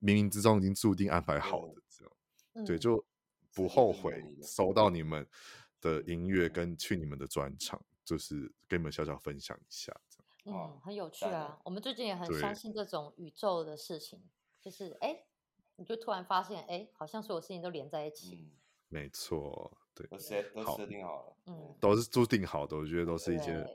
[0.00, 3.04] 冥冥之中已经注定安排好的，这样对，就
[3.54, 4.12] 不后悔
[4.42, 5.26] 收到你们
[5.82, 9.94] 的音乐跟去你们的专场，就是跟你们小小分享一下，
[10.46, 11.60] 嗯，很有趣啊。
[11.64, 14.22] 我们最近也很相信这种宇宙的事情，
[14.60, 15.24] 就是哎，
[15.76, 18.36] 你就突然发现，哎，好像所有事情都连在一起。
[18.36, 18.50] 嗯、
[18.88, 22.76] 没错，对，都设都设定好了，嗯，都是注定好的。
[22.76, 23.68] 我觉得都是一件，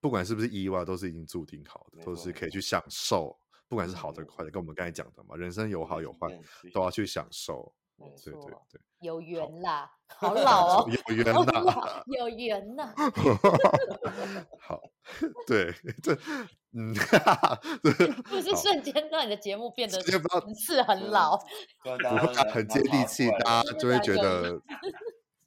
[0.00, 3.36] 不管是不是意外，都是已经注定好的，都是可以去享受。
[3.66, 6.28] 不管是好的坏的，跟我们刚才讲的嘛，人生有好有坏，
[6.72, 7.70] 都要去享受。
[7.98, 12.94] 没错，对对对，有缘啦，好，好老哦，有 缘呐，有缘呐。
[14.60, 14.80] 好，
[15.46, 16.16] 对，这
[16.72, 16.94] 嗯，
[18.24, 21.36] 不是瞬间让你的节目变得层次很老，
[21.82, 24.60] 不会很接地气，大家就会觉得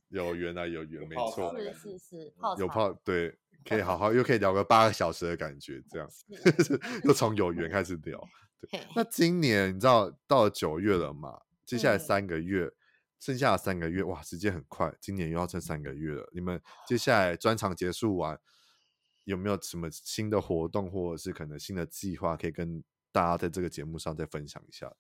[0.10, 3.34] 有缘啊，有缘，没错，是是是，有泡对，
[3.64, 6.10] 可以好好又可以聊个八个小时的感觉，这样
[7.06, 8.22] 又从有缘开始聊。
[8.70, 11.40] 对，那今年你知道到了九月了嘛？
[11.72, 12.70] 接下来三个月，
[13.18, 16.30] 剩下的三个月，哇，时间很快，今年又要剩三个月了。
[16.34, 18.38] 你们接下来专场结束完。
[19.24, 22.84] 有没有什么新的活动，或者是可能新的计划，可以跟
[23.14, 24.98] 大家在这个节目上再分享一下的？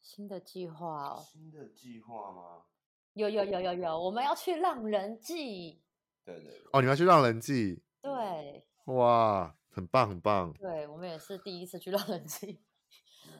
[0.00, 2.64] 新的计划哦，新的计划吗？
[3.12, 5.80] 有有有有有，我们要去浪人记。
[6.24, 6.62] 对对对。
[6.72, 7.84] 哦，你们要去浪人记？
[8.02, 8.66] 对。
[8.86, 10.52] 哇，很棒很棒。
[10.54, 12.65] 对，我们也是第一次去浪人祭。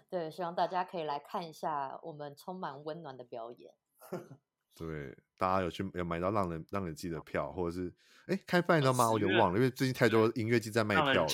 [0.09, 3.73] 对，希望大家可以来看一下我们充满温暖的表演。
[4.74, 7.93] 对，大家有去有买到让人让人记的票，或者是
[8.27, 9.11] 哎开饭了吗？
[9.11, 11.28] 我有点忘了，因为最近太多音乐季在卖票了，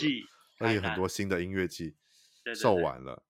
[0.59, 1.97] 而且很多新的音乐季
[2.55, 3.25] 售完了，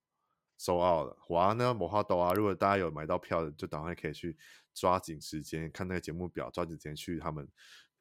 [0.59, 1.16] 售 out 了。
[1.31, 4.36] 哇，那魔花豆啊，如果大家有买到票的，就赶快可以去
[4.74, 7.48] 抓紧时间看那个节目表，抓紧时间去他们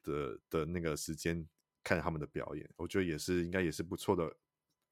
[0.02, 1.48] 的的那个时间
[1.82, 2.70] 看他们的表演。
[2.76, 4.36] 我觉得也是应该也是不错的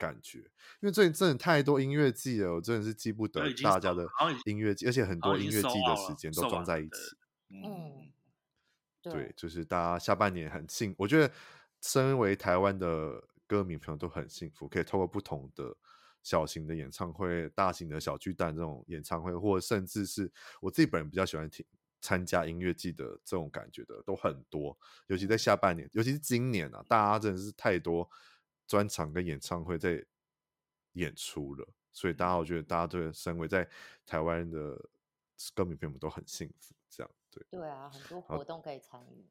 [0.01, 0.39] 感觉，
[0.81, 4.09] 因为最近真的太多音乐季了，我真的是记不得大家的
[4.47, 6.97] 音乐季，而且很多音乐季的时间都装在一起。
[7.51, 8.11] 嗯，
[9.03, 11.31] 对，就是大家下半年很幸，我觉得
[11.83, 15.77] 身为台湾的歌迷朋友都很幸福，可以透过不同的
[16.23, 20.33] 小型的演唱会、大型的小巨蛋这种演唱会，或者甚至是
[20.63, 21.67] 我自己本人比较喜欢听
[22.01, 24.75] 参加音乐季的这种感觉的都很多，
[25.09, 28.09] 尤其在下半年，尤其是今年啊，大家真的是太多。
[28.71, 30.01] 专场跟演唱会在
[30.93, 33.69] 演出了，所以大家我觉得大家对身为在
[34.07, 34.81] 台湾的
[35.57, 37.45] 歌迷朋友们都很幸福，这样对。
[37.51, 39.27] 对啊，很多活动可以参与。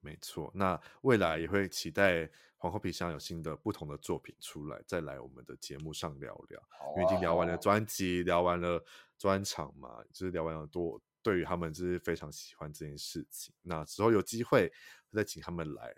[0.00, 2.26] 没错，那未来也会期待
[2.56, 6.58] 皇后皮箱有新的不同的作品出来，再来我们的节目上聊聊。
[6.70, 8.82] 啊、因为已经聊完了专辑，聊完了
[9.18, 13.54] 专场嘛，就是聊完了多，对于他们就是非常喜欢这件事情。
[13.60, 14.72] 那之后有机会
[15.12, 15.94] 再请他们来。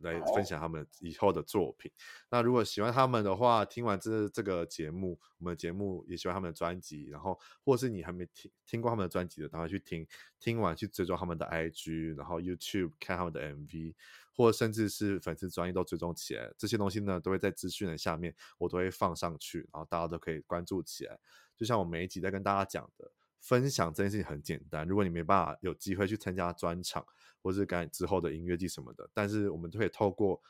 [0.00, 1.90] 来分享他们以后的作品。
[2.30, 10.06] 那如果喜欢他们的话，听完这这个节目，我们的节目也喜欢他们的专辑，然后或是你还没听听过他们的专辑的，赶快去听，
[10.38, 13.94] 听完去追踪他们的 IG，然后 YouTube 看他们的 MV，
[14.32, 16.52] 或者甚至是粉丝专页都追踪起来。
[16.58, 21.18] 这些东西呢，都会在资讯的下面，我都会放上去，然后大家都可以关注起来。
[21.56, 23.10] 就像我每一集在跟大家讲的，
[23.40, 24.86] 分享这件事情很简单。
[24.86, 27.06] 如果你没办法有机会去参加专场，
[27.44, 30.42] 或是赶之后的音乐季什么的，但是我们都可以透过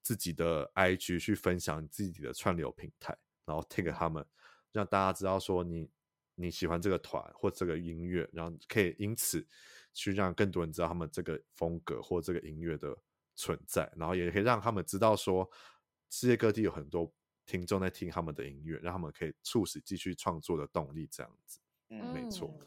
[0.00, 3.14] 自己的 IG 去分享自己的串流平台，
[3.44, 4.26] 然后 take 他们，
[4.72, 5.90] 让大家知道说你
[6.34, 9.46] 你喜欢这个团或这个音乐，然后可以因此
[9.92, 12.96] 去让更多人知道他们这个风格或这个音乐的
[13.36, 15.46] 存在，然后也可以让他们知道说
[16.08, 17.12] 世界各地有很多
[17.44, 21.60] 听众在听他们的音乐，让他们可以促使继续创作的动力，这样子，
[21.90, 22.58] 嗯，没错。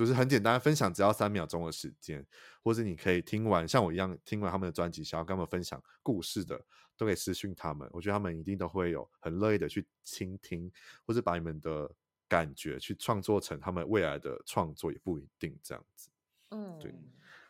[0.00, 2.26] 就是很简单，分享只要三秒钟的时间，
[2.62, 6.58] 或者你可以听完像我一样听完他们的专辑，想要跟他们分享故事的，
[6.96, 7.86] 都可以私讯他们。
[7.92, 10.72] 我觉得他们一定都会有很乐意的去倾听，
[11.04, 11.90] 或者把你们的
[12.26, 16.08] 感觉去创作成他们未来的创作，也不一定这样子。
[16.48, 16.94] 嗯，对，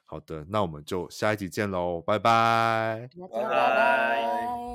[0.05, 4.70] 好的，那我们就下一集见喽，拜拜，拜拜。